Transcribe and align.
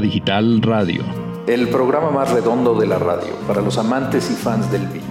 Digital 0.00 0.62
Radio. 0.62 1.02
El 1.46 1.68
programa 1.68 2.10
más 2.10 2.30
redondo 2.30 2.74
de 2.74 2.86
la 2.86 2.98
radio 2.98 3.34
para 3.46 3.60
los 3.60 3.78
amantes 3.78 4.30
y 4.30 4.34
fans 4.34 4.70
del 4.70 4.86
vino. 4.86 5.04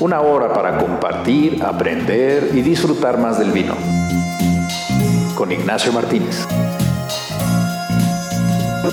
Una 0.00 0.20
hora 0.20 0.52
para 0.52 0.78
compartir, 0.78 1.62
aprender 1.62 2.50
y 2.54 2.62
disfrutar 2.62 3.18
más 3.18 3.38
del 3.38 3.50
vino. 3.50 3.74
Con 5.34 5.52
Ignacio 5.52 5.92
Martínez. 5.92 6.46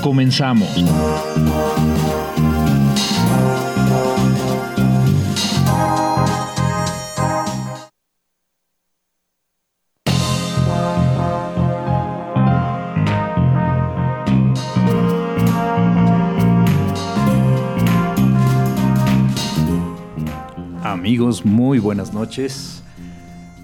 Comenzamos. 0.02 0.84
Muy 21.44 21.80
buenas 21.80 22.14
noches. 22.14 22.82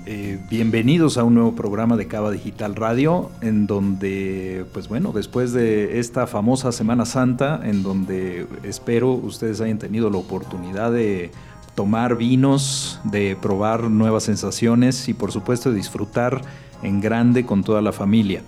Eh, 0.05 0.37
bienvenidos 0.49 1.17
a 1.17 1.23
un 1.23 1.35
nuevo 1.35 1.55
programa 1.55 1.95
de 1.95 2.07
Cava 2.07 2.29
Digital 2.29 2.75
Radio, 2.75 3.31
en 3.39 3.67
donde, 3.67 4.65
pues 4.73 4.89
bueno, 4.89 5.13
después 5.13 5.53
de 5.53 5.99
esta 5.99 6.27
famosa 6.27 6.73
Semana 6.73 7.05
Santa, 7.05 7.61
en 7.63 7.81
donde 7.81 8.47
espero 8.63 9.13
ustedes 9.13 9.61
hayan 9.61 9.77
tenido 9.79 10.09
la 10.09 10.17
oportunidad 10.17 10.91
de 10.91 11.31
tomar 11.73 12.17
vinos, 12.17 12.99
de 13.05 13.37
probar 13.41 13.83
nuevas 13.83 14.23
sensaciones 14.23 15.07
y 15.07 15.13
por 15.13 15.31
supuesto 15.31 15.71
de 15.71 15.77
disfrutar 15.77 16.41
en 16.81 16.99
grande 16.99 17.45
con 17.45 17.63
toda 17.63 17.81
la 17.81 17.93
familia. 17.93 18.41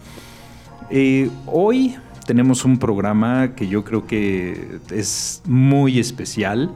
Eh, 0.89 1.29
hoy 1.45 1.95
tenemos 2.25 2.65
un 2.65 2.79
programa 2.79 3.55
que 3.55 3.69
yo 3.69 3.85
creo 3.85 4.05
que 4.07 4.79
es 4.91 5.41
muy 5.45 5.99
especial 5.99 6.75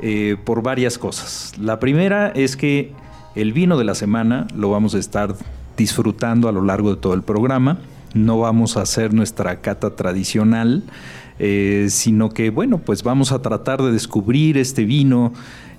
eh, 0.00 0.36
por 0.44 0.62
varias 0.62 0.98
cosas. 0.98 1.52
La 1.58 1.80
primera 1.80 2.28
es 2.28 2.56
que 2.56 2.92
el 3.34 3.52
vino 3.52 3.78
de 3.78 3.84
la 3.84 3.94
semana 3.94 4.46
lo 4.54 4.70
vamos 4.70 4.94
a 4.94 4.98
estar 4.98 5.34
disfrutando 5.76 6.48
a 6.48 6.52
lo 6.52 6.62
largo 6.62 6.94
de 6.94 7.00
todo 7.00 7.14
el 7.14 7.22
programa. 7.22 7.78
No 8.14 8.38
vamos 8.38 8.76
a 8.76 8.82
hacer 8.82 9.12
nuestra 9.12 9.60
cata 9.60 9.94
tradicional, 9.94 10.84
eh, 11.38 11.88
sino 11.90 12.30
que, 12.30 12.50
bueno, 12.50 12.78
pues 12.78 13.02
vamos 13.02 13.32
a 13.32 13.42
tratar 13.42 13.82
de 13.82 13.92
descubrir 13.92 14.56
este 14.56 14.84
vino 14.84 15.32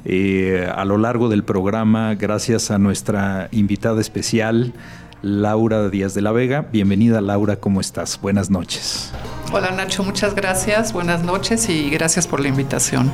eh, 0.05 0.71
a 0.73 0.85
lo 0.85 0.97
largo 0.97 1.29
del 1.29 1.43
programa 1.43 2.15
gracias 2.15 2.71
a 2.71 2.77
nuestra 2.77 3.49
invitada 3.51 3.99
especial, 3.99 4.73
Laura 5.21 5.89
Díaz 5.89 6.13
de 6.13 6.21
la 6.21 6.31
Vega. 6.31 6.67
Bienvenida, 6.71 7.21
Laura, 7.21 7.57
¿cómo 7.57 7.81
estás? 7.81 8.19
Buenas 8.21 8.49
noches. 8.49 9.11
Hola, 9.51 9.71
Nacho, 9.71 10.03
muchas 10.03 10.35
gracias. 10.35 10.93
Buenas 10.93 11.23
noches 11.23 11.69
y 11.69 11.89
gracias 11.89 12.27
por 12.27 12.39
la 12.39 12.47
invitación. 12.49 13.11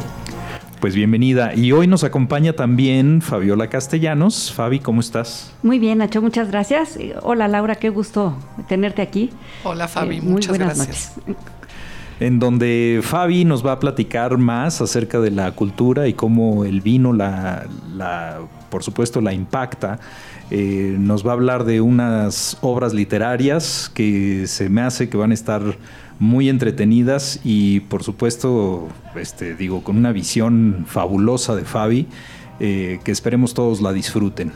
Pues 0.84 0.95
bienvenida. 0.95 1.56
Y 1.56 1.72
hoy 1.72 1.88
nos 1.88 2.03
acompaña 2.03 2.52
también 2.52 3.22
Fabiola 3.22 3.70
Castellanos. 3.70 4.52
Fabi, 4.52 4.80
¿cómo 4.80 5.00
estás? 5.00 5.53
Muy 5.64 5.80
bien, 5.80 6.00
Nacho, 6.00 6.22
muchas 6.22 6.50
gracias. 6.50 7.00
Hola 7.22 7.48
Laura, 7.48 7.75
qué 7.75 7.88
gusto 7.88 8.36
tenerte 8.67 9.02
aquí. 9.02 9.30
Hola 9.64 9.88
Fabi, 9.88 10.17
eh, 10.17 10.22
muchas 10.22 10.58
gracias. 10.58 11.14
En 12.20 12.38
donde 12.38 13.00
Fabi 13.02 13.45
nos 13.45 13.66
va 13.66 13.72
a 13.72 13.80
platicar 13.80 14.38
más 14.38 14.81
acerca 14.81 15.22
de 15.22 15.31
la 15.31 15.53
cultura 15.53 16.09
y 16.09 16.16
cómo 16.16 16.66
el 16.66 16.81
vino 16.81 17.14
la, 17.14 17.66
la 17.95 18.42
por 18.70 18.84
supuesto, 18.84 19.22
la 19.22 19.31
impacta. 19.31 20.00
Eh, 20.52 20.97
nos 21.00 21.25
va 21.25 21.30
a 21.30 21.34
hablar 21.36 21.64
de 21.64 21.80
unas 21.80 22.58
obras 22.59 22.94
literarias 22.94 23.90
que 23.94 24.47
se 24.47 24.68
me 24.68 24.81
hace 24.81 25.08
que 25.08 25.16
van 25.16 25.31
a 25.31 25.34
estar 25.34 25.62
muy 26.19 26.50
entretenidas 26.50 27.39
y 27.44 27.81
por 27.81 28.03
supuesto, 28.03 28.88
este, 29.16 29.56
digo, 29.56 29.83
con 29.83 29.97
una 29.97 30.11
visión 30.11 30.86
fabulosa 30.88 31.56
de 31.56 31.66
Fabi, 31.66 32.07
eh, 32.59 33.00
que 33.03 33.12
esperemos 33.12 33.53
todos 33.53 33.81
la 33.81 33.94
disfruten. 33.94 34.52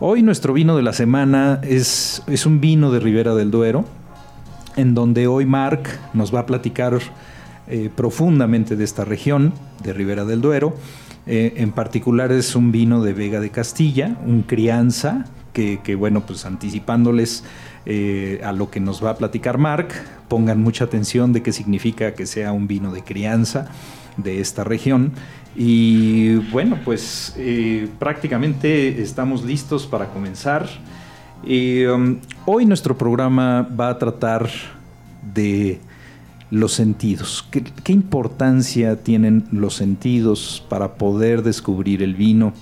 Hoy 0.00 0.22
nuestro 0.22 0.52
vino 0.52 0.76
de 0.76 0.82
la 0.82 0.92
semana 0.92 1.60
es, 1.62 2.22
es 2.26 2.46
un 2.46 2.60
vino 2.60 2.90
de 2.92 3.00
Ribera 3.00 3.34
del 3.34 3.50
Duero, 3.50 3.84
en 4.76 4.94
donde 4.94 5.26
hoy 5.26 5.44
Marc 5.44 5.98
nos 6.14 6.32
va 6.32 6.40
a 6.40 6.46
platicar 6.46 6.98
eh, 7.66 7.90
profundamente 7.94 8.76
de 8.76 8.84
esta 8.84 9.04
región, 9.04 9.52
de 9.82 9.92
Ribera 9.92 10.24
del 10.24 10.40
Duero. 10.40 10.76
Eh, 11.26 11.54
en 11.56 11.72
particular 11.72 12.32
es 12.32 12.54
un 12.54 12.72
vino 12.72 13.02
de 13.02 13.12
Vega 13.12 13.40
de 13.40 13.50
Castilla, 13.50 14.16
un 14.24 14.42
crianza, 14.42 15.26
que, 15.52 15.80
que 15.82 15.94
bueno, 15.94 16.24
pues 16.26 16.44
anticipándoles 16.46 17.44
eh, 17.90 18.38
a 18.44 18.52
lo 18.52 18.70
que 18.70 18.80
nos 18.80 19.02
va 19.02 19.10
a 19.10 19.16
platicar 19.16 19.56
Mark. 19.56 19.88
Pongan 20.28 20.62
mucha 20.62 20.84
atención 20.84 21.32
de 21.32 21.42
qué 21.42 21.52
significa 21.52 22.12
que 22.12 22.26
sea 22.26 22.52
un 22.52 22.68
vino 22.68 22.92
de 22.92 23.02
crianza 23.02 23.70
de 24.18 24.40
esta 24.40 24.62
región. 24.62 25.12
Y 25.56 26.36
bueno, 26.52 26.78
pues 26.84 27.34
eh, 27.38 27.88
prácticamente 27.98 29.00
estamos 29.00 29.42
listos 29.42 29.86
para 29.86 30.10
comenzar. 30.10 30.68
Um, 31.42 32.18
hoy 32.44 32.66
nuestro 32.66 32.98
programa 32.98 33.62
va 33.62 33.88
a 33.88 33.98
tratar 33.98 34.50
de 35.34 35.80
los 36.50 36.74
sentidos. 36.74 37.46
¿Qué, 37.50 37.92
importancia 37.92 38.96
tienen 39.02 39.46
los 39.50 39.74
sentidos 39.74 40.62
para 40.68 40.94
poder 40.96 41.42
descubrir 41.42 42.02
el 42.02 42.14
vino? 42.14 42.52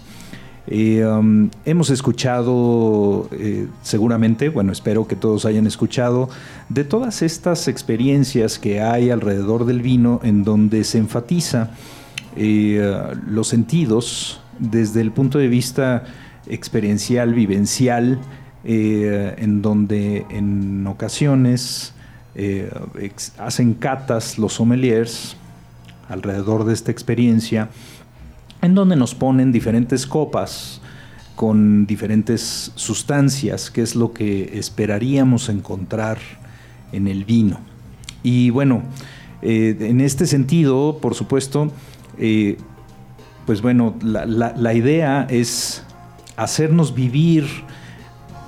Eh, 0.68 1.04
um, 1.06 1.48
hemos 1.64 1.90
escuchado 1.90 3.28
eh, 3.30 3.68
seguramente, 3.82 4.48
bueno, 4.48 4.72
espero 4.72 5.06
que 5.06 5.14
todos 5.14 5.44
hayan 5.44 5.66
escuchado, 5.66 6.28
de 6.68 6.82
todas 6.82 7.22
estas 7.22 7.68
experiencias 7.68 8.58
que 8.58 8.80
hay 8.80 9.10
alrededor 9.10 9.64
del 9.64 9.80
vino 9.80 10.20
en 10.24 10.42
donde 10.42 10.82
se 10.82 10.98
enfatiza 10.98 11.70
eh, 12.36 13.14
los 13.28 13.48
sentidos 13.48 14.40
desde 14.58 15.02
el 15.02 15.12
punto 15.12 15.38
de 15.38 15.48
vista 15.48 16.04
experiencial, 16.48 17.34
vivencial, 17.34 18.18
en 18.68 19.62
donde 19.62 20.26
en 20.28 20.84
ocasiones 20.88 21.94
hacen 23.38 23.74
catas 23.74 24.38
los 24.38 24.54
sommeliers 24.54 25.36
alrededor 26.08 26.64
de 26.64 26.74
esta 26.74 26.90
experiencia 26.90 27.68
en 28.66 28.74
donde 28.74 28.96
nos 28.96 29.14
ponen 29.14 29.52
diferentes 29.52 30.06
copas 30.06 30.80
con 31.36 31.86
diferentes 31.86 32.72
sustancias, 32.74 33.70
que 33.70 33.82
es 33.82 33.94
lo 33.94 34.12
que 34.12 34.58
esperaríamos 34.58 35.48
encontrar 35.48 36.18
en 36.92 37.06
el 37.06 37.24
vino. 37.24 37.60
Y 38.22 38.50
bueno, 38.50 38.82
eh, 39.42 39.76
en 39.80 40.00
este 40.00 40.26
sentido, 40.26 40.98
por 41.00 41.14
supuesto, 41.14 41.70
eh, 42.18 42.56
pues 43.44 43.62
bueno, 43.62 43.94
la, 44.02 44.74
idea 44.74 45.26
es 45.30 45.84
hacernos 46.36 46.94
vivir 46.94 47.44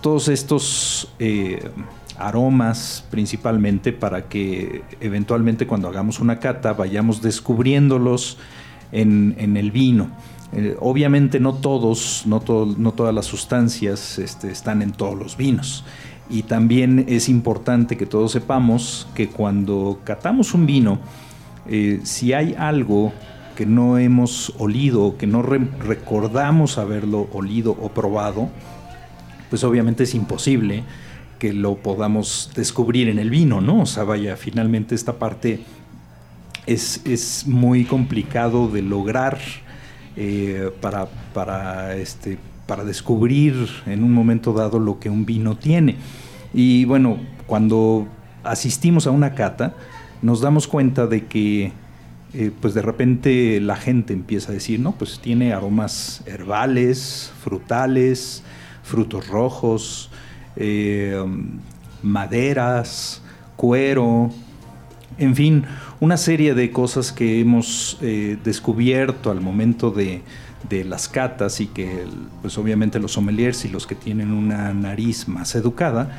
todos 0.03 0.29
estos 0.29 1.13
eh, 1.21 1.71
aromas 2.19 3.05
principalmente 3.11 3.93
para 3.93 4.29
que 4.29 4.83
eventualmente 5.01 5.69
cuando 5.69 5.87
hagamos 5.87 6.19
una 6.19 6.41
cata 6.41 6.73
vayamos 6.73 7.23
descubriéndolos 7.23 8.39
en, 8.93 9.57
el 9.57 9.71
vino. 9.71 10.11
Eh, 10.53 10.77
obviamente 10.81 11.41
no 11.41 11.55
todos, 11.55 12.23
no, 12.27 12.43
no 12.79 12.93
todas 12.93 13.15
las 13.15 13.27
sustancias 13.27 14.19
este, 14.19 14.51
están 14.51 14.83
en 14.83 14.93
todos 14.93 15.19
los 15.19 15.37
vinos. 15.37 15.85
Y 16.31 16.43
también 16.43 17.07
es 17.09 17.29
importante 17.29 17.97
que 17.97 18.07
todos 18.07 18.33
sepamos 18.33 19.09
que 19.15 19.29
cuando 19.29 20.01
catamos 20.05 20.53
un 20.55 20.67
vino, 20.67 20.99
eh, 21.67 22.01
si 22.05 22.33
hay 22.33 22.55
algo 22.59 23.13
que 23.57 23.67
no 23.67 23.99
hemos 23.99 24.53
olido, 24.59 25.17
que 25.17 25.27
no 25.27 25.43
recordamos 25.43 26.79
haberlo 26.79 27.29
olido 27.33 27.73
o 27.73 27.89
probado, 27.89 28.51
pues 29.51 29.65
obviamente 29.65 30.05
es 30.05 30.15
imposible 30.15 30.85
que 31.39 31.53
lo 31.53 31.77
podamos 31.77 32.51
descubrir 32.55 33.09
en 33.09 33.19
el 33.19 33.31
vino, 33.31 33.61
¿no? 33.61 33.83
O 33.83 33.87
sea, 33.87 34.05
vaya, 34.05 34.37
finalmente 34.37 34.95
esta 34.95 35.19
parte 35.19 35.61
es, 36.69 37.45
muy 37.47 37.85
complicado 37.85 38.69
de 38.69 38.83
lograr 38.83 39.39
eh, 40.17 40.71
para, 40.81 41.07
para, 41.33 41.97
este, 41.97 42.39
para 42.67 42.85
descubrir 42.85 43.69
en 43.87 44.05
un 44.05 44.13
momento 44.13 44.53
dado 44.53 44.79
lo 44.79 44.99
que 44.99 45.09
un 45.09 45.25
vino 45.25 45.57
tiene. 45.57 45.97
Y 46.53 46.85
bueno, 46.85 47.19
cuando 47.47 48.07
asistimos 48.45 49.07
a 49.07 49.11
una 49.11 49.35
cata, 49.35 49.75
nos 50.23 50.41
damos 50.41 50.69
cuenta 50.69 51.07
de 51.07 51.27
que 51.27 51.73
eh, 52.35 52.51
pues 52.61 52.75
de 52.75 52.83
repente 52.83 53.61
la 53.61 53.77
gente 53.77 54.13
empieza 54.13 54.51
a 54.51 54.55
decir, 54.55 54.81
no, 54.81 54.93
pues 54.93 55.21
tiene 55.21 55.55
aromas 55.55 56.23
herbales, 56.27 57.33
frutales, 57.41 58.43
frutos 58.83 59.29
rojos, 59.29 60.11
eh, 60.57 61.25
maderas, 62.03 63.23
cuero, 63.57 64.31
en 65.19 65.35
fin, 65.35 65.65
una 66.01 66.17
serie 66.17 66.55
de 66.55 66.71
cosas 66.71 67.13
que 67.13 67.41
hemos 67.41 67.99
eh, 68.03 68.39
descubierto 68.45 69.31
al 69.31 69.41
momento 69.41 69.91
de, 69.91 70.23
las 70.71 71.09
catas 71.09 71.61
y 71.61 71.67
que 71.67 72.05
pues 72.43 72.59
obviamente 72.59 72.99
los 72.99 73.13
sommeliers 73.13 73.65
y 73.65 73.69
los 73.69 73.87
que 73.87 73.95
tienen 73.95 74.33
una 74.33 74.75
nariz 74.75 75.27
más 75.29 75.55
educada 75.55 76.11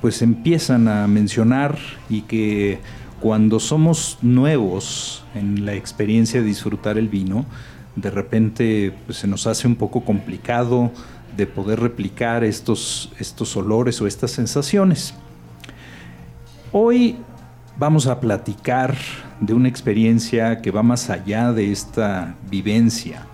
pues 0.00 0.20
empiezan 0.20 0.88
a 0.88 1.06
mencionar 1.06 1.78
y 2.10 2.22
que 2.22 2.80
cuando 3.20 3.60
somos 3.60 4.18
nuevos 4.20 5.24
en 5.34 5.64
la 5.64 5.74
experiencia 5.74 6.40
de 6.40 6.46
disfrutar 6.46 6.98
el 6.98 7.08
vino, 7.08 7.46
de 7.96 8.10
repente 8.10 8.92
pues, 9.06 9.16
se 9.18 9.26
nos 9.26 9.46
hace 9.46 9.66
un 9.66 9.76
poco 9.76 10.04
complicado 10.04 10.90
de 11.36 11.46
poder 11.46 11.80
replicar 11.80 12.44
estos, 12.44 13.10
estos 13.18 13.56
olores 13.56 14.00
o 14.02 14.06
estas 14.06 14.32
sensaciones. 14.32 15.14
Hoy 16.72 17.16
vamos 17.78 18.06
a 18.06 18.20
platicar 18.20 18.94
de 19.40 19.54
una 19.54 19.68
experiencia 19.68 20.60
que 20.60 20.70
va 20.70 20.82
más 20.82 21.10
allá 21.10 21.52
de 21.52 21.72
esta 21.72 22.34
vivencia. 22.50 23.26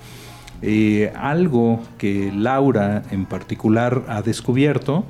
Eh, 0.63 1.13
algo 1.17 1.81
que 1.97 2.33
Laura 2.35 3.03
en 3.11 3.25
particular 3.25 4.05
ha 4.09 4.21
descubierto 4.23 5.07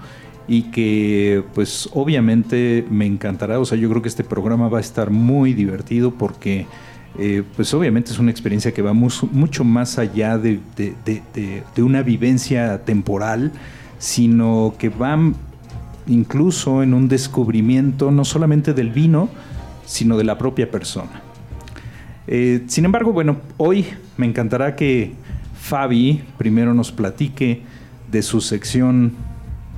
y 0.47 0.65
que 0.65 1.44
pues 1.55 1.88
obviamente 1.93 2.85
me 2.91 3.06
encantará, 3.06 3.59
o 3.59 3.65
sea, 3.65 3.79
yo 3.79 3.88
creo 3.88 4.03
que 4.03 4.09
este 4.09 4.25
programa 4.25 4.69
va 4.69 4.79
a 4.79 4.81
estar 4.81 5.11
muy 5.11 5.55
divertido 5.55 6.12
porque 6.12 6.67
eh, 7.19 7.43
pues 7.56 7.75
obviamente 7.75 8.12
es 8.12 8.19
una 8.19 8.31
experiencia 8.31 8.73
que 8.73 8.82
va 8.82 8.93
mucho 8.93 9.65
más 9.65 9.99
allá 9.99 10.38
de, 10.38 10.61
una 11.79 12.03
vivencia 12.03 12.85
temporal, 12.85 13.53
sino 13.99 14.75
que 14.79 14.88
va 14.88 15.19
incluso 16.10 16.82
en 16.82 16.92
un 16.92 17.08
descubrimiento 17.08 18.10
no 18.10 18.24
solamente 18.24 18.74
del 18.74 18.90
vino, 18.90 19.28
sino 19.86 20.18
de 20.18 20.24
la 20.24 20.36
propia 20.36 20.70
persona. 20.70 21.22
Eh, 22.26 22.64
sin 22.66 22.84
embargo, 22.84 23.12
bueno, 23.12 23.38
hoy 23.56 23.86
me 24.16 24.26
encantará 24.26 24.76
que 24.76 25.12
Fabi 25.54 26.22
primero 26.36 26.74
nos 26.74 26.92
platique 26.92 27.62
de 28.10 28.22
su 28.22 28.40
sección 28.40 29.12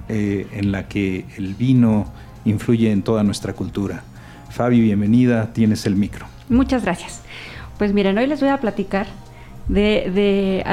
eh, 0.08 0.46
en 0.52 0.72
la 0.72 0.88
que 0.88 1.26
el 1.36 1.54
vino 1.54 2.10
influye 2.44 2.90
en 2.90 3.02
toda 3.02 3.22
nuestra 3.22 3.52
cultura. 3.52 4.02
Fabi, 4.50 4.80
bienvenida, 4.80 5.52
tienes 5.52 5.86
el 5.86 5.96
micro. 5.96 6.26
Muchas 6.48 6.82
gracias. 6.82 7.22
Pues 7.78 7.92
miren, 7.92 8.18
hoy 8.18 8.26
les 8.26 8.40
voy 8.40 8.50
a 8.50 8.58
platicar 8.58 9.06
de, 9.68 10.64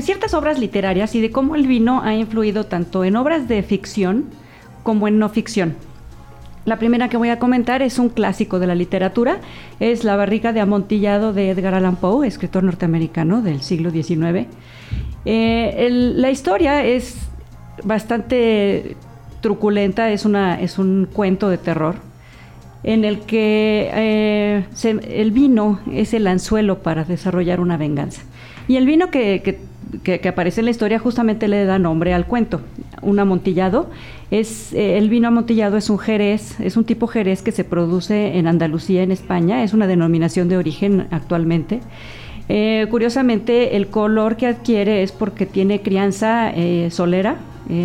ciertas 0.00 0.34
obras 0.34 0.58
literarias 0.58 1.14
y 1.14 1.20
de 1.20 1.30
cómo 1.30 1.56
el 1.56 1.66
vino 1.66 2.02
ha 2.02 2.14
influido 2.14 2.64
tanto 2.64 3.04
en 3.04 3.16
obras 3.16 3.48
de 3.48 3.62
ficción 3.62 4.26
como 4.88 5.06
en 5.06 5.18
no 5.18 5.28
ficción. 5.28 5.74
La 6.64 6.78
primera 6.78 7.10
que 7.10 7.18
voy 7.18 7.28
a 7.28 7.38
comentar 7.38 7.82
es 7.82 7.98
un 7.98 8.08
clásico 8.08 8.58
de 8.58 8.66
la 8.66 8.74
literatura, 8.74 9.38
es 9.80 10.02
La 10.02 10.16
barriga 10.16 10.54
de 10.54 10.60
amontillado 10.60 11.34
de 11.34 11.50
Edgar 11.50 11.74
Allan 11.74 11.96
Poe, 11.96 12.26
escritor 12.26 12.64
norteamericano 12.64 13.42
del 13.42 13.60
siglo 13.60 13.90
XIX. 13.90 14.46
Eh, 15.26 15.88
la 15.90 16.30
historia 16.30 16.86
es 16.86 17.18
bastante 17.84 18.96
truculenta, 19.42 20.10
es, 20.10 20.24
una, 20.24 20.58
es 20.58 20.78
un 20.78 21.06
cuento 21.12 21.50
de 21.50 21.58
terror 21.58 21.96
en 22.82 23.04
el 23.04 23.18
que 23.20 23.90
eh, 23.92 24.64
el 25.06 25.32
vino 25.32 25.80
es 25.92 26.14
el 26.14 26.26
anzuelo 26.26 26.78
para 26.78 27.04
desarrollar 27.04 27.60
una 27.60 27.76
venganza. 27.76 28.22
Y 28.68 28.76
el 28.76 28.86
vino 28.86 29.10
que, 29.10 29.60
aparece 30.28 30.60
en 30.60 30.66
la 30.66 30.70
historia 30.70 30.98
justamente 30.98 31.48
le 31.48 31.64
da 31.64 31.78
nombre 31.78 32.14
al 32.14 32.26
cuento. 32.26 32.60
Un 33.02 33.18
amontillado 33.18 33.90
es 34.30 34.72
eh, 34.72 34.98
el 34.98 35.08
vino 35.08 35.28
amontillado 35.28 35.76
es 35.76 35.90
un 35.90 35.98
jerez, 35.98 36.58
es 36.60 36.76
un 36.76 36.84
tipo 36.84 37.06
jerez 37.06 37.42
que 37.42 37.52
se 37.52 37.64
produce 37.64 38.38
en 38.38 38.46
Andalucía, 38.46 39.02
en 39.02 39.12
España, 39.12 39.62
es 39.62 39.72
una 39.72 39.86
denominación 39.86 40.48
de 40.48 40.56
origen 40.56 41.06
actualmente. 41.10 41.80
Eh, 42.48 42.86
curiosamente, 42.90 43.76
el 43.76 43.88
color 43.88 44.36
que 44.36 44.46
adquiere 44.46 45.02
es 45.02 45.12
porque 45.12 45.46
tiene 45.46 45.82
crianza 45.82 46.52
solera. 46.90 47.36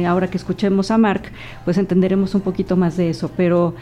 ahora 0.08 0.30
que 0.30 0.38
escuchemos 0.38 0.92
a 0.92 0.98
Marc, 0.98 1.32
pues 1.66 1.78
entenderemos 1.78 2.34
un 2.36 2.42
poquito 2.42 2.78
más 2.78 2.96
de 2.96 3.10
eso. 3.10 3.30
Pero 3.36 3.76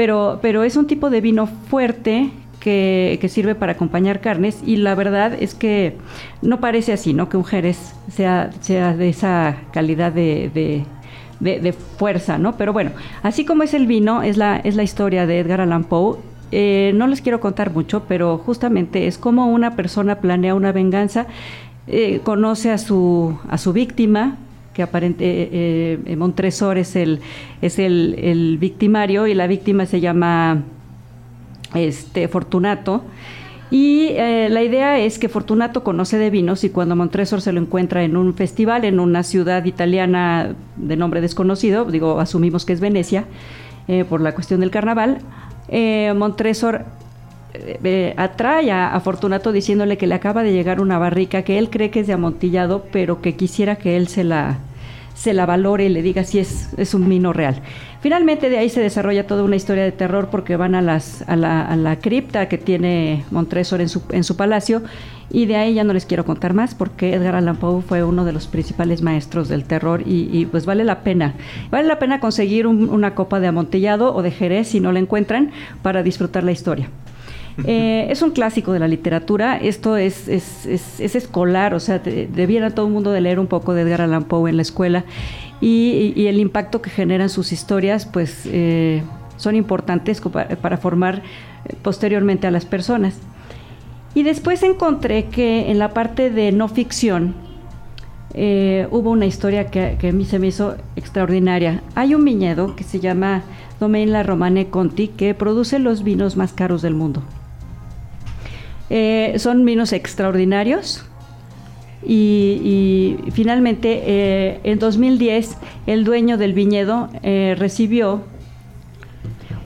pero, 0.00 0.38
pero 0.40 0.64
es 0.64 0.76
un 0.76 0.86
tipo 0.86 1.10
de 1.10 1.20
vino 1.20 1.46
fuerte 1.46 2.30
que, 2.60 3.18
sirve 3.28 3.54
para 3.54 3.72
acompañar 3.72 4.20
carnes 4.20 4.62
y 4.64 4.76
la 4.76 4.94
verdad 4.94 5.32
es 5.38 5.54
que 5.54 5.96
no 6.42 6.60
parece 6.60 6.92
así, 6.92 7.12
¿no? 7.12 7.28
Que 7.28 7.36
un 7.36 7.44
jerez 7.44 7.94
sea, 8.12 8.50
sea 8.60 8.94
de 8.96 9.08
esa 9.08 9.56
calidad 9.72 10.12
de, 10.12 10.84
fuerza, 11.96 12.38
¿no? 12.38 12.56
Pero 12.56 12.72
bueno, 12.72 12.92
así 13.22 13.44
como 13.44 13.62
es 13.62 13.74
el 13.74 13.86
vino, 13.86 14.22
es 14.22 14.36
la, 14.36 14.58
es 14.58 14.76
la 14.76 14.82
historia 14.82 15.26
de 15.26 15.40
Edgar 15.40 15.60
Allan 15.60 15.84
Poe. 15.84 16.18
Eh, 16.52 16.92
no 16.94 17.06
les 17.06 17.20
quiero 17.20 17.40
contar 17.40 17.72
mucho, 17.72 18.04
pero 18.08 18.38
justamente 18.38 19.06
es 19.06 19.18
como 19.18 19.46
una 19.46 19.76
persona 19.76 20.20
planea 20.20 20.54
una 20.54 20.72
venganza, 20.72 21.26
eh, 21.86 22.20
conoce 22.24 22.70
a 22.70 22.78
su, 22.78 23.38
a 23.48 23.56
su 23.56 23.72
víctima, 23.72 24.36
que 24.74 24.82
aparente 24.82 25.48
eh, 25.52 26.16
Montresor 26.16 26.78
es 26.78 26.94
el 26.94 27.20
es 27.60 27.78
el, 27.78 28.58
victimario 28.60 29.26
y 29.26 29.34
la 29.34 29.46
víctima 29.46 29.86
se 29.86 30.00
llama 30.00 30.62
este 31.74 32.28
Fortunato 32.28 33.02
y 33.70 34.08
eh, 34.10 34.48
la 34.50 34.62
idea 34.62 34.98
es 34.98 35.18
que 35.18 35.28
Fortunato 35.28 35.84
conoce 35.84 36.18
de 36.18 36.30
vinos 36.30 36.64
y 36.64 36.70
cuando 36.70 36.96
Montresor 36.96 37.40
se 37.40 37.52
lo 37.52 37.60
encuentra 37.60 38.02
en 38.02 38.16
un 38.16 38.34
festival 38.34 38.84
en 38.84 38.98
una 38.98 39.22
ciudad 39.22 39.64
italiana 39.64 40.54
de 40.76 40.96
nombre 40.96 41.20
desconocido, 41.20 41.84
digo, 41.84 42.18
asumimos 42.18 42.64
que 42.64 42.72
es 42.72 42.80
Venecia, 42.80 43.24
por 44.08 44.20
la 44.20 44.34
cuestión 44.34 44.60
del 44.60 44.70
carnaval, 44.70 45.18
Montresor 46.14 46.84
atrae 48.16 48.70
a, 48.70 48.94
a, 48.94 49.00
Fortunato 49.00 49.50
diciéndole 49.50 49.98
que 49.98 50.06
le 50.06 50.14
acaba 50.14 50.44
de 50.44 50.52
llegar 50.52 50.80
una 50.80 50.98
barrica 50.98 51.42
que 51.42 51.58
él 51.58 51.70
cree 51.70 51.90
que 51.90 52.00
es 52.00 52.06
de 52.06 52.12
amontillado, 52.12 52.84
pero 52.92 53.20
que 53.20 53.34
quisiera 53.34 53.76
que 53.76 53.96
él 53.96 54.06
se 54.06 54.22
la, 54.22 54.58
se 55.14 55.34
la 55.34 55.46
valore 55.46 55.84
y 55.84 55.88
le 55.90 56.02
diga 56.02 56.24
si 56.24 56.38
es, 56.38 56.70
es 56.78 56.94
un 56.94 57.08
vino 57.08 57.32
real. 57.32 57.62
Finalmente 58.00 58.48
de 58.48 58.56
ahí 58.56 58.70
se 58.70 58.80
desarrolla 58.80 59.26
toda 59.26 59.42
una 59.42 59.56
historia 59.56 59.84
de 59.84 59.92
terror 59.92 60.28
porque 60.30 60.56
van 60.56 60.74
a, 60.74 60.80
las, 60.80 61.22
a, 61.28 61.36
la, 61.36 61.66
a 61.66 61.76
la 61.76 61.96
cripta 61.96 62.48
que 62.48 62.56
tiene 62.56 63.24
Montresor 63.30 63.82
en 63.82 63.90
su, 63.90 64.02
en 64.10 64.24
su 64.24 64.36
palacio 64.36 64.82
y 65.30 65.46
de 65.46 65.56
ahí 65.56 65.74
ya 65.74 65.84
no 65.84 65.92
les 65.92 66.06
quiero 66.06 66.24
contar 66.24 66.54
más 66.54 66.74
porque 66.74 67.14
Edgar 67.14 67.34
Allan 67.34 67.56
Poe 67.56 67.82
fue 67.82 68.02
uno 68.02 68.24
de 68.24 68.32
los 68.32 68.46
principales 68.46 69.02
maestros 69.02 69.48
del 69.48 69.64
terror 69.64 70.02
y, 70.04 70.46
pues 70.46 70.66
vale 70.66 70.84
la 70.84 71.00
pena. 71.00 71.34
Vale 71.70 71.86
la 71.86 71.98
pena 71.98 72.20
conseguir 72.20 72.66
una 72.66 73.14
copa 73.14 73.38
de 73.38 73.46
amontillado 73.46 74.14
o 74.14 74.22
de 74.22 74.30
jerez 74.30 74.68
si 74.68 74.80
no 74.80 74.92
la 74.92 74.98
encuentran 74.98 75.50
para 75.82 76.02
disfrutar 76.02 76.42
la 76.42 76.52
historia. 76.52 76.88
Eh, 77.64 78.06
es 78.08 78.22
un 78.22 78.30
clásico 78.30 78.72
de 78.72 78.78
la 78.78 78.88
literatura, 78.88 79.58
esto 79.58 79.98
es, 79.98 80.28
es, 80.28 80.64
es, 80.66 81.14
escolar, 81.14 81.74
o 81.74 81.80
sea, 81.80 81.98
debiera 81.98 82.70
todo 82.70 82.86
el 82.86 82.92
mundo 82.92 83.10
de 83.10 83.20
leer 83.20 83.38
un 83.38 83.48
poco 83.48 83.74
de 83.74 83.82
Edgar 83.82 84.00
Allan 84.00 84.24
Poe 84.24 84.48
en 84.48 84.56
la 84.56 84.62
escuela 84.62 85.04
y, 85.60 86.26
el 86.26 86.38
impacto 86.38 86.80
que 86.80 86.90
generan 86.90 87.28
sus 87.28 87.52
historias, 87.52 88.06
pues 88.06 88.42
eh, 88.46 89.02
son 89.36 89.56
importantes 89.56 90.20
para, 90.20 90.76
formar 90.78 91.22
eh, 91.64 91.74
posteriormente 91.82 92.46
a 92.46 92.50
las 92.50 92.64
personas. 92.64 93.18
Y 94.14 94.22
después 94.22 94.62
encontré 94.62 95.26
que 95.26 95.70
en 95.70 95.78
la 95.78 95.90
parte 95.94 96.30
de 96.30 96.52
no 96.52 96.68
ficción, 96.68 97.34
hubo 98.32 99.10
una 99.10 99.26
historia 99.26 99.70
que, 99.70 99.96
que, 100.00 100.08
a 100.08 100.12
mí 100.12 100.24
se 100.24 100.38
me 100.38 100.48
hizo 100.48 100.76
extraordinaria. 100.96 101.82
Hay 101.96 102.14
un 102.14 102.24
viñedo 102.24 102.76
que 102.76 102.84
se 102.84 103.00
llama 103.00 103.42
Domaine 103.80 104.12
La 104.12 104.22
Romane 104.22 104.68
Conti 104.68 105.08
que 105.08 105.34
produce 105.34 105.78
los 105.78 106.04
vinos 106.04 106.36
más 106.36 106.52
caros 106.52 106.82
del 106.82 106.94
mundo. 106.94 107.22
Eh, 108.90 109.36
son 109.38 109.64
vinos 109.64 109.92
extraordinarios. 109.92 111.06
Y, 112.06 113.16
finalmente, 113.32 114.02
eh, 114.06 114.60
en 114.64 114.78
2010, 114.78 115.56
el 115.86 116.04
dueño 116.04 116.38
del 116.38 116.54
viñedo 116.54 117.10
eh, 117.22 117.54
recibió 117.58 118.22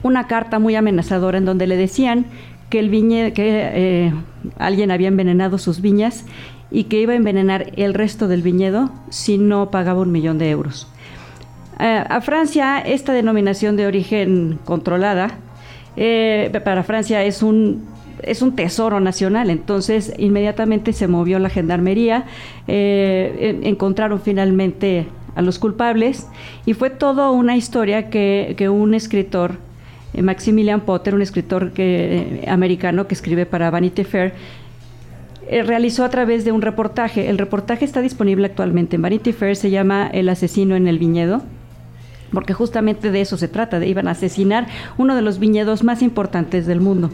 una 0.03 0.27
carta 0.27 0.59
muy 0.59 0.75
amenazadora 0.75 1.37
en 1.37 1.45
donde 1.45 1.65
le 1.65 1.77
decían 1.77 2.25
que 2.69 2.79
el 2.79 2.89
viñedo, 2.89 3.33
que 3.33 4.11
alguien 4.57 4.91
había 4.91 5.07
envenenado 5.07 5.57
sus 5.57 5.81
viñas 5.81 6.25
y 6.71 6.85
que 6.85 6.99
iba 6.99 7.13
a 7.13 7.15
envenenar 7.15 7.71
el 7.77 7.93
resto 7.93 8.27
del 8.27 8.41
viñedo 8.41 8.91
si 9.09 9.37
no 9.37 9.71
pagaba 9.71 10.01
un 10.01 10.11
millón 10.11 10.37
de 10.37 10.49
euros. 10.49 10.87
a 11.77 12.21
Francia, 12.21 12.79
esta 12.79 13.13
denominación 13.13 13.77
de 13.77 13.87
origen 13.87 14.59
controlada, 14.65 15.39
para 16.63 16.83
Francia 16.83 17.23
es 17.23 17.41
un 17.41 17.94
es 18.23 18.41
un 18.41 18.55
tesoro 18.55 18.99
nacional, 18.99 19.49
entonces 19.49 20.13
inmediatamente 20.17 20.93
se 20.93 21.07
movió 21.07 21.39
la 21.39 21.49
gendarmería, 21.49 22.25
eh, 22.67 23.59
encontraron 23.63 24.19
finalmente 24.19 25.07
a 25.35 25.41
los 25.41 25.59
culpables 25.59 26.27
y 26.65 26.73
fue 26.73 26.89
toda 26.89 27.29
una 27.31 27.57
historia 27.57 28.09
que, 28.09 28.67
un 28.69 28.93
escritor, 28.93 29.57
eh, 30.13 30.21
Maximilian 30.21 30.81
Potter, 30.81 31.13
un 31.15 31.21
escritor 31.21 31.71
que, 31.71 32.41
eh, 32.43 32.45
americano 32.47 33.07
que 33.07 33.15
escribe 33.15 33.45
para 33.45 33.69
Vanity 33.69 34.03
Fair, 34.03 34.33
realizó 35.65 36.03
a 36.03 36.09
través 36.09 36.43
de 36.43 36.51
un 36.51 36.63
reportaje. 36.63 37.29
El 37.29 37.37
reportaje 37.37 37.85
está 37.85 38.01
disponible 38.01 38.47
actualmente 38.47 38.95
en 38.95 39.03
Vanity 39.03 39.31
Fair, 39.31 39.55
se 39.55 39.69
llama 39.69 40.09
El 40.11 40.29
asesino 40.29 40.75
en 40.75 40.87
el 40.87 40.97
viñedo 40.97 41.43
porque 42.35 42.53
justamente 42.53 43.11
de 43.11 43.21
eso 43.21 43.37
se 43.37 43.47
trata, 43.47 43.79
de 43.79 43.87
iban 43.87 44.07
a 44.07 44.11
asesinar 44.11 44.67
uno 44.97 45.15
de 45.15 45.21
los 45.21 45.39
viñedos 45.39 45.83
más 45.83 46.01
importantes 46.01 46.65
del 46.67 46.81
mundo. 46.81 47.09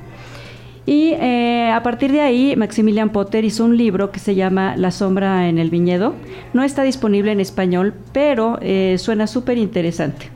Y 0.85 1.13
eh, 1.13 1.71
a 1.71 1.83
partir 1.83 2.11
de 2.11 2.21
ahí, 2.21 2.55
Maximilian 2.55 3.09
Potter 3.09 3.45
hizo 3.45 3.65
un 3.65 3.77
libro 3.77 4.11
que 4.11 4.19
se 4.19 4.35
llama 4.35 4.75
La 4.77 4.91
sombra 4.91 5.47
en 5.47 5.59
el 5.59 5.69
viñedo. 5.69 6.15
No 6.53 6.63
está 6.63 6.83
disponible 6.83 7.31
en 7.31 7.39
español, 7.39 7.93
pero 8.13 8.57
eh, 8.61 8.95
suena 8.97 9.27
súper 9.27 9.57
interesante. 9.57 10.29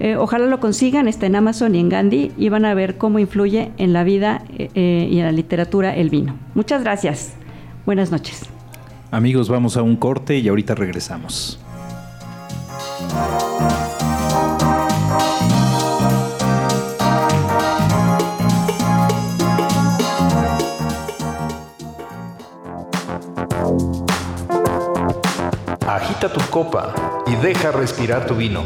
Eh, 0.00 0.16
ojalá 0.16 0.46
lo 0.46 0.58
consigan, 0.58 1.06
está 1.06 1.26
en 1.26 1.36
Amazon 1.36 1.76
y 1.76 1.78
en 1.78 1.88
Gandhi 1.88 2.32
y 2.36 2.48
van 2.48 2.64
a 2.64 2.74
ver 2.74 2.98
cómo 2.98 3.20
influye 3.20 3.70
en 3.78 3.92
la 3.92 4.02
vida 4.02 4.42
y 4.58 5.18
en 5.18 5.24
la 5.24 5.30
literatura 5.30 5.94
el 5.94 6.10
vino. 6.10 6.36
Muchas 6.54 6.82
gracias. 6.82 7.34
Buenas 7.86 8.10
noches. 8.10 8.48
Amigos, 9.12 9.48
vamos 9.48 9.76
a 9.76 9.82
un 9.82 9.94
corte 9.94 10.36
y 10.38 10.48
ahorita 10.48 10.74
regresamos. 10.74 11.60
Tu 26.32 26.40
copa 26.48 26.94
y 27.26 27.36
deja 27.36 27.70
respirar 27.70 28.24
tu 28.24 28.34
vino. 28.34 28.62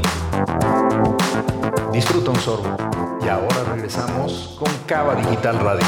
Disfruta 1.93 2.31
un 2.31 2.37
sorbo. 2.37 2.77
Y 3.21 3.29
ahora 3.29 3.65
regresamos 3.75 4.57
con 4.61 4.69
Cava 4.87 5.17
Digital 5.17 5.59
Radio. 5.59 5.85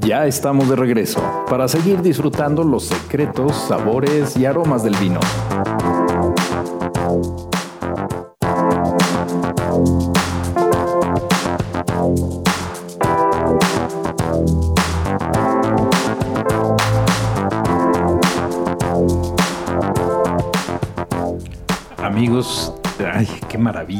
Ya 0.00 0.24
estamos 0.24 0.70
de 0.70 0.76
regreso 0.76 1.22
para 1.50 1.68
seguir 1.68 2.00
disfrutando 2.00 2.64
los 2.64 2.84
secretos, 2.84 3.54
sabores 3.68 4.34
y 4.38 4.46
aromas 4.46 4.82
del 4.82 4.96
vino. 4.96 5.20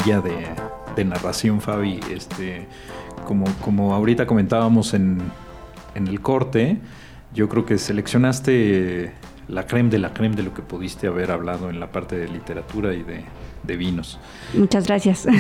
Maravilla 0.05 0.21
de, 0.21 0.47
de 0.97 1.05
narración, 1.05 1.61
Fabi. 1.61 2.01
Este, 2.11 2.67
como, 3.27 3.47
como 3.61 3.95
ahorita 3.95 4.27
comentábamos 4.27 4.95
en, 4.95 5.19
en 5.95 6.07
el 6.09 6.21
corte, 6.21 6.79
yo 7.35 7.49
creo 7.49 7.65
que 7.65 7.79
seleccionaste 7.79 9.13
la 9.49 9.67
creme 9.67 9.91
de 9.91 9.99
la 9.99 10.15
creme 10.15 10.37
de 10.37 10.43
lo 10.43 10.55
que 10.55 10.63
pudiste 10.63 11.07
haber 11.07 11.31
hablado 11.31 11.71
en 11.71 11.81
la 11.81 11.93
parte 11.93 12.17
de 12.17 12.29
literatura 12.29 12.95
y 12.95 13.03
de, 13.03 13.25
de 13.63 13.77
vinos. 13.77 14.19
Muchas 14.55 14.87
gracias. 14.87 15.27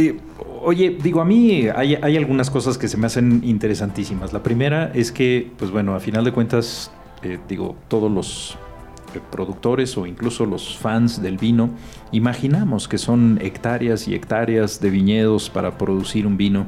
Eh, 0.00 0.16
oye, 0.62 0.96
digo, 1.02 1.20
a 1.20 1.24
mí 1.24 1.66
hay, 1.74 1.96
hay, 1.96 2.16
algunas 2.16 2.50
cosas 2.50 2.78
que 2.78 2.86
se 2.86 2.96
me 2.96 3.08
hacen 3.08 3.40
interesantísimas. 3.42 4.32
La 4.32 4.44
primera 4.44 4.92
es 4.94 5.10
que, 5.10 5.50
pues 5.58 5.72
bueno, 5.72 5.96
a 5.96 5.98
final 5.98 6.22
de 6.24 6.30
cuentas, 6.30 6.92
eh, 7.24 7.40
digo, 7.48 7.74
todos 7.88 8.08
los 8.08 8.56
productores 9.20 9.96
o 9.98 10.06
incluso 10.06 10.46
los 10.46 10.76
fans 10.76 11.22
del 11.22 11.36
vino, 11.36 11.70
imaginamos 12.12 12.88
que 12.88 12.98
son 12.98 13.38
hectáreas 13.42 14.08
y 14.08 14.14
hectáreas 14.14 14.80
de 14.80 14.90
viñedos 14.90 15.50
para 15.50 15.78
producir 15.78 16.26
un 16.26 16.36
vino. 16.36 16.66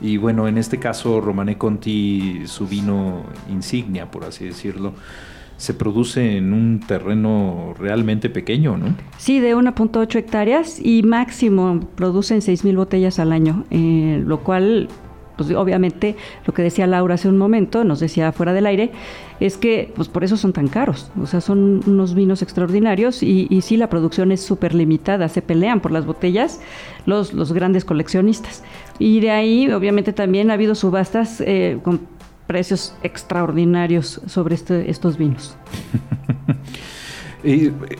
Y 0.00 0.16
bueno, 0.16 0.48
en 0.48 0.58
este 0.58 0.78
caso, 0.78 1.20
Romané 1.20 1.56
Conti, 1.58 2.42
su 2.46 2.66
vino 2.66 3.22
insignia, 3.48 4.10
por 4.10 4.24
así 4.24 4.44
decirlo, 4.44 4.94
se 5.62 5.74
produce 5.74 6.38
en 6.38 6.52
un 6.52 6.80
terreno 6.80 7.72
realmente 7.78 8.28
pequeño, 8.28 8.76
¿no? 8.76 8.96
Sí, 9.16 9.38
de 9.38 9.54
1.8 9.54 10.16
hectáreas 10.16 10.80
y 10.84 11.04
máximo 11.04 11.78
producen 11.94 12.40
6.000 12.40 12.74
botellas 12.74 13.20
al 13.20 13.30
año, 13.30 13.64
eh, 13.70 14.20
lo 14.26 14.40
cual, 14.40 14.88
pues 15.36 15.52
obviamente, 15.52 16.16
lo 16.46 16.52
que 16.52 16.62
decía 16.62 16.88
Laura 16.88 17.14
hace 17.14 17.28
un 17.28 17.38
momento, 17.38 17.84
nos 17.84 18.00
decía 18.00 18.32
fuera 18.32 18.52
del 18.52 18.66
aire, 18.66 18.90
es 19.46 19.56
que 19.56 19.92
pues 19.94 20.08
por 20.08 20.24
eso 20.24 20.36
son 20.36 20.52
tan 20.52 20.68
caros, 20.68 21.10
o 21.20 21.26
sea, 21.26 21.40
son 21.40 21.80
unos 21.86 22.14
vinos 22.14 22.42
extraordinarios 22.42 23.22
y, 23.22 23.46
y 23.50 23.60
sí, 23.62 23.76
la 23.76 23.88
producción 23.88 24.30
es 24.32 24.40
súper 24.42 24.74
limitada, 24.74 25.28
se 25.28 25.42
pelean 25.42 25.80
por 25.80 25.90
las 25.90 26.06
botellas 26.06 26.60
los, 27.06 27.32
los 27.32 27.52
grandes 27.52 27.84
coleccionistas. 27.84 28.62
Y 28.98 29.20
de 29.20 29.30
ahí, 29.30 29.70
obviamente, 29.70 30.12
también 30.12 30.50
ha 30.50 30.54
habido 30.54 30.74
subastas 30.74 31.40
eh, 31.40 31.78
con 31.82 32.00
precios 32.46 32.94
extraordinarios 33.02 34.20
sobre 34.26 34.54
este, 34.54 34.90
estos 34.90 35.16
vinos. 35.18 35.56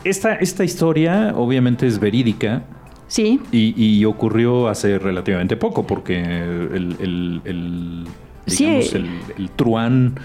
esta, 0.03 0.35
esta 0.35 0.63
historia 0.63 1.33
obviamente 1.35 1.87
es 1.87 1.99
verídica. 1.99 2.63
Sí. 3.07 3.39
Y, 3.51 3.73
y 3.77 4.05
ocurrió 4.05 4.67
hace 4.67 4.97
relativamente 4.97 5.55
poco, 5.55 5.85
porque 5.85 6.19
el, 6.19 6.95
el, 6.99 7.41
el 7.45 8.03
digamos, 8.45 8.85
Sí. 8.87 8.95
el, 8.95 9.09
el 9.37 9.49
truán 9.51 10.15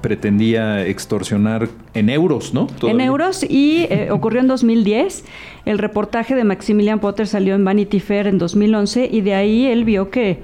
pretendía 0.00 0.86
extorsionar 0.86 1.68
en 1.94 2.10
euros, 2.10 2.54
¿no? 2.54 2.66
En 2.82 3.00
euros 3.00 3.42
y 3.48 3.86
eh, 3.90 4.08
ocurrió 4.12 4.40
en 4.40 4.46
2010. 4.46 5.24
El 5.64 5.78
reportaje 5.78 6.34
de 6.34 6.44
Maximilian 6.44 7.00
Potter 7.00 7.26
salió 7.26 7.54
en 7.54 7.64
Vanity 7.64 8.00
Fair 8.00 8.26
en 8.26 8.38
2011 8.38 9.08
y 9.12 9.20
de 9.20 9.34
ahí 9.34 9.66
él 9.66 9.84
vio 9.84 10.10
que, 10.10 10.40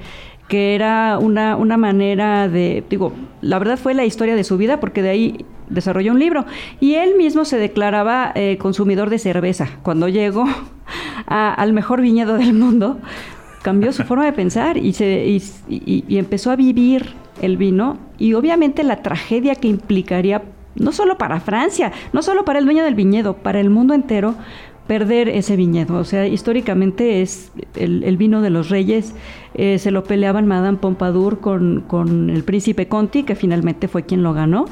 que 0.49 0.75
era 0.75 1.19
una, 1.21 1.57
una 1.57 1.77
manera 1.77 2.49
de, 2.49 2.83
digo, 2.91 3.13
la 3.41 3.59
verdad 3.59 3.79
fue 3.79 3.95
la 3.95 4.05
historia 4.05 4.35
de 4.35 4.45
su 4.45 4.57
vida 4.57 4.81
porque 4.81 5.03
de 5.03 5.11
ahí 5.11 5.45
desarrolló 5.69 6.13
un 6.13 6.19
libro 6.19 6.45
y 6.81 6.95
él 6.95 7.15
mismo 7.17 7.45
se 7.45 7.57
declaraba 7.59 8.33
eh, 8.35 8.57
consumidor 8.59 9.11
de 9.11 9.19
cerveza. 9.19 9.69
Cuando 9.83 10.09
llegó 10.09 10.45
a- 11.27 11.55
al 11.55 11.73
mejor 11.73 12.01
viñedo 12.01 12.35
del 12.37 12.53
mundo, 12.55 12.99
cambió 13.63 13.93
su 13.93 14.05
forma 14.05 14.25
de 14.27 14.33
pensar 14.33 14.77
y, 14.77 14.93
se, 14.93 15.25
y, 15.27 15.43
y- 15.69 16.05
y 16.07 16.19
empezó 16.19 16.51
a 16.51 16.57
vivir 16.57 17.15
el 17.43 17.57
vino 17.57 17.99
y 18.19 18.35
obviamente 18.35 18.83
la 18.83 19.03
tragedia 19.03 19.55
que 19.55 19.69
implicaría 19.69 20.43
no 20.75 20.93
solo 20.93 21.19
para 21.19 21.41
Francia, 21.41 21.93
no 22.13 22.23
solo 22.23 22.45
para 22.45 22.59
el 22.59 22.65
dueño 22.65 22.85
del 22.85 22.95
viñedo, 22.95 23.35
para 23.35 23.61
el 23.61 23.71
mundo 23.71 23.95
entero, 23.95 24.35
perder 24.87 25.29
ese 25.29 25.57
viñedo. 25.57 25.97
O 25.99 26.05
sea, 26.05 26.27
históricamente 26.27 27.23
es 27.23 27.51
el, 27.75 28.05
el 28.05 28.17
vino 28.17 28.43
de 28.43 28.51
los 28.51 28.69
reyes, 28.69 29.15
eh, 29.55 29.79
se 29.79 29.91
lo 29.91 30.05
peleaban 30.05 30.47
Madame 30.47 30.79
Pompadour 30.79 31.41
con, 31.41 31.83
con 31.87 32.31
el 32.31 32.45
príncipe 32.45 32.89
Conti, 32.89 33.23
que 33.23 33.35
finalmente 33.35 33.89
fue 33.89 34.05
quien 34.05 34.23
lo 34.23 34.33
ganó. 34.33 34.67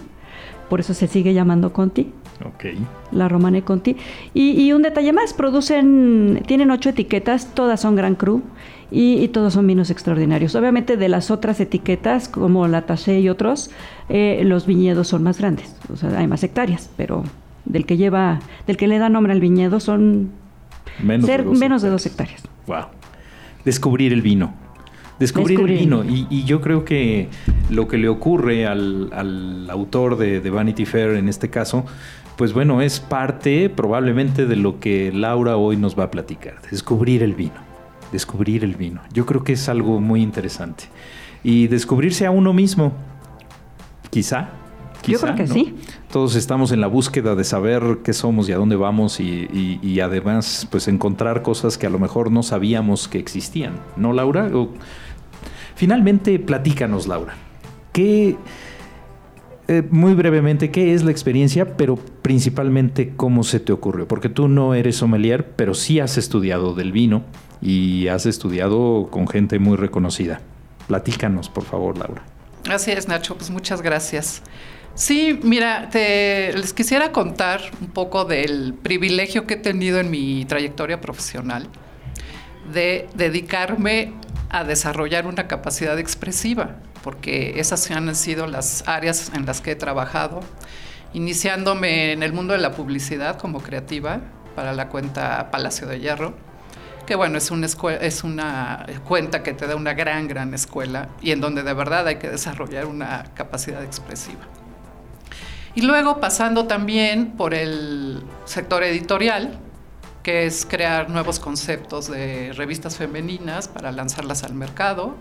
Por 0.68 0.80
eso 0.80 0.94
se 0.94 1.08
sigue 1.08 1.34
llamando 1.34 1.72
Conti 1.72 2.12
Ok. 2.44 2.64
la 3.12 3.28
Romane 3.28 3.62
Conti. 3.62 3.96
Y, 4.34 4.60
y 4.60 4.72
un 4.72 4.82
detalle 4.82 5.12
más, 5.12 5.32
producen, 5.34 6.42
tienen 6.46 6.70
ocho 6.70 6.90
etiquetas, 6.90 7.54
todas 7.54 7.80
son 7.80 7.94
Gran 7.96 8.16
Cru 8.16 8.42
y, 8.90 9.22
y 9.22 9.28
todos 9.28 9.52
son 9.54 9.66
vinos 9.66 9.90
extraordinarios. 9.90 10.54
Obviamente 10.54 10.96
de 10.96 11.08
las 11.08 11.30
otras 11.30 11.60
etiquetas, 11.60 12.28
como 12.28 12.66
la 12.66 12.82
Taché 12.86 13.20
y 13.20 13.28
otros, 13.28 13.70
eh, 14.08 14.42
los 14.44 14.66
viñedos 14.66 15.08
son 15.08 15.22
más 15.22 15.38
grandes, 15.38 15.76
o 15.92 15.96
sea, 15.96 16.18
hay 16.18 16.26
más 16.26 16.42
hectáreas, 16.42 16.90
pero 16.96 17.22
del 17.64 17.86
que 17.86 17.96
lleva, 17.96 18.40
del 18.66 18.76
que 18.76 18.88
le 18.88 18.98
da 18.98 19.08
nombre 19.08 19.32
al 19.32 19.40
viñedo 19.40 19.78
son 19.80 20.30
Menos 21.02 21.26
ser 21.26 21.42
de 21.42 21.46
dos 21.50 21.58
menos 21.58 21.82
de 21.82 21.88
hectáreas. 21.88 21.92
dos 21.92 22.06
hectáreas. 22.06 22.42
Wow. 22.66 22.90
Descubrir 23.64 24.12
el 24.12 24.22
vino. 24.22 24.54
Descubrir, 25.18 25.56
Descubrir 25.58 25.76
el 25.78 25.84
vino. 25.84 26.02
vino. 26.02 26.26
Y, 26.30 26.38
y 26.40 26.44
yo 26.44 26.60
creo 26.60 26.84
que 26.84 27.28
lo 27.70 27.86
que 27.88 27.98
le 27.98 28.08
ocurre 28.08 28.66
al, 28.66 29.10
al 29.12 29.70
autor 29.70 30.18
de, 30.18 30.40
de 30.40 30.50
Vanity 30.50 30.84
Fair 30.84 31.10
en 31.16 31.28
este 31.28 31.48
caso, 31.50 31.84
pues 32.36 32.52
bueno, 32.52 32.80
es 32.82 33.00
parte 33.00 33.68
probablemente 33.70 34.46
de 34.46 34.56
lo 34.56 34.80
que 34.80 35.12
Laura 35.12 35.56
hoy 35.56 35.76
nos 35.76 35.98
va 35.98 36.04
a 36.04 36.10
platicar. 36.10 36.54
Descubrir 36.70 37.22
el 37.22 37.34
vino. 37.34 37.54
Descubrir 38.12 38.64
el 38.64 38.74
vino. 38.74 39.00
Yo 39.12 39.26
creo 39.26 39.44
que 39.44 39.52
es 39.54 39.68
algo 39.68 40.00
muy 40.00 40.22
interesante. 40.22 40.84
Y 41.42 41.66
descubrirse 41.68 42.26
a 42.26 42.30
uno 42.30 42.52
mismo. 42.52 42.92
Quizá. 44.10 44.48
Yo 45.06 45.20
creo 45.20 45.34
que 45.34 45.44
¿no? 45.46 45.52
sí. 45.52 45.74
Todos 46.10 46.34
estamos 46.34 46.72
en 46.72 46.80
la 46.80 46.86
búsqueda 46.86 47.34
de 47.34 47.44
saber 47.44 47.98
qué 48.02 48.14
somos 48.14 48.48
y 48.48 48.52
a 48.52 48.56
dónde 48.56 48.76
vamos 48.76 49.20
y, 49.20 49.46
y- 49.52 49.78
y 49.82 50.00
además 50.00 50.66
pues 50.70 50.88
encontrar 50.88 51.42
cosas 51.42 51.76
que 51.76 51.86
a 51.86 51.90
lo 51.90 51.98
mejor 51.98 52.30
no 52.32 52.42
sabíamos 52.42 53.06
que 53.06 53.18
existían. 53.18 53.74
¿No, 53.96 54.12
Laura? 54.14 54.48
O- 54.54 54.70
Finalmente, 55.74 56.38
platícanos, 56.38 57.06
Laura. 57.06 57.34
¿Qué, 57.92 58.36
eh, 59.66 59.82
muy 59.90 60.14
brevemente, 60.14 60.70
qué 60.70 60.94
es 60.94 61.04
la 61.04 61.10
experiencia, 61.10 61.76
pero 61.76 61.96
principalmente 61.96 63.12
cómo 63.16 63.44
se 63.44 63.60
te 63.60 63.72
ocurrió? 63.72 64.06
Porque 64.06 64.28
tú 64.28 64.48
no 64.48 64.74
eres 64.74 64.96
sommelier, 64.96 65.52
pero 65.56 65.74
sí 65.74 66.00
has 66.00 66.18
estudiado 66.18 66.74
del 66.74 66.92
vino 66.92 67.24
y 67.62 68.08
has 68.08 68.26
estudiado 68.26 69.08
con 69.10 69.26
gente 69.26 69.58
muy 69.58 69.76
reconocida. 69.76 70.40
Platícanos, 70.86 71.48
por 71.48 71.64
favor, 71.64 71.96
Laura. 71.96 72.22
Así 72.68 72.90
es, 72.90 73.08
Nacho, 73.08 73.36
pues 73.36 73.50
muchas 73.50 73.80
gracias. 73.80 74.42
Sí, 74.94 75.40
mira, 75.42 75.88
te, 75.90 76.52
les 76.52 76.72
quisiera 76.72 77.10
contar 77.10 77.60
un 77.80 77.88
poco 77.88 78.24
del 78.24 78.74
privilegio 78.74 79.46
que 79.46 79.54
he 79.54 79.58
tenido 79.58 79.98
en 79.98 80.10
mi 80.10 80.44
trayectoria 80.44 81.00
profesional 81.00 81.68
de 82.72 83.08
dedicarme 83.14 84.12
a 84.50 84.62
desarrollar 84.62 85.26
una 85.26 85.48
capacidad 85.48 85.98
expresiva, 85.98 86.76
porque 87.04 87.60
esas 87.60 87.90
han 87.90 88.14
sido 88.16 88.46
las 88.46 88.82
áreas 88.88 89.30
en 89.34 89.44
las 89.44 89.60
que 89.60 89.72
he 89.72 89.76
trabajado, 89.76 90.40
iniciándome 91.12 92.12
en 92.12 92.22
el 92.22 92.32
mundo 92.32 92.54
de 92.54 92.58
la 92.58 92.72
publicidad 92.72 93.38
como 93.38 93.60
creativa 93.60 94.22
para 94.56 94.72
la 94.72 94.88
cuenta 94.88 95.50
Palacio 95.50 95.86
de 95.86 96.00
Hierro, 96.00 96.34
que 97.06 97.14
bueno, 97.14 97.36
es 97.36 97.50
una, 97.50 97.66
es 98.00 98.24
una 98.24 98.86
cuenta 99.06 99.42
que 99.42 99.52
te 99.52 99.66
da 99.66 99.76
una 99.76 99.92
gran, 99.92 100.26
gran 100.28 100.54
escuela 100.54 101.10
y 101.20 101.32
en 101.32 101.42
donde 101.42 101.62
de 101.62 101.74
verdad 101.74 102.06
hay 102.06 102.16
que 102.16 102.30
desarrollar 102.30 102.86
una 102.86 103.24
capacidad 103.34 103.84
expresiva. 103.84 104.40
Y 105.74 105.82
luego 105.82 106.20
pasando 106.20 106.66
también 106.66 107.32
por 107.32 107.52
el 107.52 108.22
sector 108.46 108.82
editorial, 108.82 109.58
que 110.22 110.46
es 110.46 110.64
crear 110.64 111.10
nuevos 111.10 111.38
conceptos 111.38 112.10
de 112.10 112.54
revistas 112.54 112.96
femeninas 112.96 113.68
para 113.68 113.92
lanzarlas 113.92 114.42
al 114.42 114.54
mercado, 114.54 115.16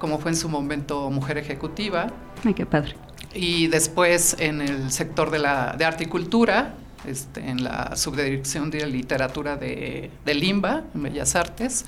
como 0.00 0.18
fue 0.18 0.32
en 0.32 0.36
su 0.36 0.48
momento 0.48 1.08
Mujer 1.10 1.38
Ejecutiva. 1.38 2.08
Ay, 2.44 2.54
qué 2.54 2.66
padre. 2.66 2.96
Y 3.32 3.68
después 3.68 4.34
en 4.40 4.60
el 4.60 4.90
sector 4.90 5.30
de, 5.30 5.38
la, 5.38 5.76
de 5.78 5.84
arte 5.84 6.04
y 6.04 6.06
cultura, 6.08 6.74
este, 7.06 7.48
en 7.48 7.62
la 7.62 7.94
subdirección 7.94 8.70
de 8.70 8.84
literatura 8.86 9.56
de, 9.56 10.10
de 10.24 10.34
Limba, 10.34 10.82
en 10.94 11.02
Bellas 11.04 11.36
Artes, 11.36 11.84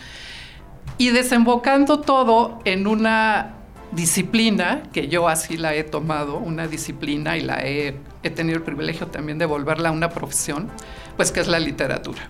y 0.98 1.08
desembocando 1.08 2.00
todo 2.00 2.60
en 2.64 2.86
una 2.86 3.54
disciplina, 3.92 4.84
que 4.92 5.08
yo 5.08 5.28
así 5.28 5.56
la 5.56 5.74
he 5.74 5.82
tomado, 5.82 6.36
una 6.36 6.68
disciplina 6.68 7.36
y 7.36 7.40
la 7.40 7.60
he, 7.60 7.96
he 8.22 8.30
tenido 8.30 8.58
el 8.58 8.62
privilegio 8.62 9.08
también 9.08 9.38
de 9.38 9.46
volverla 9.46 9.90
una 9.90 10.10
profesión, 10.10 10.70
pues 11.16 11.32
que 11.32 11.40
es 11.40 11.48
la 11.48 11.58
literatura. 11.58 12.28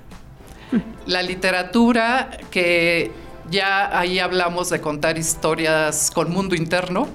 La 1.06 1.22
literatura 1.22 2.30
que 2.50 3.10
ya 3.50 3.98
ahí 3.98 4.18
hablamos 4.18 4.70
de 4.70 4.80
contar 4.80 5.18
historias 5.18 6.10
con 6.10 6.32
mundo 6.32 6.54
interno 6.54 7.08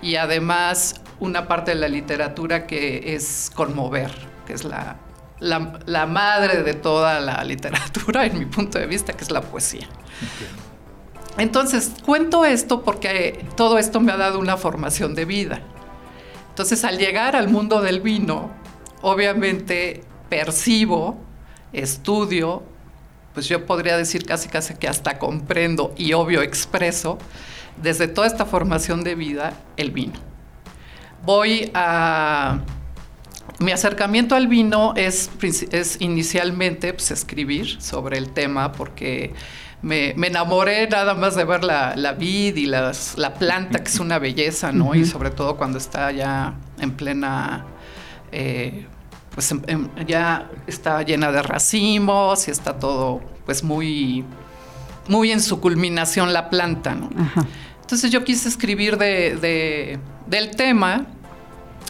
y 0.00 0.16
además 0.16 1.00
una 1.20 1.46
parte 1.48 1.72
de 1.72 1.76
la 1.76 1.88
literatura 1.88 2.66
que 2.66 3.14
es 3.14 3.50
conmover, 3.54 4.10
que 4.46 4.52
es 4.52 4.64
la, 4.64 4.96
la, 5.40 6.06
madre 6.06 6.62
de 6.62 6.74
toda 6.74 7.20
la 7.20 7.42
literatura, 7.44 8.26
en 8.26 8.38
mi 8.38 8.46
punto 8.46 8.78
de 8.78 8.86
vista, 8.86 9.12
que 9.12 9.24
es 9.24 9.30
la 9.30 9.40
poesía. 9.40 9.88
Entonces, 11.38 11.92
cuento 12.04 12.44
esto 12.44 12.82
porque 12.82 13.44
todo 13.56 13.78
esto 13.78 14.00
me 14.00 14.12
ha 14.12 14.16
dado 14.16 14.38
una 14.38 14.56
formación 14.56 15.14
de 15.14 15.24
vida. 15.24 15.60
Entonces, 16.50 16.84
al 16.84 16.98
llegar 16.98 17.36
al 17.36 17.48
mundo 17.48 17.80
del 17.80 18.00
vino, 18.00 18.50
obviamente 19.00 20.04
percibo, 20.28 21.18
estudio, 21.72 22.62
pues 23.34 23.48
yo 23.48 23.66
podría 23.66 23.96
decir 23.96 24.24
casi 24.24 24.48
casi 24.48 24.74
que 24.74 24.88
hasta 24.88 25.18
comprendo 25.18 25.94
y 25.96 26.12
obvio 26.12 26.42
expreso 26.42 27.18
desde 27.80 28.08
toda 28.08 28.26
esta 28.26 28.44
formación 28.44 29.04
de 29.04 29.14
vida 29.14 29.54
el 29.76 29.90
vino. 29.90 30.14
Voy 31.24 31.70
a... 31.74 32.60
Mi 33.58 33.70
acercamiento 33.70 34.34
al 34.34 34.48
vino 34.48 34.92
es, 34.96 35.30
es 35.70 36.00
inicialmente 36.00 36.92
pues, 36.94 37.10
escribir 37.12 37.80
sobre 37.80 38.18
el 38.18 38.30
tema 38.30 38.72
porque 38.72 39.32
me, 39.82 40.10
enamoré 40.10 40.88
nada 40.88 41.14
más 41.14 41.36
de 41.36 41.44
ver 41.44 41.62
la, 41.62 41.94
la 41.96 42.12
vid 42.12 42.56
y 42.56 42.66
las, 42.66 43.16
la 43.18 43.34
planta, 43.34 43.78
que 43.78 43.88
es 43.88 44.00
una 44.00 44.18
belleza, 44.18 44.72
¿no? 44.72 44.94
Y 44.94 45.04
sobre 45.04 45.30
todo 45.30 45.56
cuando 45.56 45.78
está 45.78 46.10
ya 46.12 46.54
en 46.78 46.92
plena... 46.92 47.66
Eh, 48.32 48.86
pues 49.34 49.54
ya 50.06 50.50
está 50.66 51.02
llena 51.02 51.32
de 51.32 51.42
racimos 51.42 52.48
y 52.48 52.50
está 52.50 52.78
todo 52.78 53.20
pues 53.46 53.64
muy, 53.64 54.24
muy 55.08 55.32
en 55.32 55.40
su 55.40 55.60
culminación 55.60 56.32
la 56.32 56.50
planta, 56.50 56.94
¿no? 56.94 57.10
Entonces 57.80 58.10
yo 58.10 58.24
quise 58.24 58.48
escribir 58.48 58.98
de, 58.98 59.98
del 60.26 60.50
tema 60.56 61.06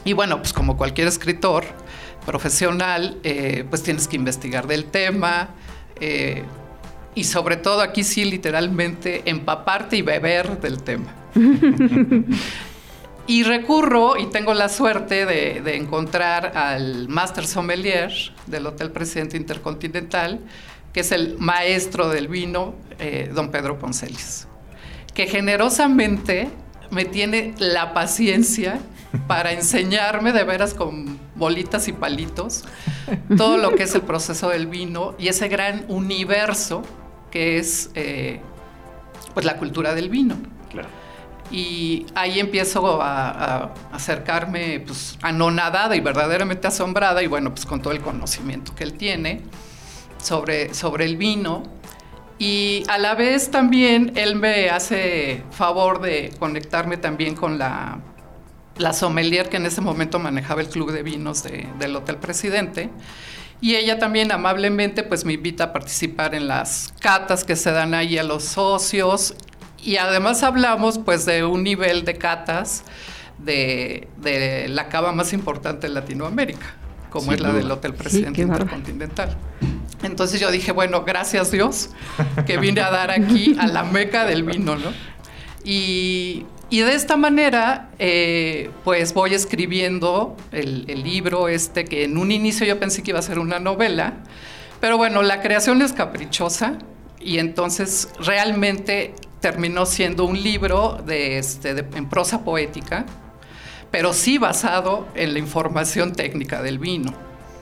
y 0.05 0.13
bueno, 0.13 0.39
pues 0.39 0.53
como 0.53 0.77
cualquier 0.77 1.09
escritor 1.09 1.65
profesional, 2.27 3.19
eh, 3.25 3.65
pues 3.69 3.83
tienes 3.83 4.09
que 4.09 4.17
investigar 4.17 4.67
del 4.67 4.87
tema 4.87 5.51
eh, 6.01 6.45
y 7.15 7.25
sobre 7.25 7.57
todo 7.57 7.83
aquí 7.83 8.05
sí 8.05 8.25
literalmente 8.25 9.23
empaparte 9.27 9.97
y 9.97 10.03
beber 10.03 10.61
del 10.61 10.83
tema. 10.83 11.15
Y 13.27 13.45
recurro 13.45 14.17
y 14.17 14.27
tengo 14.27 14.53
la 14.53 14.69
suerte 14.69 15.27
de, 15.27 15.77
encontrar 15.77 16.57
al 16.57 17.09
Master 17.09 17.47
Sommelier 17.47 18.13
del 18.47 18.67
Hotel 18.67 18.91
Presidente 18.91 19.37
Intercontinental, 19.37 20.41
que 20.93 21.01
es 21.01 21.13
el 21.13 21.37
maestro 21.39 22.09
del 22.09 22.29
vino, 22.29 22.75
eh, 22.99 23.31
don 23.33 23.51
Pedro 23.51 23.79
Poncelis, 23.79 24.49
que 25.15 25.27
generosamente 25.27 26.51
me 26.91 27.05
tiene 27.05 27.55
la 27.59 27.95
paciencia 27.95 28.81
para 29.27 29.53
enseñarme 29.53 30.33
de 30.33 30.45
veras 30.45 30.75
con 30.75 31.19
bolitas 31.35 31.89
y 31.89 31.93
palitos 31.93 32.65
todo 33.37 33.57
lo 33.57 33.75
que 33.75 33.85
es 33.85 33.95
el 33.95 34.03
proceso 34.03 34.49
del 34.49 34.67
vino 34.67 35.15
y 35.19 35.29
ese 35.29 35.49
gran 35.49 35.85
universo 35.89 36.83
que 37.31 37.59
es 37.59 37.91
eh, 37.95 38.41
pues 39.33 39.47
la 39.47 39.57
cultura 39.57 39.95
del 39.95 40.11
vino. 40.11 40.37
Claro. 40.71 41.02
Y 41.53 42.07
ahí 42.15 42.41
empiezo 42.41 43.01
a, 43.03 43.75
acercarme 43.93 44.81
pues, 44.81 45.19
anonadada 45.21 45.95
y 45.95 46.01
verdaderamente 46.01 46.67
asombrada, 46.67 47.23
y 47.23 47.27
bueno, 47.27 47.51
pues 47.51 47.67
con 47.67 47.83
todo 47.83 47.93
el 47.93 48.01
conocimiento 48.01 48.75
que 48.75 48.85
él 48.85 48.95
tiene 48.95 49.43
sobre, 50.17 50.73
sobre 50.73 51.05
el 51.05 51.19
vino. 51.19 51.63
Y 52.39 52.85
a 52.89 52.97
la 52.97 53.15
vez 53.15 53.51
también 53.51 54.13
él 54.17 54.35
me 54.35 54.71
hace 54.71 55.45
favor 55.51 56.01
de 56.01 56.33
conectarme 56.39 56.97
también 56.97 57.37
con 57.37 57.59
la, 57.59 58.01
la 58.79 58.95
sommelier 58.95 59.51
que 59.51 59.59
en 59.59 59.67
ese 59.67 59.83
momento 59.83 60.19
manejaba 60.19 60.63
el 60.63 60.69
club 60.69 60.91
de 60.91 61.03
vinos 61.03 61.43
del 61.43 61.95
Hotel 61.95 62.17
Presidente. 62.17 62.91
Y 63.61 63.77
ella 63.77 63.99
también 63.99 64.33
amablemente 64.33 65.05
pues 65.05 65.25
me 65.25 65.35
invita 65.35 65.65
a 65.65 65.73
participar 65.73 66.35
en 66.35 66.49
las 66.49 66.93
catas 66.99 67.45
que 67.45 67.55
se 67.55 67.71
dan 67.71 67.95
ahí 67.95 68.19
a 68.19 68.25
los 68.25 68.43
socios 68.43 69.35
y 69.83 69.97
además 69.97 70.43
hablamos 70.43 70.99
pues 70.99 71.27
de 71.27 71.45
un 71.45 71.65
nivel 71.65 72.05
de 72.05 72.15
catas 72.15 72.85
de, 73.39 74.09
la 74.69 74.89
cava 74.89 75.13
más 75.13 75.33
importante 75.33 75.89
de 75.89 75.95
Latinoamérica, 75.95 76.75
como 77.11 77.33
es 77.33 77.41
la 77.41 77.53
del 77.53 77.71
Hotel 77.71 77.95
Presidente 77.95 78.43
Intercontinental. 78.43 79.37
Entonces 80.03 80.41
yo 80.41 80.51
dije, 80.51 80.73
bueno, 80.73 81.05
gracias 81.05 81.51
Dios 81.51 81.91
que 82.47 82.59
vine 82.59 82.81
a 82.81 82.91
dar 82.91 83.11
aquí 83.11 83.57
a 83.59 83.67
la 83.67 83.85
meca 83.85 84.25
del 84.25 84.45
vino, 84.45 84.77
¿no? 84.77 84.93
Y, 85.65 86.47
de 86.71 86.95
esta 86.95 87.17
manera, 87.17 87.91
eh, 87.99 88.71
pues 88.83 89.13
voy 89.13 89.35
escribiendo 89.35 90.37
el, 90.53 90.87
el, 90.89 91.03
libro 91.03 91.49
este, 91.49 91.85
que 91.85 92.05
en 92.05 92.17
un 92.17 92.33
inicio 92.33 92.67
yo 92.67 92.81
pensé 92.81 93.03
que 93.03 93.11
iba 93.11 93.19
a 93.19 93.23
ser 93.23 93.39
una 93.39 93.59
novela, 93.61 94.15
pero 94.81 94.97
bueno, 94.97 95.23
la 95.23 95.43
creación 95.43 95.83
es 95.83 95.93
caprichosa 95.93 96.79
y 97.21 97.39
entonces 97.39 98.09
realmente 98.19 99.15
terminó 99.43 99.85
siendo 99.85 100.25
un 100.25 100.43
libro 100.43 101.03
de, 101.05 101.37
este, 101.37 101.71
en 101.71 102.09
prosa 102.09 102.45
poética, 102.45 103.05
pero 103.91 104.15
sí 104.15 104.39
basado 104.39 105.07
en 105.15 105.35
la 105.35 105.41
información 105.41 106.13
técnica 106.13 106.63
del 106.63 106.79
vino. 106.79 107.13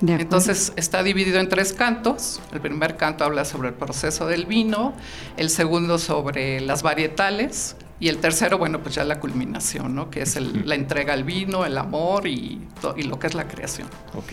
Entonces 0.07 0.73
está 0.77 1.03
dividido 1.03 1.41
en 1.41 1.49
tres 1.49 1.73
cantos. 1.73 2.41
El 2.53 2.61
primer 2.61 2.97
canto 2.97 3.25
habla 3.25 3.45
sobre 3.45 3.69
el 3.69 3.75
proceso 3.75 4.27
del 4.27 4.47
vino, 4.47 4.95
el 5.37 5.51
segundo 5.51 5.99
sobre 5.99 6.61
las 6.61 6.83
varietales 6.83 7.77
y 7.99 8.09
el 8.09 8.19
tercero, 8.19 8.57
bueno, 8.57 8.81
pues 8.81 8.95
ya 8.95 9.05
la 9.05 9.21
culminación, 9.21 9.95
¿no? 9.95 10.09
Que 10.09 10.23
es 10.23 10.39
la 10.41 10.75
entrega 10.75 11.13
al 11.13 11.25
vino, 11.25 11.67
el 11.67 11.77
amor 11.77 12.27
y, 12.27 12.67
y, 12.97 13.03
lo 13.03 13.19
que 13.19 13.27
es 13.27 13.35
la 13.35 13.47
creación. 13.47 13.89
Ok. 14.15 14.33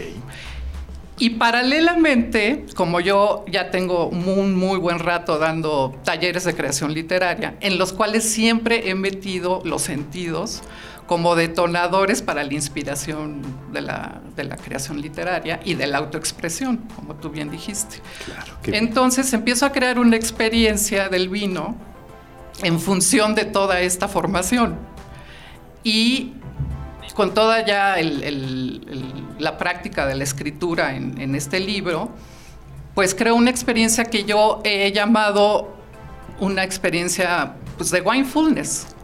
Y 1.19 1.31
paralelamente, 1.31 2.65
como 2.75 2.99
yo 2.99 3.43
ya 3.51 3.71
tengo 3.71 4.07
un 4.07 4.55
muy 4.55 4.77
buen 4.77 4.99
rato 4.99 5.39
dando 5.39 5.99
talleres 6.03 6.43
de 6.43 6.55
creación 6.55 6.93
literaria, 6.93 7.55
en 7.59 7.79
los 7.79 7.91
cuales 7.91 8.23
siempre 8.23 8.89
he 8.89 8.95
metido 8.95 9.61
los 9.65 9.81
sentidos 9.81 10.61
como 11.07 11.35
detonadores 11.35 12.21
para 12.21 12.43
la 12.43 12.53
inspiración 12.53 13.41
de 13.71 13.81
la, 13.81 14.21
creación 14.63 15.01
literaria 15.01 15.59
y 15.63 15.73
de 15.73 15.87
la 15.87 15.99
autoexpresión, 15.99 16.77
como 16.95 17.15
tú 17.15 17.29
bien 17.29 17.49
dijiste. 17.49 18.01
Claro, 18.25 18.57
Entonces 18.65 19.33
empiezo 19.33 19.65
a 19.65 19.71
crear 19.71 19.97
una 19.97 20.17
experiencia 20.17 21.09
del 21.09 21.29
vino 21.29 21.75
en 22.61 22.79
función 22.79 23.35
de 23.35 23.45
toda 23.45 23.79
esta 23.81 24.07
formación. 24.07 24.77
Y 25.83 26.33
con 27.17 27.33
toda 27.33 27.65
ya 27.65 27.95
la 29.39 29.57
práctica 29.57 30.05
de 30.05 30.13
la 30.13 30.23
escritura 30.23 30.95
en, 30.95 31.33
este 31.33 31.59
libro, 31.59 32.11
pues 32.93 33.15
creo 33.15 33.33
una 33.33 33.49
experiencia 33.49 34.05
que 34.05 34.23
yo 34.23 34.61
he 34.63 34.91
llamado 34.91 35.75
una 36.39 36.63
experiencia 36.63 37.55
pues, 37.75 37.89
de 37.89 38.01
winefulness, 38.01 38.95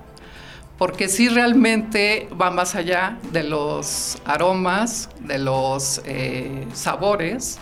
porque 0.78 1.10
sí 1.10 1.28
realmente 1.28 2.30
va 2.40 2.52
más 2.52 2.76
allá 2.76 3.18
de 3.32 3.46
los 3.46 4.20
aromas, 4.26 5.10
de 5.22 5.40
los 5.40 6.00
eh, 6.06 6.68
sabores. 6.72 7.58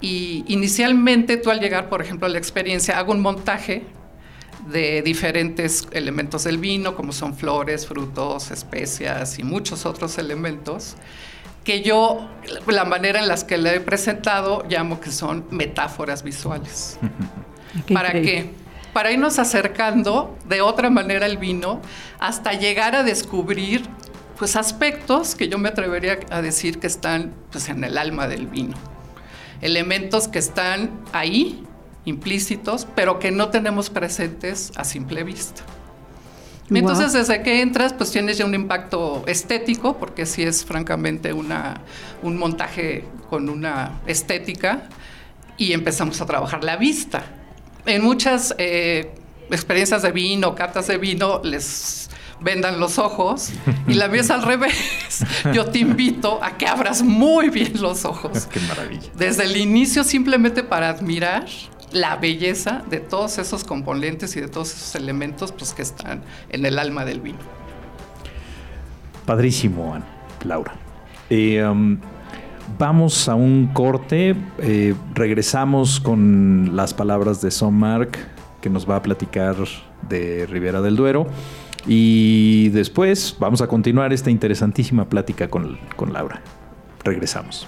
Y 0.00 0.44
inicialmente 0.46 1.38
tú 1.38 1.50
al 1.50 1.58
llegar, 1.58 1.88
por 1.88 2.02
ejemplo, 2.02 2.26
a 2.26 2.30
la 2.30 2.38
experiencia, 2.38 3.00
hago 3.00 3.10
un 3.10 3.20
montaje 3.20 3.82
de 4.66 5.02
diferentes 5.02 5.88
elementos 5.92 6.44
del 6.44 6.58
vino, 6.58 6.94
como 6.94 7.12
son 7.12 7.34
flores, 7.34 7.86
frutos, 7.86 8.50
especias 8.50 9.38
y 9.38 9.42
muchos 9.42 9.86
otros 9.86 10.18
elementos, 10.18 10.96
que 11.64 11.82
yo, 11.82 12.28
la 12.66 12.84
manera 12.84 13.20
en 13.20 13.28
las 13.28 13.44
que 13.44 13.58
le 13.58 13.76
he 13.76 13.80
presentado, 13.80 14.64
llamo 14.68 15.00
que 15.00 15.10
son 15.10 15.44
metáforas 15.50 16.22
visuales. 16.22 16.98
¿Para 17.92 18.12
qué? 18.12 18.50
Para 18.92 19.10
irnos 19.10 19.38
acercando 19.38 20.36
de 20.46 20.60
otra 20.60 20.90
manera 20.90 21.26
al 21.26 21.38
vino 21.38 21.80
hasta 22.18 22.52
llegar 22.52 22.94
a 22.94 23.02
descubrir 23.02 23.88
pues 24.36 24.56
aspectos 24.56 25.34
que 25.34 25.48
yo 25.48 25.56
me 25.56 25.68
atrevería 25.68 26.18
a 26.30 26.42
decir 26.42 26.78
que 26.78 26.88
están 26.88 27.32
pues 27.50 27.68
en 27.68 27.84
el 27.84 27.96
alma 27.96 28.28
del 28.28 28.48
vino. 28.48 28.76
Elementos 29.60 30.28
que 30.28 30.40
están 30.40 30.90
ahí 31.12 31.64
implícitos, 32.04 32.86
pero 32.94 33.18
que 33.18 33.30
no 33.30 33.48
tenemos 33.48 33.90
presentes 33.90 34.72
a 34.76 34.84
simple 34.84 35.24
vista. 35.24 35.62
Entonces, 36.70 37.12
desde 37.12 37.42
que 37.42 37.60
entras, 37.60 37.92
pues 37.92 38.10
tienes 38.10 38.38
ya 38.38 38.46
un 38.46 38.54
impacto 38.54 39.24
estético, 39.26 39.98
porque 39.98 40.24
sí 40.24 40.42
es 40.42 40.64
francamente 40.64 41.32
una, 41.32 41.82
un 42.22 42.38
montaje 42.38 43.04
con 43.28 43.50
una 43.50 44.00
estética, 44.06 44.88
y 45.58 45.72
empezamos 45.72 46.20
a 46.20 46.26
trabajar 46.26 46.64
la 46.64 46.76
vista. 46.76 47.24
En 47.84 48.02
muchas 48.02 48.54
eh, 48.58 49.14
experiencias 49.50 50.02
de 50.02 50.12
vino, 50.12 50.54
catas 50.54 50.86
de 50.86 50.98
vino, 50.98 51.40
les 51.44 52.08
vendan 52.40 52.80
los 52.80 52.98
ojos 52.98 53.50
y 53.86 53.94
la 53.94 54.08
ves 54.08 54.30
al 54.30 54.42
revés. 54.42 55.24
Yo 55.52 55.66
te 55.66 55.78
invito 55.78 56.42
a 56.42 56.56
que 56.56 56.66
abras 56.66 57.02
muy 57.02 57.50
bien 57.50 57.80
los 57.80 58.04
ojos. 58.04 58.46
Qué 58.52 58.60
maravilla. 58.60 59.08
Desde 59.14 59.44
el 59.44 59.56
inicio 59.56 60.04
simplemente 60.04 60.62
para 60.62 60.88
admirar 60.88 61.46
la 61.92 62.16
belleza 62.16 62.82
de 62.88 62.98
todos 62.98 63.38
esos 63.38 63.64
componentes 63.64 64.36
y 64.36 64.40
de 64.40 64.48
todos 64.48 64.74
esos 64.74 64.94
elementos 64.94 65.52
pues, 65.52 65.72
que 65.72 65.82
están 65.82 66.22
en 66.50 66.64
el 66.66 66.78
alma 66.78 67.04
del 67.04 67.20
vino. 67.20 67.38
Padrísimo, 69.26 69.98
Laura. 70.44 70.74
Eh, 71.30 71.64
um, 71.64 71.98
vamos 72.78 73.28
a 73.28 73.34
un 73.34 73.68
corte. 73.72 74.34
Eh, 74.58 74.94
regresamos 75.14 76.00
con 76.00 76.74
las 76.74 76.92
palabras 76.92 77.40
de 77.40 77.50
Son 77.50 77.74
Marc, 77.74 78.18
que 78.60 78.68
nos 78.68 78.88
va 78.88 78.96
a 78.96 79.02
platicar 79.02 79.56
de 80.08 80.46
Ribera 80.46 80.80
del 80.80 80.96
Duero. 80.96 81.26
Y 81.86 82.68
después 82.70 83.36
vamos 83.38 83.60
a 83.60 83.66
continuar 83.66 84.12
esta 84.12 84.30
interesantísima 84.30 85.08
plática 85.08 85.48
con, 85.48 85.78
con 85.96 86.12
Laura. 86.12 86.42
Regresamos. 87.04 87.66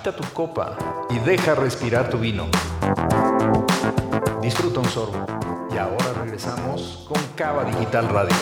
Agita 0.00 0.16
tu 0.16 0.24
copa 0.32 0.78
y 1.10 1.18
deja 1.28 1.54
respirar 1.54 2.08
tu 2.08 2.18
vino. 2.18 2.46
Disfruta 4.40 4.80
un 4.80 4.86
sorbo. 4.86 5.26
Y 5.74 5.76
ahora 5.76 6.14
regresamos 6.22 7.04
con 7.06 7.20
Cava 7.36 7.64
Digital 7.64 8.08
Radio. 8.08 8.34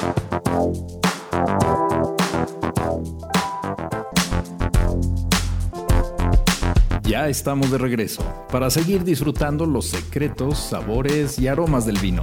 Ya 7.03 7.29
estamos 7.29 7.73
de 7.73 7.79
regreso 7.79 8.23
para 8.53 8.71
seguir 8.71 9.03
disfrutando 9.03 9.67
los 9.67 9.87
secretos, 9.87 10.61
sabores 10.61 11.41
y 11.41 11.49
aromas 11.49 11.85
del 11.85 11.99
vino. 11.99 12.23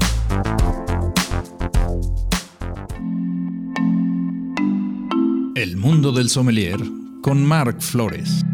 El 5.56 5.76
mundo 5.76 6.14
del 6.14 6.30
sommelier 6.30 6.80
con 7.22 7.44
Marc 7.44 7.82
Flores. 7.82 8.46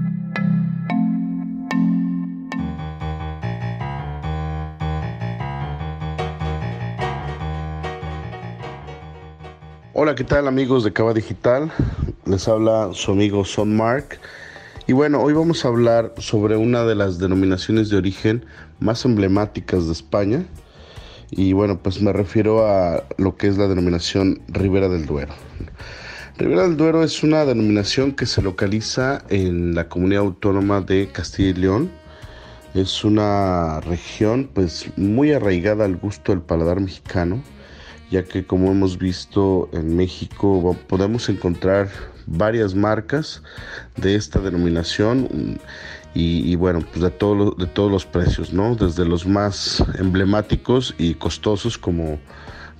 Hola, 10.04 10.16
¿qué 10.16 10.24
tal 10.24 10.48
amigos 10.48 10.84
de 10.84 10.92
Cava 10.92 11.14
Digital? 11.14 11.72
Les 12.26 12.48
habla 12.48 12.90
su 12.92 13.12
amigo 13.12 13.46
Son 13.46 13.78
Mark. 13.78 14.20
Y 14.88 14.94
bueno, 14.94 15.22
hoy 15.22 15.34
vamos 15.34 15.64
a 15.64 15.68
hablar 15.68 16.16
sobre 16.18 16.58
una 16.58 16.84
de 16.86 16.96
las 16.96 17.20
denominaciones 17.20 17.90
de 17.90 17.98
origen 17.98 18.44
más 18.80 19.06
emblemáticas 19.06 19.86
de 19.86 19.92
España. 19.92 20.44
Y 21.30 21.54
bueno, 21.54 21.78
pues 21.84 22.02
me 22.02 22.12
refiero 22.14 22.66
a 22.66 23.04
lo 23.18 23.36
que 23.36 23.46
es 23.46 23.60
la 23.60 23.68
denominación 23.68 24.42
Ribera 24.48 24.90
del 24.90 25.06
Duero. 25.06 25.36
Ribera 26.36 26.64
del 26.64 26.78
Duero 26.78 27.04
es 27.04 27.22
una 27.22 27.46
denominación 27.46 28.14
que 28.14 28.26
se 28.26 28.42
localiza 28.42 29.22
en 29.30 29.76
la 29.76 29.88
comunidad 29.88 30.24
autónoma 30.24 30.82
de 30.82 31.10
Castilla 31.14 31.50
y 31.50 31.54
León. 31.54 31.92
Es 32.74 33.04
una 33.04 33.80
región 33.82 34.50
pues 34.52 34.88
muy 34.98 35.32
arraigada 35.32 35.86
al 35.86 35.96
gusto 35.98 36.32
del 36.32 36.42
paladar 36.42 36.80
mexicano 36.80 37.44
ya 38.12 38.24
que 38.24 38.46
como 38.46 38.70
hemos 38.72 38.98
visto 38.98 39.70
en 39.74 39.96
México 39.96 40.76
podemos 40.88 41.30
encontrar 41.30 41.90
varias 42.28 42.76
marcas 42.76 43.42
de 43.96 44.16
esta 44.16 44.40
denominación 44.40 45.60
y, 46.14 46.56
bueno, 46.58 46.82
pues 46.82 47.02
de, 47.02 47.10
todo, 47.10 47.52
de 47.52 47.68
todos 47.68 47.90
los 47.90 48.06
precios, 48.06 48.52
¿no? 48.52 48.76
Desde 48.76 49.06
los 49.06 49.26
más 49.26 49.82
emblemáticos 49.98 50.94
y 50.98 51.14
costosos 51.14 51.78
como 51.78 52.20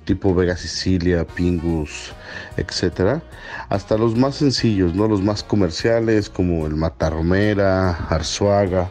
tipo 0.04 0.34
Vega 0.34 0.54
Sicilia, 0.54 1.26
Pingus, 1.26 2.12
etcétera, 2.58 3.22
hasta 3.70 3.96
los 3.96 4.16
más 4.16 4.34
sencillos, 4.36 4.94
¿no? 4.94 5.08
Los 5.08 5.22
más 5.22 5.42
comerciales 5.42 6.28
como 6.28 6.66
el 6.66 6.76
Matarromera, 6.76 7.92
Arzuaga, 8.08 8.90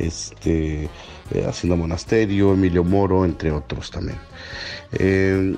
este, 0.00 0.90
eh, 1.30 1.46
Hacienda 1.46 1.76
Monasterio, 1.76 2.54
Emilio 2.54 2.82
Moro, 2.82 3.24
entre 3.24 3.52
otros 3.52 3.92
también. 3.92 4.18
Eh, 4.98 5.56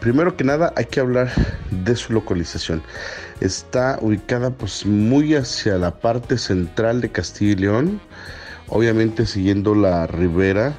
primero 0.00 0.36
que 0.36 0.44
nada 0.44 0.72
hay 0.76 0.86
que 0.86 1.00
hablar 1.00 1.30
de 1.70 1.96
su 1.96 2.12
localización. 2.12 2.82
Está 3.40 3.98
ubicada 4.00 4.50
pues 4.50 4.86
muy 4.86 5.34
hacia 5.34 5.76
la 5.76 5.98
parte 5.98 6.38
central 6.38 7.00
de 7.00 7.10
Castilla 7.10 7.52
y 7.52 7.56
León, 7.56 8.00
obviamente 8.68 9.26
siguiendo 9.26 9.74
la 9.74 10.06
ribera 10.06 10.74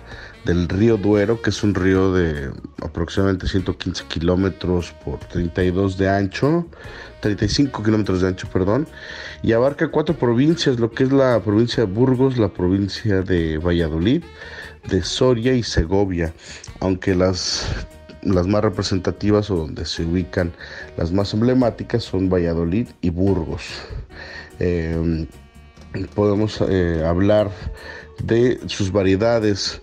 del 0.45 0.67
río 0.69 0.97
Duero, 0.97 1.41
que 1.41 1.49
es 1.49 1.63
un 1.63 1.75
río 1.75 2.13
de 2.13 2.51
aproximadamente 2.81 3.47
115 3.47 4.05
kilómetros 4.05 4.93
por 5.03 5.19
32 5.19 5.97
de 5.97 6.09
ancho, 6.09 6.65
35 7.19 7.83
kilómetros 7.83 8.21
de 8.21 8.29
ancho, 8.29 8.47
perdón, 8.51 8.87
y 9.43 9.51
abarca 9.51 9.89
cuatro 9.89 10.15
provincias, 10.15 10.79
lo 10.79 10.91
que 10.91 11.03
es 11.03 11.11
la 11.11 11.41
provincia 11.41 11.85
de 11.85 11.91
Burgos, 11.91 12.37
la 12.37 12.49
provincia 12.49 13.21
de 13.21 13.57
Valladolid, 13.57 14.23
de 14.87 15.03
Soria 15.03 15.53
y 15.53 15.63
Segovia, 15.63 16.33
aunque 16.79 17.15
las, 17.15 17.67
las 18.23 18.47
más 18.47 18.63
representativas 18.63 19.49
o 19.49 19.55
donde 19.55 19.85
se 19.85 20.03
ubican 20.03 20.51
las 20.97 21.11
más 21.11 21.33
emblemáticas 21.33 22.03
son 22.03 22.29
Valladolid 22.29 22.87
y 23.01 23.09
Burgos. 23.09 23.63
Em, 24.59 25.27
podemos 26.15 26.61
eh, 26.67 27.03
hablar 27.05 27.49
de 28.23 28.59
sus 28.67 28.91
variedades. 28.91 29.81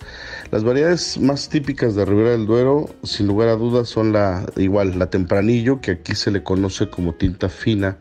Las 0.51 0.63
variedades 0.63 1.19
más 1.19 1.49
típicas 1.49 1.95
de 1.95 2.05
Ribera 2.05 2.31
del 2.31 2.47
Duero, 2.47 2.89
sin 3.03 3.27
lugar 3.27 3.49
a 3.49 3.57
dudas, 3.57 3.89
son 3.89 4.13
la 4.13 4.47
igual 4.57 4.99
la 4.99 5.11
tempranillo, 5.11 5.81
que 5.81 5.93
aquí 5.93 6.15
se 6.15 6.31
le 6.31 6.43
conoce 6.43 6.89
como 6.89 7.15
tinta 7.15 7.49
fina 7.49 7.99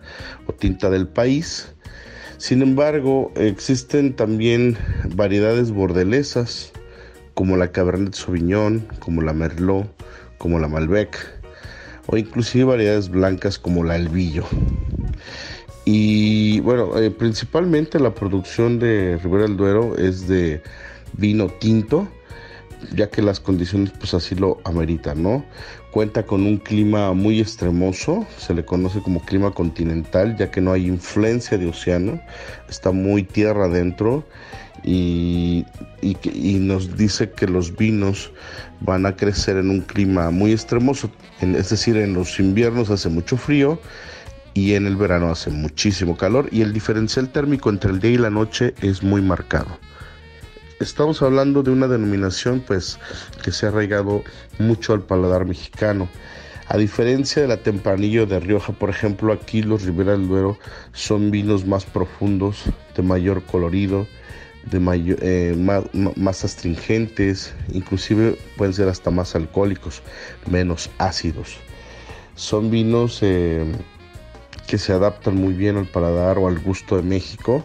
o 0.47 0.53
tinta 0.53 0.89
del 0.89 1.07
país. 1.07 1.73
Sin 2.37 2.61
embargo, 2.61 3.31
existen 3.35 4.15
también 4.15 4.77
variedades 5.15 5.71
bordelesas, 5.71 6.73
como 7.33 7.57
la 7.57 7.71
Cabernet 7.71 8.13
Sauvignon, 8.13 8.85
como 8.99 9.21
la 9.21 9.33
Merlot, 9.33 9.89
como 10.37 10.59
la 10.59 10.67
Malbec, 10.67 11.17
o 12.07 12.17
inclusive 12.17 12.65
variedades 12.65 13.09
blancas 13.09 13.57
como 13.57 13.83
la 13.83 13.95
Elvillo. 13.95 14.45
Y 15.85 16.59
bueno, 16.61 16.97
eh, 16.97 17.11
principalmente 17.11 17.99
la 17.99 18.13
producción 18.13 18.79
de 18.79 19.19
Ribera 19.21 19.43
del 19.43 19.55
Duero 19.55 19.95
es 19.97 20.27
de 20.27 20.61
vino 21.13 21.47
tinto, 21.47 22.07
ya 22.95 23.09
que 23.09 23.21
las 23.21 23.39
condiciones 23.39 23.91
pues 23.91 24.13
así 24.13 24.35
lo 24.35 24.59
ameritan, 24.63 25.21
¿no? 25.21 25.45
Cuenta 25.91 26.23
con 26.23 26.45
un 26.45 26.57
clima 26.57 27.13
muy 27.13 27.39
extremoso, 27.39 28.25
se 28.37 28.53
le 28.53 28.65
conoce 28.65 28.99
como 29.01 29.23
clima 29.23 29.51
continental, 29.51 30.35
ya 30.37 30.51
que 30.51 30.59
no 30.59 30.73
hay 30.73 30.87
influencia 30.87 31.57
de 31.57 31.67
océano, 31.67 32.19
está 32.67 32.91
muy 32.91 33.23
tierra 33.23 33.65
adentro 33.65 34.25
y, 34.85 35.65
nos 36.59 36.95
dice 36.95 37.31
que 37.31 37.47
los 37.47 37.75
vinos 37.75 38.31
van 38.81 39.05
a 39.05 39.15
crecer 39.15 39.57
en 39.57 39.69
un 39.69 39.81
clima 39.81 40.29
muy 40.29 40.51
extremoso, 40.51 41.09
es 41.41 41.69
decir, 41.69 41.97
en 41.97 42.13
los 42.13 42.39
inviernos 42.39 42.89
hace 42.89 43.09
mucho 43.09 43.37
frío 43.37 43.79
y 44.53 44.73
en 44.73 44.85
el 44.85 44.95
verano 44.95 45.31
hace 45.31 45.49
muchísimo 45.49 46.15
calor 46.15 46.47
y 46.51 46.61
el 46.61 46.71
diferencial 46.71 47.29
térmico 47.29 47.69
entre 47.69 47.91
el 47.91 47.99
día 47.99 48.11
y 48.11 48.17
la 48.17 48.29
noche 48.29 48.75
es 48.81 49.01
muy 49.01 49.21
marcado. 49.21 49.77
Estamos 50.79 51.21
hablando 51.21 51.63
de 51.63 51.71
una 51.71 51.87
denominación 51.87 52.63
pues 52.65 52.99
que 53.43 53.51
se 53.51 53.65
ha 53.65 53.69
arraigado 53.69 54.23
mucho 54.59 54.93
al 54.93 55.01
paladar 55.01 55.45
mexicano. 55.45 56.07
A 56.67 56.77
diferencia 56.77 57.41
de 57.41 57.47
la 57.47 57.57
Tempranillo 57.57 58.25
de 58.25 58.39
Rioja, 58.39 58.73
por 58.73 58.89
ejemplo, 58.89 59.31
aquí 59.31 59.61
los 59.61 59.83
Ribera 59.83 60.13
del 60.13 60.27
Duero 60.27 60.57
son 60.93 61.31
vinos 61.31 61.65
más 61.65 61.85
profundos, 61.85 62.63
de 62.95 63.03
mayor 63.03 63.43
colorido, 63.43 64.07
de 64.71 65.17
eh, 65.21 65.55
más, 66.15 66.43
astringentes, 66.43 67.53
inclusive 67.71 68.37
pueden 68.57 68.73
ser 68.73 68.87
hasta 68.87 69.11
más 69.11 69.35
alcohólicos, 69.35 70.01
menos 70.49 70.89
ácidos. 70.97 71.57
Son 72.35 72.71
vinos 72.71 73.19
eh, 73.21 73.63
que 74.67 74.77
se 74.77 74.91
adaptan 74.91 75.35
muy 75.35 75.53
bien 75.53 75.77
al 75.77 75.85
paladar 75.85 76.37
o 76.37 76.47
al 76.47 76.59
gusto 76.59 76.97
de 76.97 77.03
México. 77.03 77.63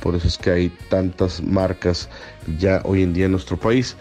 Por 0.00 0.14
eso 0.14 0.28
es 0.28 0.36
que 0.36 0.50
hay 0.50 0.68
tantas 0.90 1.42
marcas 1.42 2.10
ya 2.58 2.82
hoy 2.84 3.02
en 3.02 3.14
día 3.14 3.24
en 3.24 3.32
nuestro 3.32 3.56
país. 3.56 3.96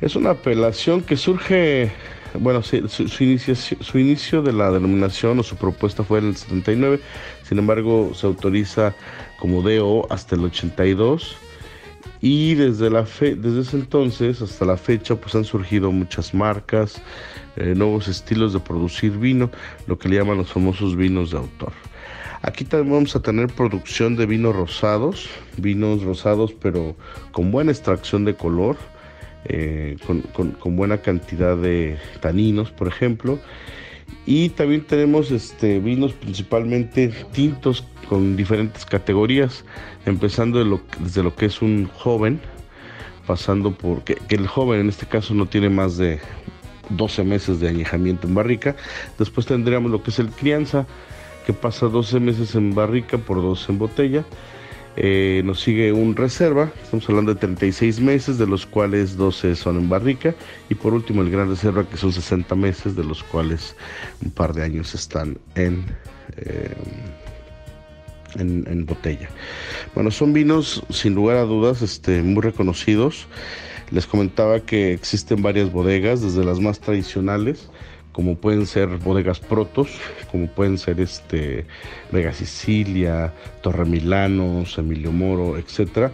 Es 0.00 0.14
una 0.14 0.30
apelación 0.30 1.02
que 1.02 1.16
surge, 1.16 1.90
bueno, 2.34 2.62
su, 2.62 2.88
su 2.88 3.98
inicio 3.98 4.42
de 4.42 4.52
la 4.52 4.70
denominación 4.70 5.40
o 5.40 5.42
su 5.42 5.56
propuesta 5.56 6.04
fue 6.04 6.20
en 6.20 6.28
el 6.28 6.36
79, 6.36 7.00
sin 7.42 7.58
embargo 7.58 8.12
se 8.14 8.26
autoriza 8.26 8.94
como 9.38 9.62
DO 9.62 10.06
hasta 10.10 10.36
el 10.36 10.44
82 10.44 11.36
y 12.20 12.54
desde, 12.54 12.90
la 12.90 13.04
fe, 13.04 13.34
desde 13.34 13.60
ese 13.60 13.76
entonces 13.76 14.40
hasta 14.42 14.64
la 14.64 14.76
fecha 14.76 15.16
pues 15.16 15.34
han 15.34 15.44
surgido 15.44 15.90
muchas 15.90 16.34
marcas, 16.34 17.02
eh, 17.56 17.74
nuevos 17.76 18.08
estilos 18.08 18.52
de 18.52 18.60
producir 18.60 19.12
vino, 19.18 19.50
lo 19.86 19.98
que 19.98 20.08
le 20.08 20.16
llaman 20.16 20.38
los 20.38 20.52
famosos 20.52 20.96
vinos 20.96 21.32
de 21.32 21.38
autor. 21.38 21.72
Aquí 22.42 22.64
también 22.64 22.94
vamos 22.94 23.14
a 23.14 23.22
tener 23.22 23.48
producción 23.48 24.16
de 24.16 24.26
vinos 24.26 24.56
rosados, 24.56 25.28
vinos 25.58 26.02
rosados 26.02 26.52
pero 26.52 26.96
con 27.30 27.52
buena 27.52 27.70
extracción 27.70 28.24
de 28.24 28.34
color, 28.34 28.76
eh, 29.44 29.96
con, 30.06 30.22
con, 30.22 30.76
buena 30.76 30.98
cantidad 30.98 31.56
de 31.56 31.98
taninos, 32.20 32.70
por 32.70 32.88
ejemplo. 32.88 33.38
Y 34.26 34.50
también 34.50 34.82
tenemos 34.82 35.30
este, 35.30 35.80
vinos 35.80 36.12
principalmente 36.12 37.08
tintos 37.32 37.84
con 38.08 38.36
diferentes 38.36 38.86
categorías, 38.86 39.64
empezando 40.06 40.62
desde 41.00 41.22
lo 41.22 41.34
que 41.34 41.46
es 41.46 41.60
un 41.60 41.88
joven, 41.88 42.40
pasando 43.26 43.72
por 43.72 44.04
que, 44.04 44.18
el 44.28 44.46
joven 44.46 44.80
en 44.80 44.88
este 44.88 45.06
caso 45.06 45.34
no 45.34 45.46
tiene 45.46 45.70
más 45.70 45.96
de 45.96 46.20
12 46.90 47.24
meses 47.24 47.60
de 47.60 47.68
añejamiento 47.68 48.26
en 48.26 48.34
barrica. 48.34 48.76
Después 49.18 49.46
tendríamos 49.46 49.90
lo 49.90 50.02
que 50.02 50.10
es 50.10 50.18
el 50.18 50.28
crianza, 50.28 50.86
que 51.46 51.52
pasa 51.52 51.86
12 51.86 52.20
meses 52.20 52.54
en 52.54 52.74
barrica 52.74 53.18
por 53.18 53.42
12 53.42 53.72
en 53.72 53.78
botella. 53.78 54.24
Eh, 54.96 55.42
nos 55.44 55.60
sigue 55.60 55.92
un 55.92 56.14
reserva, 56.14 56.70
estamos 56.82 57.08
hablando 57.08 57.32
de 57.32 57.40
36 57.40 58.00
meses, 58.00 58.36
de 58.36 58.46
los 58.46 58.66
cuales 58.66 59.16
12 59.16 59.56
son 59.56 59.78
en 59.78 59.88
barrica. 59.88 60.34
Y 60.68 60.74
por 60.74 60.92
último 60.92 61.22
el 61.22 61.30
gran 61.30 61.48
reserva, 61.48 61.88
que 61.88 61.96
son 61.96 62.12
60 62.12 62.54
meses, 62.54 62.94
de 62.94 63.04
los 63.04 63.22
cuales 63.22 63.74
un 64.22 64.30
par 64.30 64.52
de 64.52 64.62
años 64.62 64.94
están 64.94 65.38
en... 65.54 65.84
Eh, 66.36 66.74
en, 68.36 68.86
botella. 68.86 69.28
Bueno, 69.94 70.10
son 70.10 70.32
vinos 70.32 70.82
sin 70.88 71.14
lugar 71.14 71.36
a 71.36 71.42
dudas 71.42 71.82
este, 71.82 72.22
muy 72.22 72.42
reconocidos. 72.42 73.26
Les 73.90 74.06
comentaba 74.06 74.60
que 74.60 74.94
existen 74.94 75.42
varias 75.42 75.70
bodegas, 75.70 76.22
desde 76.22 76.42
las 76.42 76.58
más 76.58 76.80
tradicionales, 76.80 77.68
como 78.12 78.36
pueden 78.36 78.66
ser 78.66 78.88
bodegas 78.98 79.40
protos, 79.40 79.88
como 80.30 80.46
pueden 80.46 80.78
ser 80.78 81.00
este 81.00 81.66
Vega 82.10 82.32
Sicilia, 82.32 83.32
Torre 83.62 83.84
Milanos, 83.84 84.78
Emilio 84.78 85.12
Moro, 85.12 85.56
etcétera, 85.56 86.12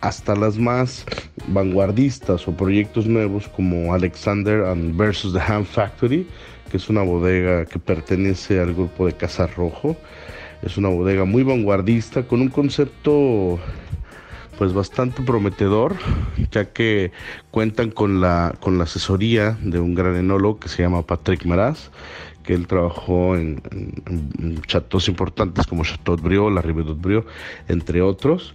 hasta 0.00 0.36
las 0.36 0.58
más 0.58 1.04
vanguardistas 1.48 2.46
o 2.46 2.52
proyectos 2.52 3.06
nuevos 3.06 3.48
como 3.48 3.94
Alexander 3.94 4.64
and 4.66 4.96
versus 4.96 5.32
the 5.32 5.40
Ham 5.40 5.64
Factory, 5.64 6.26
que 6.70 6.76
es 6.76 6.88
una 6.88 7.02
bodega 7.02 7.64
que 7.64 7.78
pertenece 7.78 8.60
al 8.60 8.74
grupo 8.74 9.06
de 9.06 9.14
Casa 9.14 9.46
Rojo 9.46 9.96
es 10.64 10.78
una 10.78 10.88
bodega 10.88 11.26
muy 11.26 11.42
vanguardista 11.42 12.22
con 12.22 12.40
un 12.40 12.48
concepto 12.48 13.58
pues 14.58 14.72
bastante 14.72 15.22
prometedor, 15.22 15.96
ya 16.50 16.72
que 16.72 17.12
cuentan 17.50 17.90
con 17.90 18.20
la, 18.20 18.54
con 18.60 18.78
la 18.78 18.84
asesoría 18.84 19.58
de 19.62 19.80
un 19.80 19.94
gran 19.94 20.16
enólogo 20.16 20.60
que 20.60 20.68
se 20.68 20.82
llama 20.82 21.02
Patrick 21.02 21.44
Maraz, 21.44 21.90
que 22.42 22.54
él 22.54 22.66
trabajó 22.66 23.36
en, 23.36 23.62
en, 24.06 24.60
importantes 25.08 25.66
como 25.66 25.84
Chateau 25.84 26.16
Briot, 26.16 26.52
la 26.52 26.62
Rive 26.62 26.82
Briot, 26.94 27.26
entre 27.68 28.02
otros. 28.02 28.54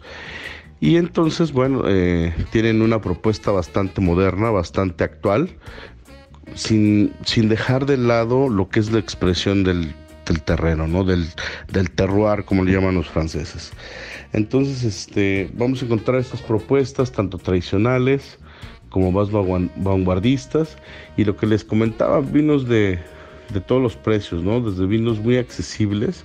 Y 0.80 0.96
entonces, 0.96 1.52
bueno, 1.52 1.84
eh, 1.88 2.34
tienen 2.52 2.82
una 2.82 3.02
propuesta 3.02 3.52
bastante 3.52 4.00
moderna, 4.00 4.50
bastante 4.50 5.04
actual, 5.04 5.50
sin, 6.56 7.14
sin 7.26 7.50
dejar 7.50 7.86
de 7.86 7.98
lado 7.98 8.48
lo 8.48 8.70
que 8.70 8.80
es 8.80 8.92
la 8.92 9.00
expresión 9.00 9.64
del 9.64 9.94
del 10.30 10.42
terreno, 10.42 10.88
¿no? 10.88 11.04
Del, 11.04 11.26
del 11.74 11.92
terroir, 11.92 12.46
como 12.46 12.64
le 12.64 12.72
llaman 12.72 12.96
los 12.96 13.10
franceses. 13.10 13.74
Entonces, 14.32 14.84
este, 14.84 15.50
vamos 15.56 15.82
a 15.82 15.86
encontrar 15.86 16.20
estas 16.20 16.42
propuestas, 16.42 17.12
tanto 17.12 17.38
tradicionales 17.38 18.38
como 18.90 19.12
más 19.12 19.30
vanguardistas, 19.32 20.78
y 21.18 21.26
lo 21.26 21.36
que 21.36 21.46
les 21.46 21.64
comentaba, 21.64 22.22
vinos 22.22 22.68
de, 22.68 23.00
de 23.54 23.62
todos 23.62 23.82
los 23.82 23.96
precios, 23.96 24.42
¿no? 24.42 24.62
Desde 24.62 24.86
vinos 24.88 25.20
muy 25.20 25.38
accesibles, 25.38 26.24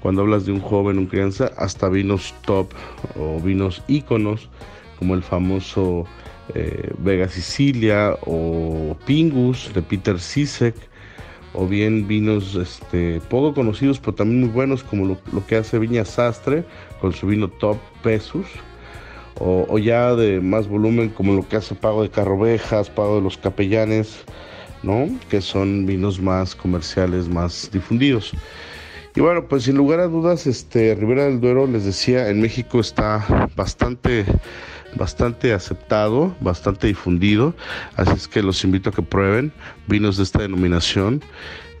cuando 0.00 0.22
hablas 0.22 0.46
de 0.46 0.52
un 0.52 0.60
joven, 0.60 0.98
un 0.98 1.06
crianza, 1.06 1.50
hasta 1.56 1.88
vinos 1.88 2.34
top 2.44 2.72
o 3.16 3.40
vinos 3.40 3.82
íconos, 3.88 4.48
como 4.98 5.14
el 5.14 5.22
famoso 5.22 6.06
eh, 6.54 6.92
Vega 6.98 7.28
Sicilia 7.28 8.16
o 8.26 8.96
Pingus 9.06 9.70
de 9.74 9.82
Peter 9.82 10.18
Sisek, 10.18 10.74
o 11.54 11.66
bien 11.66 12.06
vinos 12.08 12.54
este, 12.54 13.20
poco 13.28 13.54
conocidos 13.54 13.98
pero 14.00 14.14
también 14.14 14.40
muy 14.40 14.48
buenos 14.48 14.82
como 14.82 15.06
lo, 15.06 15.46
que 15.46 15.56
hace 15.56 15.78
Viña 15.78 16.04
Sastre 16.04 16.64
con 17.00 17.12
su 17.12 17.26
vino 17.26 17.48
Top 17.48 17.78
Pesus 18.02 18.46
o, 19.38 19.78
ya 19.78 20.14
de 20.14 20.40
más 20.40 20.68
volumen 20.68 21.08
como 21.08 21.34
lo 21.34 21.48
que 21.48 21.56
hace 21.56 21.74
Pago 21.74 22.02
de 22.02 22.10
Carrovejas, 22.10 22.90
Pago 22.90 23.16
de 23.16 23.22
los 23.22 23.36
Capellanes, 23.38 24.24
¿no? 24.82 25.08
que 25.30 25.40
son 25.40 25.86
vinos 25.86 26.20
más 26.20 26.54
comerciales, 26.54 27.28
más 27.28 27.68
difundidos. 27.72 28.32
Y 29.14 29.20
bueno, 29.20 29.46
pues 29.48 29.64
sin 29.64 29.76
lugar 29.76 30.00
a 30.00 30.06
dudas, 30.06 30.46
este 30.46 30.94
Ribera 30.94 31.24
del 31.24 31.40
Duero, 31.40 31.66
les 31.66 31.84
decía, 31.84 32.28
en 32.28 32.40
México 32.40 32.80
está 32.80 33.48
bastante 33.56 34.24
bastante 34.94 35.52
aceptado, 35.52 36.34
bastante 36.40 36.86
difundido, 36.86 37.54
así 37.96 38.12
es 38.12 38.28
que 38.28 38.42
los 38.42 38.62
invito 38.64 38.90
a 38.90 38.92
que 38.92 39.02
prueben 39.02 39.52
vinos 39.86 40.16
de 40.16 40.22
esta 40.24 40.40
denominación 40.40 41.22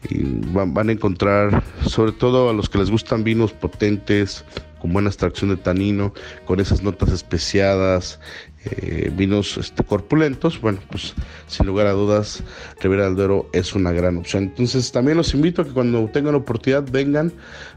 y 0.08 0.22
van, 0.52 0.74
van, 0.74 0.88
a 0.88 0.92
encontrar, 0.92 1.62
sobre 1.86 2.12
todo 2.12 2.50
a 2.50 2.52
los 2.52 2.68
que 2.68 2.78
les 2.78 2.90
gustan 2.90 3.22
vinos 3.22 3.52
potentes, 3.52 4.44
con 4.80 4.92
buena 4.92 5.10
extracción 5.10 5.50
de 5.50 5.56
tanino, 5.56 6.12
con 6.44 6.58
esas 6.58 6.82
notas 6.82 7.10
especiadas, 7.12 8.18
eh, 8.64 9.10
vinos 9.14 9.56
este, 9.56 9.82
corpulentos, 9.82 10.60
bueno, 10.60 10.78
pues 10.90 11.14
sin 11.48 11.66
lugar 11.66 11.86
a 11.86 11.92
dudas, 11.92 12.42
Ribera 12.80 13.04
del 13.04 13.16
Duero 13.16 13.48
es 13.52 13.74
una 13.74 13.92
gran 13.92 14.16
opción. 14.18 14.44
Entonces 14.44 14.92
también 14.92 15.16
los 15.16 15.34
invito 15.34 15.62
a 15.62 15.64
que 15.64 15.72
cuando 15.72 16.08
tengan 16.12 16.34
oportunidad 16.34 16.84
vengan, 16.90 17.32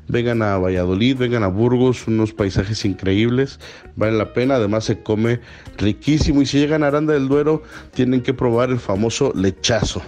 vengan 0.08 0.42
a 0.42 0.58
Valladolid, 0.58 1.18
vengan 1.18 1.44
a 1.44 1.48
Burgos, 1.48 2.08
unos 2.08 2.34
paisajes 2.34 2.86
increíbles, 2.86 3.60
vale 3.96 4.18
la 4.18 4.34
pena, 4.34 4.56
además 4.56 4.86
se 4.86 5.00
come 5.02 5.40
riquísimo 5.78 6.42
y 6.42 6.46
si 6.46 6.60
llegan 6.60 6.84
a 6.84 6.88
Aranda 6.88 7.14
del 7.14 7.28
Duero 7.28 7.64
tienen 7.94 8.22
que 8.22 8.34
probar 8.34 8.70
el 8.70 8.80
famoso 8.80 9.32
lechazo 9.36 10.02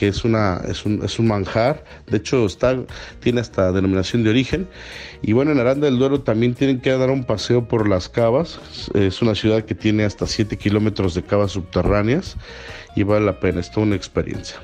que 0.00 0.08
es, 0.08 0.24
una, 0.24 0.62
es, 0.66 0.86
un, 0.86 1.04
es 1.04 1.18
un 1.18 1.28
manjar, 1.28 1.84
de 2.06 2.16
hecho 2.16 2.46
está, 2.46 2.74
tiene 3.20 3.42
hasta 3.42 3.70
denominación 3.70 4.24
de 4.24 4.30
origen. 4.30 4.66
Y 5.20 5.34
bueno, 5.34 5.52
en 5.52 5.58
Aranda 5.58 5.84
del 5.84 5.98
Duero 5.98 6.22
también 6.22 6.54
tienen 6.54 6.80
que 6.80 6.90
dar 6.96 7.10
un 7.10 7.24
paseo 7.24 7.68
por 7.68 7.86
las 7.86 8.08
cavas, 8.08 8.58
es 8.94 9.20
una 9.20 9.34
ciudad 9.34 9.62
que 9.66 9.74
tiene 9.74 10.04
hasta 10.04 10.26
7 10.26 10.56
kilómetros 10.56 11.12
de 11.12 11.22
cavas 11.22 11.52
subterráneas 11.52 12.38
y 12.96 13.02
vale 13.02 13.24
la 13.24 13.38
pena, 13.40 13.60
es 13.60 13.70
toda 13.70 13.86
una 13.86 13.96
experiencia. 13.96 14.56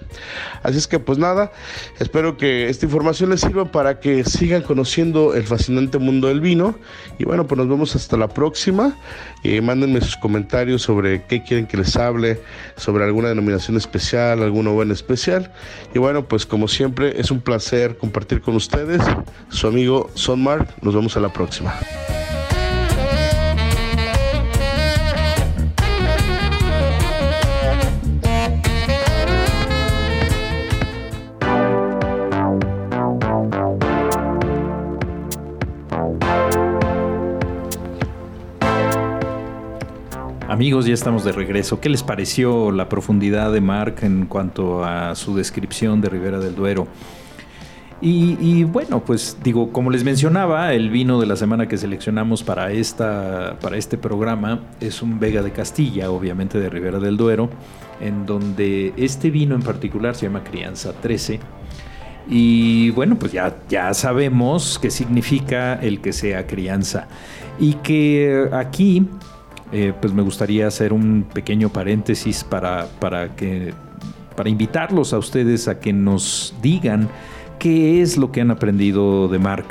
Así 0.63 0.79
es 0.79 0.87
que 0.87 0.99
pues 0.99 1.19
nada, 1.19 1.53
espero 1.99 2.37
que 2.37 2.69
esta 2.69 2.87
información 2.87 3.31
les 3.31 3.41
sirva 3.41 3.71
para 3.71 4.01
que 4.01 4.25
sigan 4.25 4.63
conociendo 4.63 5.35
el 5.35 5.45
fascinante 5.45 5.99
mundo 5.99 6.29
del 6.29 6.41
vino 6.41 6.79
y 7.19 7.25
bueno, 7.25 7.47
pues 7.47 7.59
nos 7.59 7.69
vemos 7.69 7.95
hasta 7.97 8.17
la 8.17 8.29
próxima. 8.29 8.97
y 9.43 9.61
mándenme 9.61 10.01
sus 10.01 10.17
comentarios 10.17 10.83
sobre 10.83 11.23
qué 11.25 11.43
quieren 11.43 11.67
que 11.67 11.77
les 11.77 11.97
hable, 11.97 12.41
sobre 12.77 13.05
alguna 13.05 13.29
denominación 13.29 13.77
especial, 13.77 14.43
alguna 14.43 14.71
buena 14.71 14.93
especial. 14.93 15.53
Y 15.95 15.99
bueno, 15.99 16.27
pues 16.27 16.47
como 16.47 16.69
siempre 16.69 17.21
es 17.21 17.31
un 17.31 17.41
placer 17.41 17.97
compartir 17.97 18.41
con 18.41 18.57
ustedes. 18.57 19.01
Su 19.51 19.69
amigo 19.69 20.11
Son 20.15 20.43
Mark, 20.43 20.69
nos 20.83 20.95
vemos 20.95 21.17
a 21.17 21.21
la 21.21 21.33
próxima. 21.33 21.79
Amigos, 40.57 40.87
ya 40.87 40.95
estamos 40.95 41.23
de 41.23 41.33
regreso. 41.33 41.81
¿Qué 41.81 41.91
les 41.91 42.03
pareció 42.03 42.73
la 42.73 42.89
profundidad 42.89 43.53
de 43.53 43.61
Mark 43.61 43.97
en 44.01 44.25
cuanto 44.25 44.87
a 44.87 45.15
su 45.15 45.37
descripción 45.37 46.01
de 46.01 46.09
Ribera 46.09 46.39
del 46.39 46.55
Duero? 46.55 46.89
Y, 48.01 48.65
bueno, 48.65 49.05
pues 49.05 49.37
digo, 49.45 49.71
como 49.71 49.91
les 49.91 50.03
mencionaba, 50.03 50.73
el 50.73 50.89
vino 50.89 51.21
de 51.21 51.27
la 51.27 51.37
semana 51.37 51.69
que 51.69 51.77
seleccionamos 51.77 52.43
para, 52.43 52.73
esta, 52.73 53.59
para 53.61 53.77
este 53.77 53.99
programa 53.99 54.61
es 54.81 55.03
un 55.03 55.21
Vega 55.21 55.43
de 55.43 55.53
Castilla, 55.53 56.11
obviamente 56.11 56.59
de 56.59 56.71
Ribera 56.71 57.01
del 57.01 57.19
Duero, 57.19 57.51
en 58.01 58.25
donde 58.25 58.95
este 58.97 59.31
vino 59.31 59.55
en 59.57 59.63
particular 59.63 60.15
se 60.15 60.25
llama 60.25 60.43
Crianza 60.43 60.95
13 60.95 61.39
Y 62.31 62.89
bueno, 62.93 63.19
pues 63.19 63.31
ya, 63.31 63.59
ya 63.69 63.93
sabemos 63.93 64.79
qué 64.81 64.91
significa 64.91 65.75
el 65.75 66.01
que 66.01 66.15
sea 66.15 66.47
crianza. 66.47 67.09
Y 67.59 67.75
que 67.75 68.49
aquí, 68.53 69.07
eh, 69.73 69.93
pues 70.01 70.13
me 70.13 70.23
gustaría 70.23 70.67
hacer 70.67 70.93
un 70.93 71.25
pequeño 71.33 71.69
paréntesis 71.71 72.45
para, 72.45 72.87
para, 73.01 73.35
que, 73.35 73.75
para 74.37 74.49
invitarlos 74.49 75.13
a 75.13 75.19
ustedes 75.19 75.69
a 75.69 75.81
que 75.81 75.93
nos 75.93 76.55
digan 76.63 77.09
qué 77.59 78.01
es 78.03 78.17
lo 78.17 78.31
que 78.31 78.41
han 78.41 78.51
aprendido 78.51 79.29
de 79.29 79.39
Mark. 79.39 79.67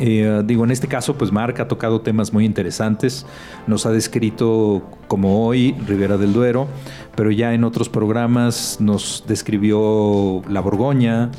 Eh, 0.00 0.42
digo, 0.44 0.64
en 0.64 0.70
este 0.70 0.86
caso, 0.86 1.16
pues 1.16 1.32
Marc 1.32 1.58
ha 1.60 1.66
tocado 1.66 2.00
temas 2.00 2.32
muy 2.32 2.44
interesantes, 2.44 3.26
nos 3.66 3.84
ha 3.84 3.90
descrito 3.90 4.82
como 5.08 5.44
hoy 5.44 5.74
Rivera 5.86 6.16
del 6.16 6.32
Duero, 6.32 6.68
pero 7.16 7.30
ya 7.32 7.52
en 7.52 7.64
otros 7.64 7.88
programas 7.88 8.78
nos 8.80 9.24
describió 9.26 10.42
La 10.48 10.60
Borgoña, 10.60 11.30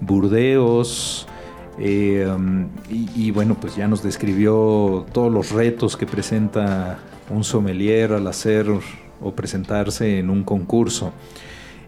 Burdeos, 0.00 1.26
eh, 1.78 2.26
y, 2.88 3.30
bueno, 3.30 3.56
pues 3.60 3.76
ya 3.76 3.88
nos 3.88 4.02
describió 4.02 5.06
todos 5.12 5.32
los 5.32 5.52
retos 5.52 5.96
que 5.96 6.06
presenta 6.06 6.98
un 7.30 7.44
sommelier 7.44 8.12
al 8.12 8.26
hacer 8.26 8.66
o 9.20 9.32
presentarse 9.32 10.18
en 10.18 10.30
un 10.30 10.44
concurso. 10.44 11.12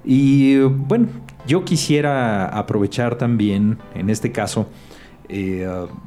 Y 0.05 0.59
bueno, 0.61 1.09
yo 1.47 1.65
quisiera 1.65 2.47
aprovechar 2.47 3.17
también, 3.17 3.79
en 3.95 4.11
este 4.11 4.33
caso, 4.33 4.67
eh, 5.29 5.67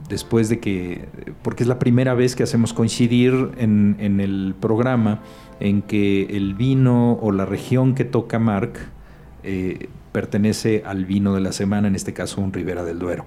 después 0.10 0.50
de 0.50 0.60
que, 0.60 1.08
porque 1.42 1.64
es 1.64 1.68
la 1.68 1.80
primera 1.80 2.14
vez 2.14 2.36
que 2.36 2.44
hacemos 2.44 2.74
coincidir 2.74 3.52
en, 3.58 4.20
el 4.20 4.56
programa 4.60 5.22
en 5.60 5.82
que 5.82 6.24
el 6.26 6.54
vino 6.54 7.14
o 7.14 7.32
la 7.32 7.46
región 7.46 7.96
que 7.96 8.06
toca 8.06 8.38
Marc 8.38 8.78
eh, 9.44 9.90
pertenece 10.12 10.84
al 10.86 11.06
vino 11.06 11.34
de 11.34 11.42
la 11.42 11.52
semana, 11.52 11.88
en 11.88 11.96
este 11.96 12.14
caso 12.14 12.42
un 12.42 12.54
Ribera 12.54 12.84
del 12.84 13.00
Duero. 13.00 13.26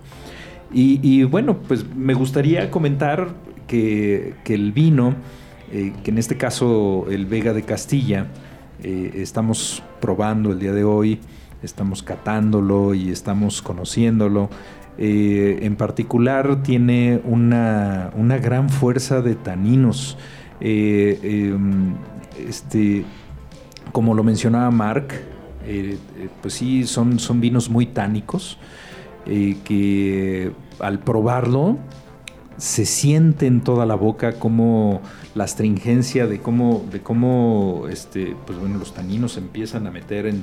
Y, 0.72 1.24
bueno, 1.24 1.58
pues 1.58 1.84
me 1.96 2.14
gustaría 2.14 2.70
comentar 2.70 3.34
que, 3.66 4.34
el 4.46 4.72
vino, 4.72 5.14
eh, 5.72 5.92
que 6.04 6.10
en 6.10 6.18
este 6.18 6.36
caso 6.36 7.06
el 7.10 7.26
Vega 7.26 7.52
de 7.52 7.62
Castilla, 7.62 8.28
estamos 8.82 9.82
probando 10.00 10.52
el 10.52 10.58
día 10.58 10.72
de 10.72 10.84
hoy, 10.84 11.20
estamos 11.62 12.02
catándolo 12.02 12.94
y 12.94 13.10
estamos 13.10 13.62
conociéndolo. 13.62 14.48
Eh, 14.98 15.60
en 15.62 15.76
particular 15.76 16.62
tiene 16.62 17.20
una, 17.24 18.10
gran 18.42 18.68
fuerza 18.68 19.22
de 19.22 19.34
taninos. 19.34 20.18
Eh, 20.60 21.18
em, 21.54 21.94
este, 22.46 23.04
como 23.92 24.14
lo 24.14 24.22
mencionaba 24.22 24.70
Mark, 24.70 25.08
eh, 25.66 25.96
pues 26.42 26.54
sí, 26.54 26.86
son, 26.86 27.18
son 27.18 27.40
vinos 27.40 27.70
muy 27.70 27.86
tánicos 27.86 28.58
que 29.24 30.52
al 30.80 30.98
probarlo 30.98 31.78
se 32.60 32.84
siente 32.84 33.46
en 33.46 33.62
toda 33.62 33.86
la 33.86 33.94
boca 33.94 34.34
como 34.34 35.00
la 35.34 35.44
astringencia 35.44 36.26
de 36.26 36.40
cómo, 36.40 36.84
de 36.92 37.00
cómo 37.00 37.86
este, 37.90 38.36
pues 38.46 38.58
bueno, 38.58 38.78
los 38.78 38.92
taninos 38.92 39.32
se 39.32 39.40
empiezan 39.40 39.86
a 39.86 39.90
meter 39.90 40.26
en, 40.26 40.42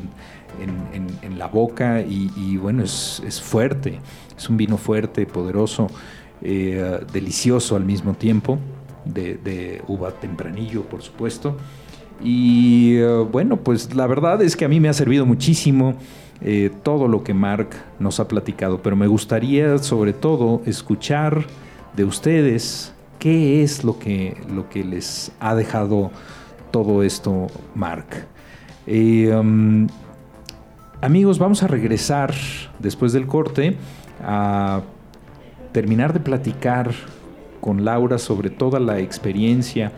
la 1.37 1.47
boca 1.47 2.01
y, 2.01 2.57
bueno, 2.57 2.83
es, 2.83 3.41
fuerte, 3.43 3.99
es 4.35 4.49
un 4.49 4.57
vino 4.57 4.77
fuerte, 4.77 5.27
poderoso, 5.27 5.87
eh, 6.41 6.99
delicioso 7.13 7.75
al 7.75 7.85
mismo 7.85 8.15
tiempo, 8.15 8.57
de, 9.05 9.83
uva 9.87 10.11
tempranillo, 10.11 10.83
por 10.83 11.03
supuesto. 11.03 11.57
Y 12.23 12.95
eh, 12.95 13.05
bueno, 13.31 13.57
pues 13.57 13.93
la 13.93 14.07
verdad 14.07 14.41
es 14.41 14.55
que 14.55 14.65
a 14.65 14.67
mí 14.67 14.79
me 14.79 14.89
ha 14.89 14.93
servido 14.93 15.27
muchísimo 15.27 15.93
eh, 16.41 16.71
todo 16.83 17.07
lo 17.07 17.23
que 17.23 17.33
Mark 17.33 17.69
nos 17.99 18.19
ha 18.19 18.27
platicado, 18.27 18.81
pero 18.81 18.95
me 18.95 19.07
gustaría 19.07 19.77
sobre 19.79 20.13
todo 20.13 20.61
escuchar 20.65 21.45
de 21.95 22.03
ustedes, 22.03 22.93
¿qué 23.17 23.63
es 23.63 23.83
lo 23.83 23.97
que, 23.97 24.37
lo 24.53 24.69
que 24.69 24.83
les 24.83 25.31
ha 25.39 25.55
dejado 25.55 26.11
todo 26.71 27.01
esto, 27.01 27.47
Mark? 27.73 28.05
Eh, 28.85 29.35
um, 29.35 29.87
amigos, 31.01 31.39
vamos 31.39 31.63
a 31.63 31.67
regresar 31.67 32.33
después 32.79 33.13
del 33.13 33.25
corte 33.25 33.75
a 34.23 34.81
terminar 35.71 36.13
de 36.13 36.19
platicar 36.19 36.91
con 37.59 37.83
Laura 37.83 38.17
sobre 38.17 38.49
toda 38.49 38.79
la 38.79 38.99
experiencia 38.99 39.91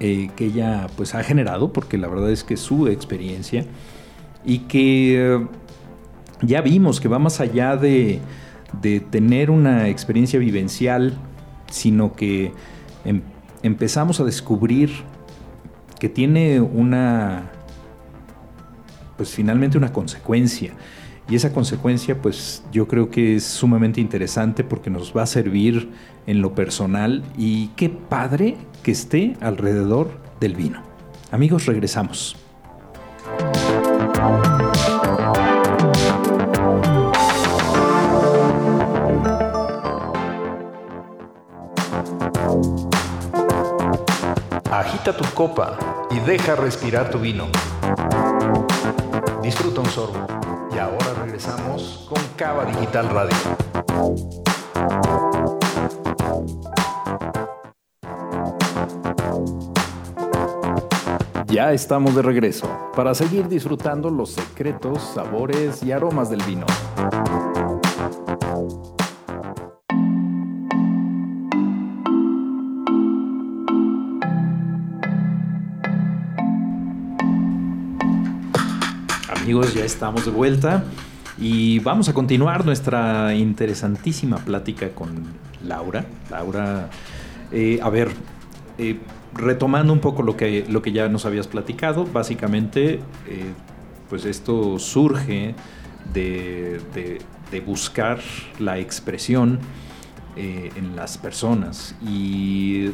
eh, 0.00 0.30
que 0.36 0.46
ella 0.46 0.86
pues 0.96 1.14
ha 1.14 1.22
generado, 1.22 1.72
porque 1.72 1.96
la 1.96 2.08
verdad 2.08 2.30
es 2.30 2.44
que 2.44 2.56
su 2.56 2.88
experiencia 2.88 3.64
y 4.44 4.60
que 4.60 5.34
eh, 5.34 5.46
ya 6.42 6.60
vimos 6.60 7.00
que 7.00 7.08
va 7.08 7.18
más 7.18 7.40
allá 7.40 7.76
de 7.76 8.20
de 8.72 9.00
tener 9.00 9.50
una 9.50 9.88
experiencia 9.88 10.38
vivencial, 10.38 11.14
sino 11.70 12.14
que 12.14 12.52
em, 13.04 13.22
empezamos 13.62 14.20
a 14.20 14.24
descubrir 14.24 14.90
que 15.98 16.08
tiene 16.08 16.60
una, 16.60 17.50
pues 19.16 19.30
finalmente 19.30 19.78
una 19.78 19.92
consecuencia. 19.92 20.74
Y 21.28 21.34
esa 21.34 21.52
consecuencia, 21.52 22.22
pues 22.22 22.64
yo 22.72 22.88
creo 22.88 23.10
que 23.10 23.36
es 23.36 23.44
sumamente 23.44 24.00
interesante 24.00 24.64
porque 24.64 24.88
nos 24.88 25.14
va 25.14 25.22
a 25.22 25.26
servir 25.26 25.90
en 26.26 26.40
lo 26.40 26.54
personal 26.54 27.22
y 27.36 27.68
qué 27.68 27.90
padre 27.90 28.56
que 28.82 28.92
esté 28.92 29.36
alrededor 29.40 30.10
del 30.40 30.54
vino. 30.54 30.82
Amigos, 31.30 31.66
regresamos. 31.66 32.36
Agita 44.72 45.16
tu 45.16 45.24
copa 45.34 45.78
y 46.10 46.18
deja 46.20 46.56
respirar 46.56 47.10
tu 47.10 47.20
vino. 47.20 47.46
Disfruta 49.40 49.82
un 49.82 49.86
sorbo. 49.86 50.26
Y 50.74 50.78
ahora 50.78 51.14
regresamos 51.24 52.06
con 52.08 52.20
Cava 52.36 52.64
Digital 52.64 53.08
Radio. 53.10 53.36
Ya 61.58 61.72
estamos 61.72 62.14
de 62.14 62.22
regreso 62.22 62.68
para 62.94 63.12
seguir 63.16 63.48
disfrutando 63.48 64.10
los 64.10 64.30
secretos, 64.30 65.02
sabores 65.12 65.82
y 65.82 65.90
aromas 65.90 66.30
del 66.30 66.40
vino. 66.42 66.64
amigos, 79.28 79.74
ya 79.74 79.84
estamos 79.84 80.26
de 80.26 80.30
vuelta 80.30 80.84
y 81.38 81.80
vamos 81.80 82.08
a 82.08 82.14
continuar 82.14 82.64
nuestra 82.64 83.34
interesantísima 83.34 84.36
plática 84.36 84.90
con 84.90 85.24
Laura. 85.64 86.04
Laura, 86.30 86.88
eh, 87.50 87.80
a 87.82 87.90
ver, 87.90 88.12
eh, 88.78 89.00
retomando 89.34 89.92
un 89.92 90.00
poco 90.00 90.22
lo 90.22 90.36
que, 90.36 90.64
lo 90.68 90.82
que 90.82 90.92
ya 90.92 91.08
nos 91.08 91.26
habías 91.26 91.46
platicado, 91.46 92.04
básicamente, 92.04 92.94
eh, 93.26 93.52
pues 94.08 94.24
esto 94.24 94.78
surge 94.78 95.54
de, 96.12 96.80
de 97.50 97.60
buscar 97.60 98.20
la 98.58 98.78
expresión 98.78 99.58
en 100.36 100.94
las 100.94 101.18
personas. 101.18 101.96
Y 102.00 102.90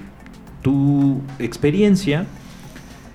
tu 0.62 1.20
experiencia 1.38 2.26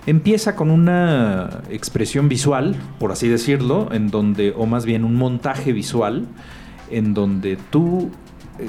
Empieza 0.09 0.55
con 0.55 0.71
una 0.71 1.61
expresión 1.69 2.29
visual, 2.29 2.75
por 2.99 3.11
así 3.11 3.27
decirlo, 3.27 3.89
en 3.91 4.09
donde, 4.09 4.55
o 4.57 4.65
más 4.65 4.83
bien 4.83 5.03
un 5.03 5.15
montaje 5.15 5.73
visual, 5.73 6.25
en 6.89 7.13
donde 7.13 7.57
tú, 7.69 8.09
eh, 8.09 8.09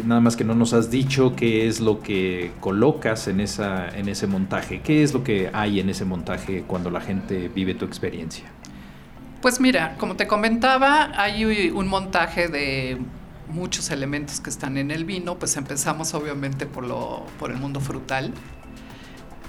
nada 0.05 0.21
más 0.21 0.37
que 0.37 0.45
no 0.45 0.55
nos 0.55 0.73
has 0.73 0.91
dicho 0.91 1.35
qué 1.37 1.67
es 1.67 1.81
lo 1.81 2.01
que 2.01 2.53
colocas 2.61 3.29
en, 3.29 3.41
esa, 3.41 3.89
en 3.89 4.09
ese 4.09 4.27
montaje, 4.27 4.81
qué 4.83 5.03
es 5.03 5.13
lo 5.13 5.25
que 5.25 5.51
hay 5.53 5.81
en 5.81 5.91
ese 5.91 6.05
montaje 6.05 6.65
cuando 6.67 6.91
la 6.91 7.01
gente 7.01 7.49
vive 7.49 7.75
tu 7.75 7.85
experiencia. 7.85 8.45
Pues 9.43 9.61
mira, 9.61 9.97
como 9.99 10.17
te 10.17 10.27
comentaba, 10.27 11.13
hay 11.21 11.71
un 11.71 11.89
montaje 11.89 12.49
de 12.49 12.99
muchos 13.49 13.91
elementos 13.91 14.41
que 14.41 14.51
están 14.51 14.77
en 14.77 14.91
el 14.91 15.05
vino, 15.05 15.39
pues 15.39 15.57
empezamos 15.57 16.15
obviamente 16.15 16.67
por, 16.67 16.85
lo, 16.85 17.25
por 17.39 17.51
el 17.51 17.57
mundo 17.57 17.81
frutal, 17.81 18.33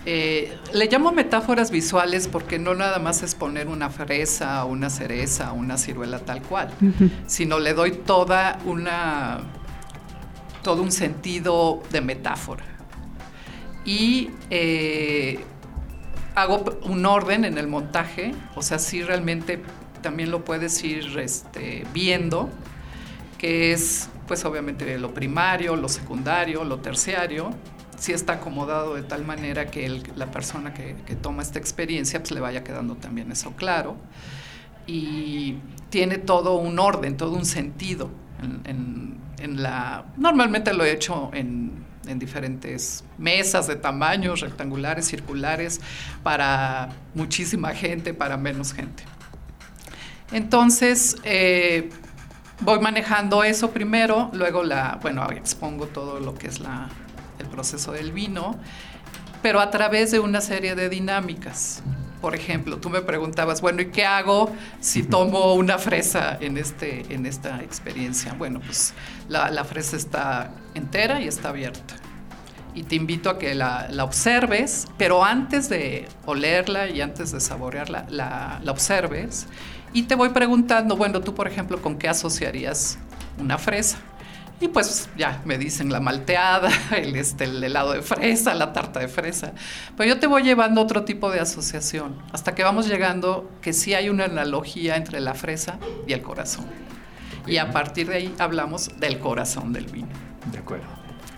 eh, 0.05 0.57
le 0.73 0.87
llamo 0.87 1.11
metáforas 1.11 1.69
visuales 1.69 2.27
porque 2.27 2.57
no 2.57 2.73
nada 2.73 2.97
más 2.97 3.21
es 3.21 3.35
poner 3.35 3.67
una 3.67 3.91
fresa, 3.91 4.65
una 4.65 4.89
cereza, 4.89 5.53
una 5.53 5.77
ciruela 5.77 6.19
tal 6.19 6.41
cual, 6.41 6.71
sino 7.27 7.59
le 7.59 7.75
doy 7.75 7.91
toda 7.91 8.57
una 8.65 9.41
todo 10.63 10.81
un 10.81 10.91
sentido 10.91 11.81
de 11.91 12.01
metáfora. 12.01 12.63
Y 13.83 14.29
eh, 14.49 15.39
hago 16.35 16.63
un 16.83 17.05
orden 17.05 17.45
en 17.45 17.57
el 17.57 17.67
montaje, 17.67 18.33
o 18.55 18.61
sea, 18.61 18.79
sí 18.79 19.01
realmente 19.01 19.61
también 20.01 20.31
lo 20.31 20.43
puedes 20.43 20.83
ir 20.83 21.17
este, 21.19 21.85
viendo 21.93 22.49
que 23.37 23.73
es 23.73 24.07
pues 24.27 24.45
obviamente 24.45 24.97
lo 24.99 25.13
primario, 25.13 25.75
lo 25.75 25.89
secundario, 25.89 26.63
lo 26.63 26.77
terciario, 26.77 27.49
sí 27.97 28.13
está 28.13 28.33
acomodado 28.33 28.93
de 28.93 29.01
tal 29.01 29.25
manera 29.25 29.65
que 29.65 30.01
la 30.15 30.27
persona 30.27 30.73
que, 30.73 30.93
toma 31.21 31.41
esta 31.41 31.57
experiencia 31.59 32.19
pues 32.19 32.31
le 32.31 32.39
vaya 32.39 32.63
quedando 32.63 32.95
también 32.95 33.31
eso 33.31 33.51
claro 33.55 33.97
y 34.85 35.57
tiene 35.89 36.17
todo 36.17 36.55
un 36.55 36.79
orden, 36.79 37.17
todo 37.17 37.33
un 37.33 37.45
sentido. 37.45 38.09
En, 38.63 39.20
normalmente 39.47 40.73
lo 40.73 40.83
he 40.83 40.91
hecho 40.91 41.31
en, 41.33 41.85
en, 42.07 42.19
diferentes 42.19 43.03
mesas 43.17 43.67
de 43.67 43.75
tamaños, 43.75 44.41
rectangulares, 44.41 45.07
circulares, 45.07 45.81
para 46.23 46.89
muchísima 47.13 47.69
gente, 47.69 48.13
para 48.13 48.37
menos 48.37 48.73
gente. 48.73 49.03
Entonces, 50.31 51.17
eh, 51.23 51.89
voy 52.61 52.79
manejando 52.79 53.43
eso 53.43 53.71
primero, 53.71 54.29
luego 54.33 54.63
la, 54.63 54.99
bueno, 55.01 55.29
expongo 55.31 55.87
todo 55.87 56.19
lo 56.19 56.35
que 56.35 56.47
es 56.47 56.61
el 57.39 57.47
proceso 57.47 57.91
del 57.91 58.11
vino, 58.11 58.57
pero 59.41 59.59
a 59.59 59.69
través 59.69 60.11
de 60.11 60.19
una 60.19 60.41
serie 60.41 60.75
de 60.75 60.87
dinámicas. 60.89 61.83
Por 62.21 62.35
ejemplo, 62.35 62.77
tú 62.77 62.89
me 62.89 63.01
preguntabas, 63.01 63.61
bueno, 63.61 63.81
¿y 63.81 63.87
qué 63.87 64.05
hago 64.05 64.51
si 64.79 65.01
tomo 65.03 65.55
una 65.55 65.79
fresa 65.79 66.37
en, 66.39 66.57
este, 66.57 67.05
en 67.09 67.25
esta 67.25 67.61
experiencia? 67.61 68.33
Bueno, 68.33 68.59
pues 68.59 68.93
la, 69.27 69.63
fresa 69.65 69.97
está 69.97 70.51
entera 70.75 71.19
y 71.19 71.27
está 71.27 71.49
abierta. 71.49 71.95
Y 72.75 72.83
te 72.83 72.95
invito 72.95 73.29
a 73.29 73.39
que 73.39 73.55
la, 73.55 73.89
observes, 74.03 74.87
pero 74.97 75.25
antes 75.25 75.67
de 75.67 76.07
olerla 76.25 76.87
y 76.89 77.01
antes 77.01 77.31
de 77.31 77.39
saborearla, 77.39 78.05
la, 78.09 78.61
la 78.63 78.71
observes. 78.71 79.47
Y 79.91 80.03
te 80.03 80.15
voy 80.15 80.29
preguntando, 80.29 80.95
bueno, 80.95 81.21
tú 81.21 81.33
por 81.33 81.47
ejemplo, 81.47 81.81
¿con 81.81 81.97
qué 81.97 82.07
asociarías 82.07 82.99
una 83.39 83.57
fresa? 83.57 83.97
Y 84.61 84.67
pues 84.67 85.09
ya 85.17 85.41
me 85.43 85.57
dicen 85.57 85.91
la 85.91 85.99
malteada, 85.99 86.69
el, 86.95 87.15
este, 87.15 87.45
el 87.45 87.63
helado 87.63 87.93
de 87.93 88.03
fresa, 88.03 88.53
la 88.53 88.73
tarta 88.73 88.99
de 88.99 89.07
fresa. 89.07 89.53
Pero 89.97 90.07
yo 90.07 90.19
te 90.19 90.27
voy 90.27 90.43
llevando 90.43 90.81
otro 90.81 91.03
tipo 91.03 91.31
de 91.31 91.39
asociación, 91.39 92.21
hasta 92.31 92.53
que 92.53 92.63
vamos 92.63 92.87
llegando 92.87 93.49
que 93.61 93.73
sí 93.73 93.95
hay 93.95 94.09
una 94.09 94.25
analogía 94.25 94.97
entre 94.97 95.19
la 95.19 95.33
fresa 95.33 95.79
y 96.05 96.13
el 96.13 96.21
corazón. 96.21 96.67
Y 97.47 97.57
a 97.57 97.71
partir 97.71 98.07
de 98.07 98.17
ahí 98.17 98.35
hablamos 98.37 98.99
del 98.99 99.17
corazón 99.17 99.73
del 99.73 99.87
vino. 99.87 100.09
De 100.51 100.59
acuerdo. 100.59 100.85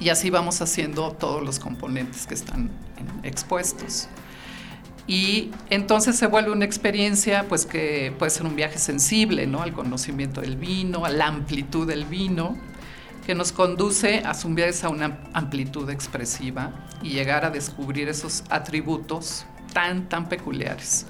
Y 0.01 0.09
así 0.09 0.29
vamos 0.29 0.61
haciendo 0.61 1.13
todos 1.13 1.41
los 1.41 1.59
componentes 1.59 2.27
que 2.27 2.33
están 2.33 2.71
expuestos. 3.23 4.09
Y 5.07 5.51
entonces 5.69 6.17
se 6.17 6.27
vuelve 6.27 6.51
una 6.51 6.65
experiencia, 6.65 7.45
pues 7.47 7.65
que 7.65 8.13
puede 8.19 8.31
ser 8.31 8.45
un 8.45 8.57
viaje 8.57 8.79
sensible, 8.79 9.47
¿no? 9.47 9.61
Al 9.61 9.71
conocimiento 9.71 10.41
del 10.41 10.57
vino, 10.57 11.05
a 11.05 11.09
la 11.09 11.27
amplitud 11.27 11.87
del 11.87 12.03
vino 12.03 12.57
que 13.25 13.35
nos 13.35 13.51
conduce 13.51 14.19
a 14.19 14.33
subirse 14.33 14.85
a 14.85 14.89
una 14.89 15.19
amplitud 15.33 15.89
expresiva 15.89 16.71
y 17.01 17.09
llegar 17.09 17.45
a 17.45 17.49
descubrir 17.49 18.09
esos 18.09 18.43
atributos 18.49 19.45
tan, 19.73 20.09
tan 20.09 20.27
peculiares. 20.27 21.05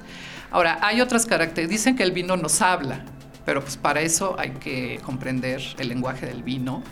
Ahora, 0.51 0.79
hay 0.81 1.01
otras 1.01 1.25
características. 1.25 1.69
Dicen 1.69 1.95
que 1.95 2.03
el 2.03 2.11
vino 2.11 2.37
nos 2.37 2.61
habla, 2.61 3.03
pero 3.45 3.61
pues 3.61 3.77
para 3.77 4.01
eso 4.01 4.35
hay 4.37 4.51
que 4.51 4.99
comprender 5.03 5.61
el 5.79 5.89
lenguaje 5.89 6.27
del 6.27 6.43
vino, 6.43 6.83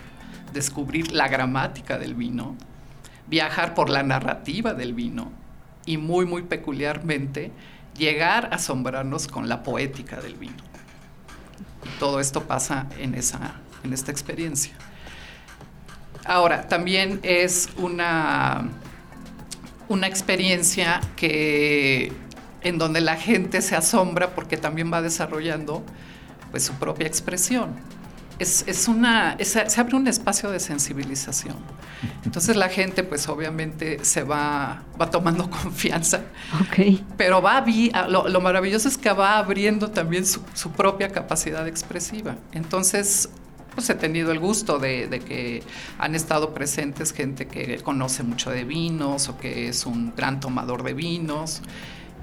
descubrir 0.54 1.12
la 1.12 1.28
gramática 1.28 2.00
del 2.00 2.16
vino, 2.16 2.56
viajar 3.28 3.76
por 3.76 3.90
la 3.90 4.04
narrativa 4.04 4.74
del 4.74 4.94
vino 4.94 5.32
y 5.86 5.98
muy, 5.98 6.26
muy 6.26 6.42
peculiarmente 6.44 7.52
llegar 7.98 8.50
a 8.52 8.56
asombrarnos 8.56 9.28
con 9.28 9.48
la 9.48 9.64
poética 9.64 10.20
del 10.20 10.36
vino. 10.36 10.64
Todo 12.00 12.20
esto 12.20 12.44
pasa 12.44 12.88
en, 12.98 13.14
esa, 13.14 13.56
en 13.84 13.94
esta 13.94 14.12
experiencia. 14.12 14.74
Ahora, 16.26 16.68
también 16.68 17.20
es 17.24 17.70
una, 17.78 18.70
una 19.90 20.08
experiencia 20.08 21.02
que 21.16 22.12
en 22.62 22.78
donde 22.78 23.02
la 23.02 23.16
gente 23.16 23.62
se 23.62 23.76
asombra 23.76 24.36
porque 24.36 24.58
también 24.58 24.92
va 24.94 25.02
desarrollando 25.02 25.84
pues, 26.52 26.64
su 26.64 26.74
propia 26.74 27.08
expresión. 27.08 27.76
Es, 28.40 28.88
una, 28.88 29.38
se 29.40 29.80
abre 29.80 29.96
un 29.96 30.08
espacio 30.08 30.50
de 30.50 30.60
sensibilización. 30.60 31.58
Entonces 32.26 32.56
la 32.56 32.70
gente, 32.70 33.04
pues 33.04 33.30
obviamente 33.30 34.04
se 34.04 34.24
va, 34.24 34.82
va 35.00 35.12
tomando 35.12 35.48
confianza. 35.64 36.22
Okay. 36.68 37.06
Pero 37.18 37.40
va 37.40 37.64
lo, 38.10 38.28
lo, 38.28 38.42
maravilloso 38.42 38.88
es 38.88 38.98
que 38.98 39.12
va 39.12 39.38
abriendo 39.38 39.92
también 39.92 40.26
su, 40.26 40.42
su 40.56 40.72
propia 40.72 41.10
capacidad 41.10 41.68
expresiva. 41.68 42.36
Entonces 42.52 43.30
pues 43.74 43.90
he 43.90 43.96
tenido 43.96 44.32
el 44.32 44.40
gusto 44.40 44.80
de, 44.80 45.08
que 45.26 45.64
han 45.98 46.16
estado 46.16 46.54
presentes 46.54 47.14
gente 47.14 47.48
que 47.48 47.78
conoce 47.80 48.24
mucho 48.24 48.50
de 48.52 48.64
vinos 48.64 49.30
o 49.30 49.38
que 49.38 49.70
es 49.70 49.86
un 49.86 50.14
gran 50.16 50.40
tomador 50.40 50.84
de 50.84 50.94
vinos. 50.94 51.62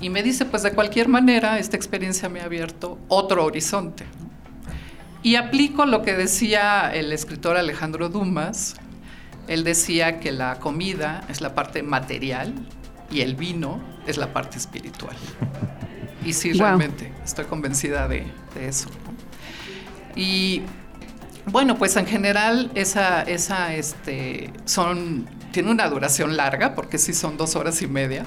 Y 0.00 0.10
me 0.10 0.22
dice, 0.22 0.44
pues 0.44 0.62
de 0.62 0.72
cualquier 0.72 1.08
manera, 1.08 1.58
esta 1.58 1.76
experiencia 1.76 2.28
me 2.28 2.40
ha 2.40 2.44
abierto 2.44 2.98
otro 3.08 3.44
horizonte. 3.44 4.04
Y 5.22 5.34
aplico 5.34 5.86
lo 5.86 6.02
que 6.02 6.14
decía 6.14 6.92
el 6.94 7.12
escritor 7.12 7.56
Alejandro 7.56 8.08
Dumas. 8.08 8.76
Él 9.48 9.64
decía 9.64 10.20
que 10.20 10.30
la 10.30 10.60
comida 10.60 11.24
es 11.28 11.40
la 11.40 11.54
parte 11.54 11.82
material 11.82 12.54
y 13.10 13.22
el 13.22 13.34
vino 13.34 13.80
es 14.06 14.18
la 14.18 14.32
parte 14.32 14.58
espiritual. 14.58 15.16
Y 16.24 16.34
sí, 16.34 16.52
realmente, 16.52 17.12
estoy 17.24 17.46
convencida 17.46 18.06
de, 18.06 18.26
de 18.54 18.68
eso. 18.68 18.90
Y 20.14 20.62
bueno, 21.50 21.76
pues 21.76 21.96
en 21.96 22.06
general 22.06 22.70
esa, 22.74 23.22
esa, 23.22 23.74
este, 23.74 24.50
son, 24.64 25.28
tiene 25.52 25.70
una 25.70 25.88
duración 25.88 26.36
larga, 26.36 26.74
porque 26.74 26.98
sí 26.98 27.12
son 27.12 27.36
dos 27.36 27.56
horas 27.56 27.80
y 27.82 27.86
media. 27.86 28.24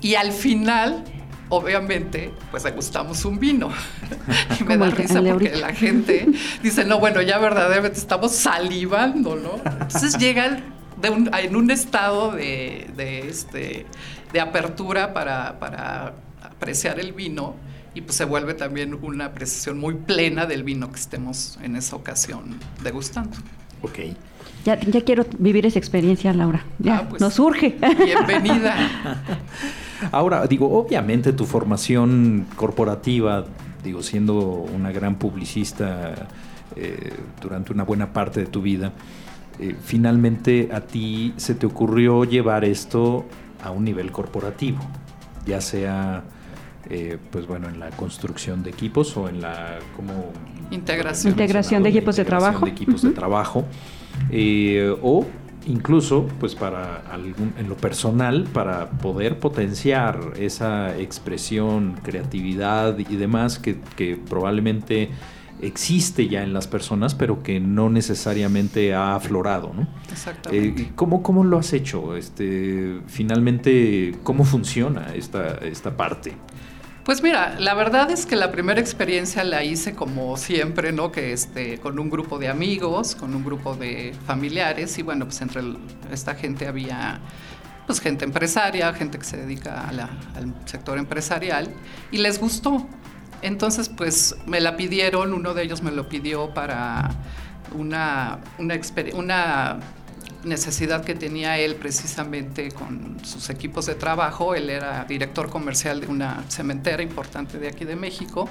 Y 0.00 0.14
al 0.14 0.32
final, 0.32 1.04
obviamente, 1.48 2.32
pues 2.50 2.62
degustamos 2.62 3.24
un 3.24 3.38
vino. 3.38 3.70
y 4.60 4.64
me 4.64 4.76
da 4.76 4.90
risa 4.90 5.22
porque 5.22 5.54
la 5.56 5.74
gente 5.74 6.26
dice, 6.62 6.84
no, 6.84 6.98
bueno, 6.98 7.20
ya 7.22 7.38
verdaderamente 7.38 7.98
estamos 7.98 8.32
salivando, 8.32 9.36
¿no? 9.36 9.56
Entonces 9.64 10.16
llegan 10.16 10.64
en 11.02 11.56
un 11.56 11.70
estado 11.70 12.32
de, 12.32 12.90
de, 12.96 13.28
este, 13.28 13.86
de 14.32 14.40
apertura 14.40 15.12
para, 15.12 15.58
para 15.58 16.14
apreciar 16.42 17.00
el 17.00 17.12
vino 17.12 17.56
y 17.94 18.02
pues 18.02 18.16
se 18.16 18.24
vuelve 18.24 18.54
también 18.54 18.98
una 19.02 19.26
apreciación 19.26 19.78
muy 19.78 19.94
plena 19.94 20.46
del 20.46 20.62
vino 20.62 20.90
que 20.90 20.98
estemos 20.98 21.58
en 21.62 21.76
esa 21.76 21.96
ocasión 21.96 22.56
degustando. 22.82 23.36
Ok. 23.82 23.98
Ya, 24.64 24.78
ya 24.78 25.00
quiero 25.02 25.24
vivir 25.38 25.64
esa 25.64 25.78
experiencia, 25.78 26.32
Laura. 26.34 26.64
Ya, 26.78 26.98
ah, 26.98 27.08
pues, 27.08 27.20
nos 27.20 27.34
surge. 27.34 27.76
Bienvenida. 28.04 28.76
Ahora, 30.12 30.46
digo, 30.46 30.78
obviamente 30.78 31.32
tu 31.32 31.46
formación 31.46 32.46
corporativa, 32.56 33.46
digo, 33.82 34.02
siendo 34.02 34.34
una 34.38 34.92
gran 34.92 35.16
publicista 35.16 36.28
eh, 36.76 37.12
durante 37.40 37.72
una 37.72 37.84
buena 37.84 38.12
parte 38.12 38.40
de 38.40 38.46
tu 38.46 38.60
vida, 38.60 38.92
eh, 39.58 39.74
finalmente 39.82 40.68
a 40.72 40.82
ti 40.82 41.32
se 41.36 41.54
te 41.54 41.66
ocurrió 41.66 42.24
llevar 42.24 42.64
esto 42.64 43.24
a 43.62 43.70
un 43.70 43.84
nivel 43.84 44.12
corporativo, 44.12 44.78
ya 45.46 45.60
sea 45.60 46.22
eh, 46.88 47.18
pues 47.30 47.46
bueno, 47.46 47.68
en 47.68 47.78
la 47.78 47.90
construcción 47.90 48.62
de 48.62 48.70
equipos 48.70 49.16
o 49.16 49.28
en 49.28 49.40
la 49.40 49.78
como 49.96 50.32
integración, 50.70 51.32
integración 51.32 51.82
de 51.82 51.90
equipos 51.90 52.16
de 52.16 52.24
trabajo, 52.24 52.64
de 52.64 52.70
equipos 52.70 53.02
de 53.02 53.10
trabajo 53.10 53.64
eh, 54.30 54.94
o 55.02 55.26
incluso 55.66 56.26
pues 56.38 56.54
para 56.54 57.02
algún, 57.12 57.52
en 57.58 57.68
lo 57.68 57.76
personal 57.76 58.44
para 58.52 58.90
poder 58.90 59.38
potenciar 59.38 60.32
esa 60.38 60.96
expresión, 60.98 62.00
creatividad 62.02 62.98
y 62.98 63.16
demás 63.16 63.58
que, 63.58 63.78
que 63.96 64.16
probablemente 64.16 65.10
existe 65.62 66.28
ya 66.28 66.42
en 66.42 66.52
las 66.52 66.66
personas, 66.66 67.14
pero 67.14 67.42
que 67.42 67.60
no 67.60 67.90
necesariamente 67.90 68.94
ha 68.94 69.14
aflorado, 69.14 69.72
¿no? 69.74 69.86
Exactamente. 70.10 70.82
Eh, 70.82 70.92
¿cómo, 70.94 71.22
¿cómo, 71.22 71.44
lo 71.44 71.58
has 71.58 71.72
hecho? 71.72 72.16
Este, 72.16 73.00
finalmente, 73.06 74.16
¿cómo 74.22 74.44
funciona 74.44 75.14
esta, 75.14 75.58
esta 75.58 75.96
parte? 75.96 76.32
Pues 77.04 77.22
mira, 77.22 77.56
la 77.58 77.72
verdad 77.72 78.10
es 78.10 78.26
que 78.26 78.36
la 78.36 78.52
primera 78.52 78.78
experiencia 78.78 79.42
la 79.42 79.64
hice 79.64 79.94
como 79.94 80.36
siempre, 80.36 80.92
¿no? 80.92 81.10
Que 81.10 81.32
este, 81.32 81.78
con 81.78 81.98
un 81.98 82.10
grupo 82.10 82.38
de 82.38 82.48
amigos, 82.48 83.14
con 83.14 83.34
un 83.34 83.42
grupo 83.42 83.74
de 83.74 84.14
familiares 84.26 84.98
y 84.98 85.02
bueno, 85.02 85.24
pues 85.24 85.40
entre 85.40 85.62
esta 86.12 86.34
gente 86.34 86.68
había 86.68 87.20
pues 87.86 88.00
gente 88.00 88.24
empresaria, 88.24 88.92
gente 88.92 89.18
que 89.18 89.24
se 89.24 89.38
dedica 89.38 89.88
al 89.88 90.54
sector 90.66 90.98
empresarial 90.98 91.68
y 92.12 92.18
les 92.18 92.38
gustó. 92.38 92.86
Entonces 93.40 93.88
pues 93.88 94.36
me 94.46 94.60
la 94.60 94.76
pidieron, 94.76 95.32
uno 95.32 95.54
de 95.54 95.62
ellos 95.62 95.82
me 95.82 95.92
lo 95.92 96.08
pidió 96.08 96.52
para 96.52 97.10
una, 97.74 98.40
una, 98.58 98.78
una 99.14 99.80
necesidad 100.44 101.04
que 101.04 101.14
tenía 101.14 101.58
él 101.58 101.76
precisamente 101.76 102.70
con 102.70 103.18
sus 103.24 103.50
equipos 103.50 103.86
de 103.86 103.94
trabajo. 103.94 104.54
Él 104.54 104.70
era 104.70 105.04
director 105.04 105.50
comercial 105.50 106.00
de 106.00 106.06
una 106.06 106.44
cementera 106.48 107.02
importante 107.02 107.58
de 107.58 107.68
aquí 107.68 107.84
de 107.84 107.96
México. 107.96 108.48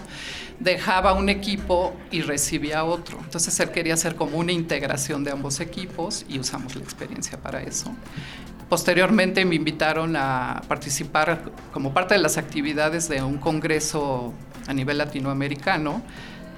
Dejaba 0.60 1.14
un 1.14 1.30
equipo 1.30 1.96
y 2.12 2.22
recibía 2.22 2.84
otro. 2.84 3.20
Entonces 3.24 3.60
él 3.60 3.72
quería 3.72 3.96
hacer 3.96 4.16
como 4.16 4.38
una 4.38 4.52
integración 4.52 5.24
de 5.24 5.32
ambos 5.32 5.60
equipos 5.60 6.26
y 6.28 6.40
usamos 6.40 6.76
la 6.76 6.84
experiencia 6.84 7.38
para 7.38 7.62
eso. 7.62 7.92
Posteriormente 8.70 9.44
me 9.46 9.56
invitaron 9.56 10.16
a 10.16 10.62
participar 10.68 11.52
como 11.74 11.92
parte 11.92 12.14
de 12.14 12.22
las 12.22 12.38
actividades 12.38 13.10
de 13.10 13.24
un 13.24 13.40
congreso 13.40 14.34
a 14.68 14.74
nivel 14.74 15.00
latinoamericano 15.00 16.04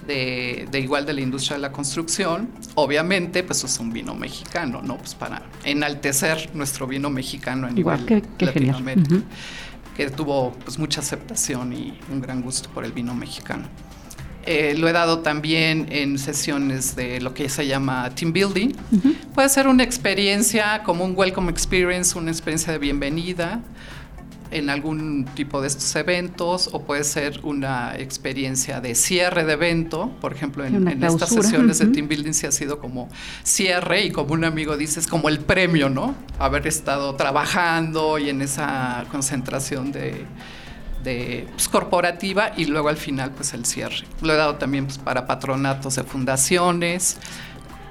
de, 0.07 0.67
igual 0.73 1.05
de 1.05 1.13
la 1.13 1.21
industria 1.21 1.57
de 1.57 1.61
la 1.61 1.71
construcción. 1.71 2.49
Obviamente, 2.75 3.43
pues 3.43 3.63
es 3.63 3.79
un 3.79 3.91
vino 3.91 4.15
mexicano, 4.15 4.81
¿no? 4.81 4.97
Pues 4.97 5.15
para 5.15 5.43
enaltecer 5.63 6.49
nuestro 6.53 6.87
vino 6.87 7.09
mexicano 7.09 7.67
a 7.67 7.71
nivel 7.71 8.05
que, 8.05 8.45
Latinoamérica, 8.45 9.21
que 9.95 10.09
tuvo 10.09 10.53
pues 10.63 10.79
mucha 10.79 11.01
aceptación 11.01 11.73
y 11.73 11.99
un 12.11 12.21
gran 12.21 12.41
gusto 12.41 12.69
por 12.69 12.85
el 12.85 12.91
vino 12.91 13.13
mexicano. 13.13 13.67
Eh, 14.45 14.73
lo 14.75 14.87
he 14.87 14.91
dado 14.91 15.19
también 15.19 15.87
en 15.91 16.17
sesiones 16.17 16.95
de 16.95 17.21
lo 17.21 17.33
que 17.33 17.47
se 17.47 17.67
llama 17.67 18.09
team 18.15 18.33
building. 18.33 18.69
Puede 19.35 19.49
ser 19.49 19.67
una 19.67 19.83
experiencia 19.83 20.81
como 20.83 21.05
un 21.05 21.13
welcome 21.15 21.51
experience, 21.51 22.17
una 22.17 22.31
experiencia 22.31 22.73
de 22.73 22.79
bienvenida 22.79 23.61
en 24.51 24.69
algún 24.69 25.25
tipo 25.33 25.61
de 25.61 25.67
estos 25.67 25.95
eventos 25.95 26.69
o 26.71 26.81
puede 26.83 27.03
ser 27.03 27.39
una 27.43 27.95
experiencia 27.97 28.81
de 28.81 28.95
cierre 28.95 29.45
de 29.45 29.53
evento. 29.53 30.11
Por 30.21 30.33
ejemplo, 30.33 30.65
en, 30.65 31.03
estas 31.03 31.29
sesiones 31.29 31.79
de 31.79 31.87
team 31.87 32.07
building 32.07 32.33
se 32.33 32.47
ha 32.47 32.51
sido 32.51 32.79
como 32.79 33.09
cierre 33.43 34.05
y 34.05 34.11
como 34.11 34.33
un 34.33 34.43
amigo 34.43 34.77
dice, 34.77 34.99
es 34.99 35.07
como 35.07 35.29
el 35.29 35.39
premio, 35.39 35.89
¿no? 35.89 36.15
Haber 36.39 36.67
estado 36.67 37.15
trabajando 37.15 38.19
y 38.19 38.29
en 38.29 38.41
esa 38.41 39.05
concentración 39.09 39.91
de 39.91 40.25
de 41.03 41.47
pues, 41.51 41.67
corporativa 41.67 42.51
y 42.55 42.65
luego 42.65 42.89
al 42.89 42.97
final 42.97 43.31
pues 43.31 43.53
el 43.53 43.65
cierre. 43.65 44.05
Lo 44.21 44.33
he 44.33 44.37
dado 44.37 44.55
también 44.55 44.85
pues, 44.85 44.97
para 44.97 45.25
patronatos 45.25 45.95
de 45.95 46.03
fundaciones, 46.03 47.17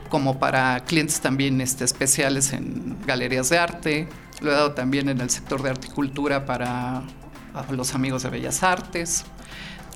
como 0.08 0.38
para 0.38 0.80
clientes 0.84 1.20
también 1.20 1.61
este, 1.61 1.84
especiales 1.84 2.52
en 2.52 2.96
galerías 3.06 3.48
de 3.50 3.58
arte. 3.58 4.08
Lo 4.41 4.51
he 4.51 4.55
dado 4.55 4.72
también 4.72 5.09
en 5.09 5.20
el 5.20 5.30
sector 5.30 5.62
de 5.62 5.70
articultura 5.70 6.47
para 6.47 7.03
los 7.70 7.95
amigos 7.95 8.22
de 8.22 8.30
Bellas 8.30 8.62
Artes. 8.62 9.24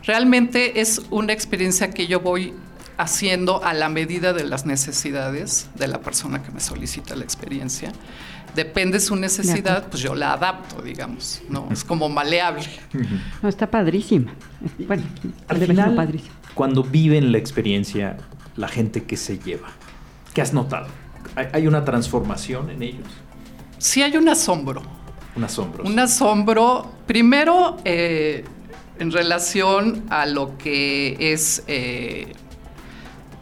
Realmente 0.05 0.81
es 0.81 1.03
una 1.11 1.33
experiencia 1.33 1.91
que 1.91 2.07
yo 2.07 2.21
voy 2.21 2.53
haciendo 2.97 3.65
a 3.65 3.75
la 3.75 3.89
medida 3.89 4.33
de 4.33 4.45
las 4.45 4.67
necesidades 4.67 5.69
de 5.75 5.89
la 5.89 6.01
persona 6.01 6.43
que 6.43 6.51
me 6.53 6.61
solicita 6.61 7.17
la 7.17 7.25
experiencia 7.25 7.93
depende 8.55 9.01
su 9.01 9.17
necesidad, 9.17 9.89
pues 9.89 10.03
yo 10.03 10.15
la 10.15 10.33
adapto, 10.33 10.81
digamos, 10.83 11.43
¿no? 11.49 11.69
Es 11.71 11.85
como 11.85 12.09
maleable. 12.09 12.67
No, 13.43 13.49
está 13.49 13.71
padrísima. 13.71 14.33
Bueno, 14.87 15.03
al 15.49 15.59
final, 15.59 15.95
padrísimo. 15.95 16.35
cuando 16.55 16.83
viven 16.83 17.33
la 17.33 17.39
experiencia, 17.39 18.17
la 18.57 18.69
gente 18.69 19.05
que 19.05 19.17
se 19.17 19.39
lleva, 19.39 19.69
¿qué 20.33 20.41
has 20.41 20.53
notado? 20.53 20.89
¿Hay 21.53 21.67
una 21.67 21.85
transformación 21.85 22.71
en 22.71 22.83
ellos? 22.83 23.09
Sí, 23.79 24.03
hay 24.03 24.17
un 24.17 24.29
asombro. 24.29 24.83
Un 25.37 25.45
asombro. 25.45 25.85
Un 25.85 25.99
asombro, 25.99 26.93
primero, 27.07 27.77
eh, 27.85 28.45
en 28.99 29.11
relación 29.11 30.05
a 30.09 30.27
lo 30.27 30.57
que 30.57 31.17
es 31.19 31.65
eh, 31.67 32.33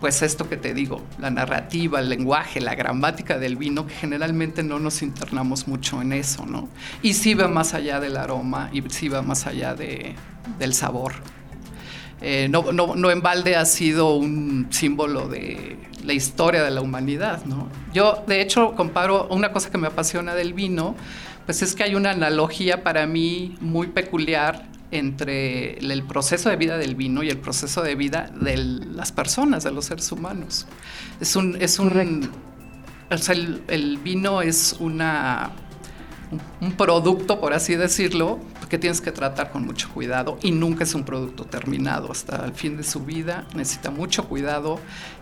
pues 0.02 0.20
esto 0.22 0.48
que 0.48 0.56
te 0.56 0.74
digo, 0.74 1.00
la 1.20 1.30
narrativa, 1.30 2.00
el 2.00 2.08
lenguaje, 2.08 2.60
la 2.60 2.74
gramática 2.74 3.38
del 3.38 3.54
vino, 3.54 3.86
que 3.86 3.94
generalmente 3.94 4.64
no 4.64 4.80
nos 4.80 5.00
internamos 5.00 5.68
mucho 5.68 6.02
en 6.02 6.12
eso, 6.12 6.44
¿no? 6.44 6.68
Y 7.02 7.14
sí 7.14 7.34
va 7.34 7.46
más 7.46 7.72
allá 7.72 8.00
del 8.00 8.16
aroma 8.16 8.68
y 8.72 8.82
sí 8.88 9.08
va 9.08 9.22
más 9.22 9.46
allá 9.46 9.76
de, 9.76 10.16
del 10.58 10.74
sabor. 10.74 11.12
Eh, 12.22 12.48
no, 12.48 12.72
no, 12.72 12.94
no, 12.94 13.10
en 13.10 13.20
balde 13.20 13.56
ha 13.56 13.64
sido 13.64 14.14
un 14.14 14.68
símbolo 14.70 15.28
de 15.28 15.76
la 16.04 16.12
historia 16.12 16.62
de 16.62 16.70
la 16.70 16.80
humanidad, 16.80 17.44
¿no? 17.44 17.68
Yo, 17.92 18.24
de 18.26 18.40
hecho, 18.40 18.74
comparo 18.74 19.26
una 19.28 19.52
cosa 19.52 19.70
que 19.70 19.78
me 19.78 19.88
apasiona 19.88 20.34
del 20.34 20.54
vino, 20.54 20.94
pues 21.46 21.62
es 21.62 21.74
que 21.74 21.82
hay 21.82 21.94
una 21.94 22.10
analogía 22.10 22.84
para 22.84 23.06
mí 23.06 23.56
muy 23.60 23.88
peculiar 23.88 24.66
entre 24.92 25.78
el 25.78 26.02
proceso 26.04 26.50
de 26.50 26.56
vida 26.56 26.78
del 26.78 26.94
vino 26.94 27.22
y 27.22 27.30
el 27.30 27.38
proceso 27.38 27.82
de 27.82 27.94
vida 27.94 28.30
de 28.38 28.56
las 28.56 29.10
personas, 29.10 29.64
de 29.64 29.72
los 29.72 29.86
seres 29.86 30.12
humanos. 30.12 30.66
Es 31.20 31.34
un, 31.34 31.56
es 31.60 31.78
un, 31.78 32.30
el, 33.68 33.98
vino 33.98 34.42
es 34.42 34.76
una, 34.78 35.50
un, 36.60 36.72
producto, 36.72 37.40
por 37.40 37.52
así 37.52 37.76
decirlo, 37.76 38.38
que 38.68 38.78
tienes 38.78 39.00
que 39.00 39.12
tratar 39.12 39.50
con 39.50 39.64
mucho 39.64 39.88
cuidado 39.90 40.38
y 40.42 40.50
nunca 40.50 40.84
es 40.84 40.94
un 40.94 41.04
producto 41.04 41.44
terminado. 41.44 42.10
Hasta 42.10 42.44
el 42.44 42.52
fin 42.52 42.76
de 42.76 42.84
su 42.84 43.00
vida 43.00 43.46
necesita 43.54 43.90
mucho 43.90 44.28
cuidado, 44.28 44.78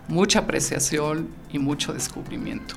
mucha 0.07 0.39
apreciación 0.39 1.29
y 1.51 1.59
mucho 1.59 1.93
descubrimiento. 1.93 2.75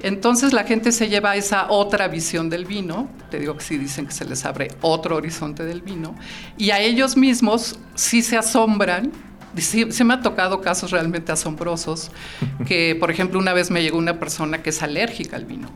Entonces 0.00 0.52
la 0.52 0.64
gente 0.64 0.90
se 0.90 1.08
lleva 1.08 1.36
esa 1.36 1.70
otra 1.70 2.08
visión 2.08 2.50
del 2.50 2.64
vino, 2.64 3.08
te 3.30 3.38
digo 3.38 3.56
que 3.56 3.62
sí 3.62 3.78
dicen 3.78 4.06
que 4.06 4.12
se 4.12 4.24
les 4.24 4.44
abre 4.44 4.68
otro 4.80 5.16
horizonte 5.16 5.64
del 5.64 5.80
vino, 5.80 6.16
y 6.58 6.70
a 6.70 6.80
ellos 6.80 7.16
mismos 7.16 7.78
sí 7.94 8.20
se 8.22 8.36
asombran. 8.36 9.12
se 9.56 10.04
me 10.04 10.14
ha 10.14 10.20
tocado 10.20 10.60
casos 10.60 10.90
realmente 10.90 11.30
asombrosos, 11.30 12.10
que 12.66 12.96
por 12.98 13.12
ejemplo 13.12 13.38
una 13.38 13.52
vez 13.52 13.70
me 13.70 13.80
llegó 13.80 13.96
una 13.96 14.18
persona 14.18 14.60
que 14.62 14.70
es 14.70 14.82
alérgica 14.82 15.36
al 15.36 15.44
vino. 15.44 15.68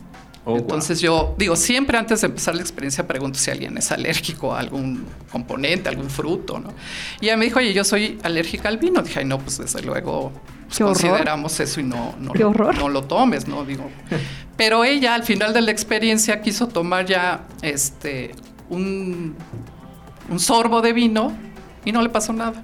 Oh, 0.48 0.56
Entonces 0.56 1.00
yo 1.00 1.34
digo, 1.36 1.56
siempre 1.56 1.98
antes 1.98 2.20
de 2.20 2.28
empezar 2.28 2.54
la 2.54 2.60
experiencia 2.60 3.04
pregunto 3.04 3.36
si 3.36 3.50
alguien 3.50 3.76
es 3.78 3.90
alérgico 3.90 4.54
a 4.54 4.60
algún 4.60 5.04
componente, 5.32 5.88
algún 5.88 6.08
fruto, 6.08 6.60
¿no? 6.60 6.72
Y 7.20 7.26
ella 7.26 7.36
me 7.36 7.46
dijo, 7.46 7.58
oye, 7.58 7.72
yo 7.72 7.82
soy 7.82 8.16
alérgica 8.22 8.68
al 8.68 8.78
vino. 8.78 9.02
Dije, 9.02 9.18
ay, 9.18 9.24
no, 9.24 9.40
pues 9.40 9.58
desde 9.58 9.82
luego 9.82 10.30
pues, 10.68 10.78
consideramos 10.78 11.58
eso 11.58 11.80
y 11.80 11.82
no, 11.82 12.14
no, 12.20 12.32
no, 12.32 12.88
lo 12.88 13.02
tomes, 13.02 13.48
¿no? 13.48 13.64
Digo. 13.64 13.90
Pero 14.56 14.84
ella 14.84 15.16
al 15.16 15.24
final 15.24 15.52
de 15.52 15.62
la 15.62 15.72
experiencia 15.72 16.40
quiso 16.40 16.68
tomar 16.68 17.06
ya 17.06 17.44
este 17.62 18.32
un, 18.70 19.34
un 20.30 20.38
sorbo 20.38 20.80
de 20.80 20.92
vino 20.92 21.36
y 21.84 21.90
no 21.90 22.02
le 22.02 22.08
pasó 22.08 22.32
nada. 22.32 22.62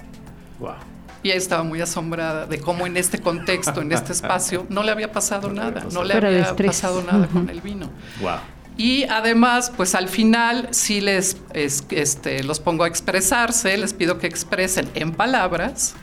Wow. 0.61 0.91
Y 1.22 1.28
ella 1.30 1.38
estaba 1.38 1.62
muy 1.62 1.80
asombrada 1.80 2.46
de 2.46 2.58
cómo 2.58 2.86
en 2.86 2.96
este 2.96 3.18
contexto, 3.18 3.80
en 3.80 3.92
este 3.92 4.12
espacio, 4.12 4.66
no 4.68 4.82
le 4.82 4.90
había 4.90 5.12
pasado 5.12 5.52
nada, 5.52 5.86
no 5.92 6.02
le 6.02 6.14
había 6.14 6.56
pasado 6.56 7.02
nada 7.02 7.28
con 7.28 7.48
el 7.48 7.60
vino. 7.60 7.90
Wow. 8.20 8.38
Y 8.76 9.04
además, 9.04 9.70
pues 9.76 9.94
al 9.94 10.08
final 10.08 10.68
sí 10.70 11.00
les 11.00 11.36
este, 11.54 12.42
los 12.42 12.58
pongo 12.58 12.84
a 12.84 12.88
expresarse, 12.88 13.76
les 13.76 13.92
pido 13.92 14.18
que 14.18 14.26
expresen 14.26 14.88
en 14.94 15.12
palabras 15.12 15.94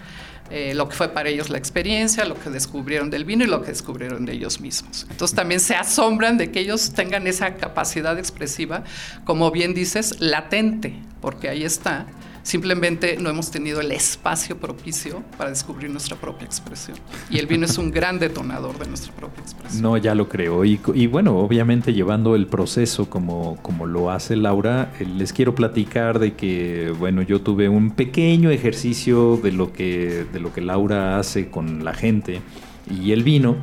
eh, 0.51 0.73
lo 0.73 0.89
que 0.89 0.95
fue 0.95 1.09
para 1.09 1.29
ellos 1.29 1.51
la 1.51 1.59
experiencia, 1.59 2.25
lo 2.25 2.39
que 2.39 2.49
descubrieron 2.49 3.11
del 3.11 3.23
vino 3.23 3.43
y 3.43 3.47
lo 3.47 3.61
que 3.61 3.67
descubrieron 3.67 4.25
de 4.25 4.33
ellos 4.33 4.59
mismos. 4.59 5.05
Entonces 5.09 5.35
también 5.35 5.59
se 5.59 5.75
asombran 5.75 6.37
de 6.37 6.51
que 6.51 6.59
ellos 6.59 6.91
tengan 6.93 7.27
esa 7.27 7.53
capacidad 7.55 8.17
expresiva, 8.17 8.83
como 9.25 9.51
bien 9.51 9.75
dices, 9.75 10.19
latente, 10.19 10.95
porque 11.21 11.49
ahí 11.49 11.63
está, 11.63 12.07
Simplemente 12.49 13.15
no 13.21 13.29
hemos 13.29 13.51
tenido 13.51 13.79
el 13.79 13.91
espacio 13.91 14.57
propicio 14.57 15.23
para 15.37 15.51
descubrir 15.51 15.91
nuestra 15.91 16.17
propia 16.17 16.47
expresión. 16.47 16.97
Y 17.29 17.37
el 17.37 17.45
vino 17.45 17.65
es 17.65 17.77
un 17.77 17.91
gran 17.91 18.17
detonador 18.17 18.75
de 18.79 18.87
nuestra 18.87 19.13
propia 19.13 19.43
expresión. 19.43 19.83
No, 19.83 19.95
ya 19.97 20.15
lo 20.15 20.27
creo. 20.27 20.65
Y, 20.65 20.77
bueno, 21.05 21.37
obviamente 21.37 21.93
llevando 21.93 22.35
el 22.35 22.47
proceso 22.47 23.07
como, 23.07 23.57
como 23.61 23.85
lo 23.85 24.09
hace 24.09 24.35
Laura, 24.35 24.91
eh, 24.99 25.05
les 25.05 25.31
quiero 25.31 25.53
platicar 25.53 26.17
de 26.17 26.33
que, 26.33 26.91
bueno, 26.97 27.21
yo 27.21 27.39
tuve 27.39 27.69
un 27.69 27.91
pequeño 27.91 28.49
ejercicio 28.49 29.37
de 29.37 29.51
lo 29.51 29.71
que, 29.71 30.25
de 30.33 30.39
lo 30.39 30.51
que 30.51 30.61
Laura 30.61 31.19
hace 31.19 31.51
con 31.51 31.85
la 31.85 31.93
gente 31.93 32.41
y 32.89 33.11
el 33.11 33.21
vino. 33.21 33.57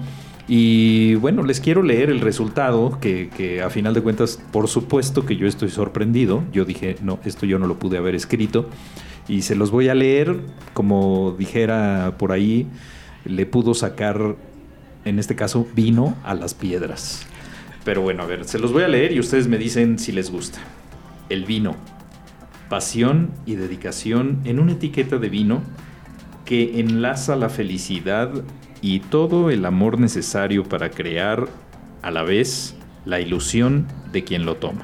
Y 0.49 1.16
bueno, 1.16 1.42
les 1.42 1.61
quiero 1.61 1.82
leer 1.82 2.09
el 2.09 2.20
resultado, 2.20 2.99
que, 3.01 3.62
a 3.64 3.70
final 3.70 3.94
de 3.94 4.03
cuentas, 4.03 4.40
por 4.53 4.68
supuesto 4.68 5.26
que 5.26 5.36
yo 5.36 5.49
estoy 5.49 5.70
sorprendido. 5.70 6.44
Yo 6.53 6.64
dije, 6.64 6.97
no, 7.03 7.18
esto 7.24 7.47
yo 7.47 7.59
no 7.59 7.66
lo 7.66 7.78
pude 7.78 7.99
haber 7.99 8.14
escrito. 8.14 8.68
Y 9.26 9.42
se 9.42 9.57
los 9.57 9.72
voy 9.72 9.88
a 9.88 9.94
leer, 9.94 10.38
como 10.72 11.34
dijera 11.36 12.14
por 12.16 12.30
ahí, 12.30 12.68
le 13.24 13.44
pudo 13.44 13.74
sacar, 13.74 14.36
en 15.05 15.18
este 15.18 15.34
caso, 15.34 15.66
vino 15.74 16.16
a 16.22 16.34
las 16.34 16.55
piedras. 16.55 17.26
Pero 17.84 18.03
bueno, 18.03 18.22
a 18.22 18.26
ver, 18.26 18.44
se 18.44 18.61
los 18.61 18.72
voy 18.72 18.84
a 18.84 18.88
leer 18.88 19.12
y 19.12 19.18
ustedes 19.18 19.49
me 19.49 19.59
dicen 19.59 19.99
si 19.99 20.12
les 20.12 20.30
gusta. 20.30 20.61
El 21.28 21.44
vino. 21.44 21.74
Pasión 22.68 23.30
y 23.47 23.57
dedicación 23.57 24.40
en 24.44 24.61
una 24.61 24.72
etiqueta 24.72 25.18
de 25.18 25.28
vino 25.28 25.62
que 26.44 26.78
enlaza 26.78 27.34
la 27.34 27.49
felicidad 27.49 28.30
y 28.81 29.01
todo 29.01 29.51
el 29.51 29.64
amor 29.64 29.99
necesario 29.99 30.64
para 30.64 30.91
crear 30.91 31.49
a 32.03 32.11
la 32.11 32.22
vez 32.22 32.77
la 33.05 33.20
ilusión 33.20 33.87
de 34.12 34.24
quien 34.24 34.45
lo 34.45 34.57
toma. 34.57 34.83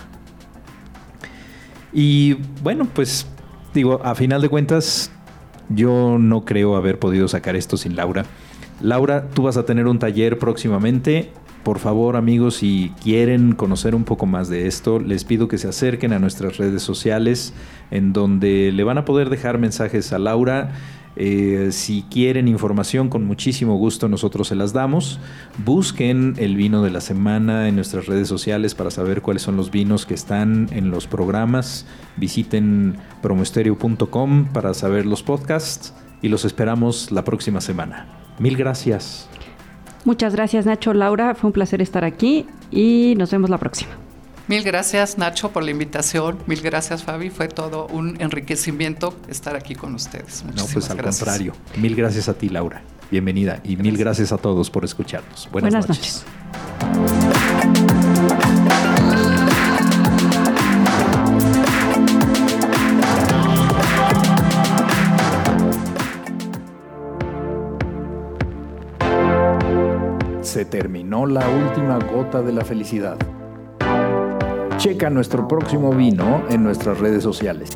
Y 1.93 2.35
bueno, 2.63 2.87
pues 2.93 3.27
digo, 3.75 4.01
a 4.05 4.15
final 4.15 4.41
de 4.43 4.49
cuentas, 4.49 5.11
yo 5.69 6.17
no 6.19 6.45
creo 6.45 6.77
haber 6.77 6.99
podido 6.99 7.29
sacar 7.29 7.57
esto 7.57 7.77
sin 7.77 7.97
Laura. 7.97 8.25
Laura, 8.81 9.29
tú 9.29 9.43
vas 9.43 9.57
a 9.57 9.65
tener 9.65 9.87
un 9.87 9.99
taller 9.99 10.39
próximamente 10.39 11.33
por 11.63 11.79
favor 11.79 12.17
amigos, 12.17 12.57
si 12.57 12.93
quieren 13.03 13.53
conocer 13.53 13.95
un 13.95 14.03
poco 14.03 14.27
más 14.27 14.49
de 14.49 14.67
esto, 14.67 14.99
les 14.99 15.25
pido 15.25 15.47
que 15.47 15.59
se 15.59 15.69
acerquen 15.69 16.13
a 16.13 16.19
nuestras 16.19 16.57
redes 16.57 16.83
sociales 16.83 17.55
en 17.93 18.13
donde 18.13 18.73
le 18.73 18.83
van 18.83 18.99
a 18.99 19.05
poder 19.05 19.31
dejar 19.31 19.59
mensajes 19.59 20.13
a 20.13 20.19
Laura. 20.19 20.73
Eh, 21.17 21.69
si 21.73 22.03
quieren 22.11 22.49
información, 22.49 23.09
con 23.09 23.25
muchísimo 23.25 23.77
gusto 23.77 24.09
nosotros 24.09 24.49
se 24.49 24.55
las 24.55 24.73
damos. 24.73 25.19
Busquen 25.65 26.35
el 26.39 26.57
vino 26.57 26.83
de 26.83 26.91
la 26.91 27.01
semana 27.01 27.69
en 27.69 27.77
nuestras 27.77 28.07
redes 28.07 28.29
sociales 28.29 28.75
para 28.75 28.91
saber 28.91 29.23
cuáles 29.23 29.43
son 29.43 29.57
los 29.57 29.71
vinos 29.71 30.07
que 30.07 30.15
están 30.15 30.69
en 30.73 30.91
los 30.91 31.07
programas. 31.07 31.87
Visiten 32.17 32.97
promoesterio.com 33.21 34.47
para 34.53 34.75
saber 34.75 35.07
los 35.07 35.23
podcasts 35.23 35.95
y 36.23 36.29
los 36.29 36.45
esperamos 36.45 37.13
la 37.13 37.25
próxima 37.25 37.61
semana. 37.61 38.07
Mil 38.39 38.57
gracias. 38.57 39.29
Muchas 40.05 40.35
gracias 40.35 40.67
Nacho, 40.67 40.95
Laura, 40.95 41.35
fue 41.35 41.49
un 41.49 41.53
placer 41.53 41.81
estar 41.81 42.05
aquí 42.05 42.47
y 42.71 43.15
nos 43.17 43.31
vemos 43.31 43.51
la 43.51 43.59
próxima. 43.59 43.93
Mil 44.49 44.65
gracias 44.65 45.19
Nacho 45.19 45.53
por 45.53 45.63
la 45.63 45.71
invitación, 45.71 46.39
mil 46.47 46.61
gracias 46.63 47.05
Fabi, 47.05 47.31
fue 47.31 47.49
todo 47.49 47.87
un 47.87 48.21
enriquecimiento 48.21 49.15
estar 49.29 49.55
aquí 49.55 49.75
con 49.75 49.95
ustedes. 49.95 50.45
no, 50.57 50.67
pues 50.67 50.91
al 50.91 51.01
contrario, 51.01 51.55
mil 51.77 51.95
gracias 51.95 52.29
a 52.29 52.35
ti 52.35 52.49
Laura, 52.49 52.83
bienvenida 53.11 53.61
y 53.63 53.77
mil 53.77 53.97
gracias 53.97 54.33
a 54.33 54.39
todos 54.39 54.69
por 54.69 54.85
escucharnos. 54.85 55.49
Buenas, 55.53 55.89
noches. 55.89 56.25
Se 70.43 70.65
terminó 70.65 71.27
la 71.27 71.49
última 71.49 71.99
gota 71.99 72.43
de 72.43 72.53
la 72.53 72.65
felicidad. 72.65 73.17
Checa 74.83 75.09
nuestro 75.11 75.47
próximo 75.47 75.93
vino 75.93 76.43
en 76.51 76.65
nuestras 76.65 76.99
redes 76.99 77.23
sociales 77.23 77.71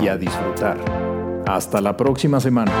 y 0.00 0.08
a 0.08 0.16
disfrutar. 0.16 0.78
Hasta 1.46 1.82
la 1.82 1.94
próxima 1.94 2.40
semana. 2.40 2.72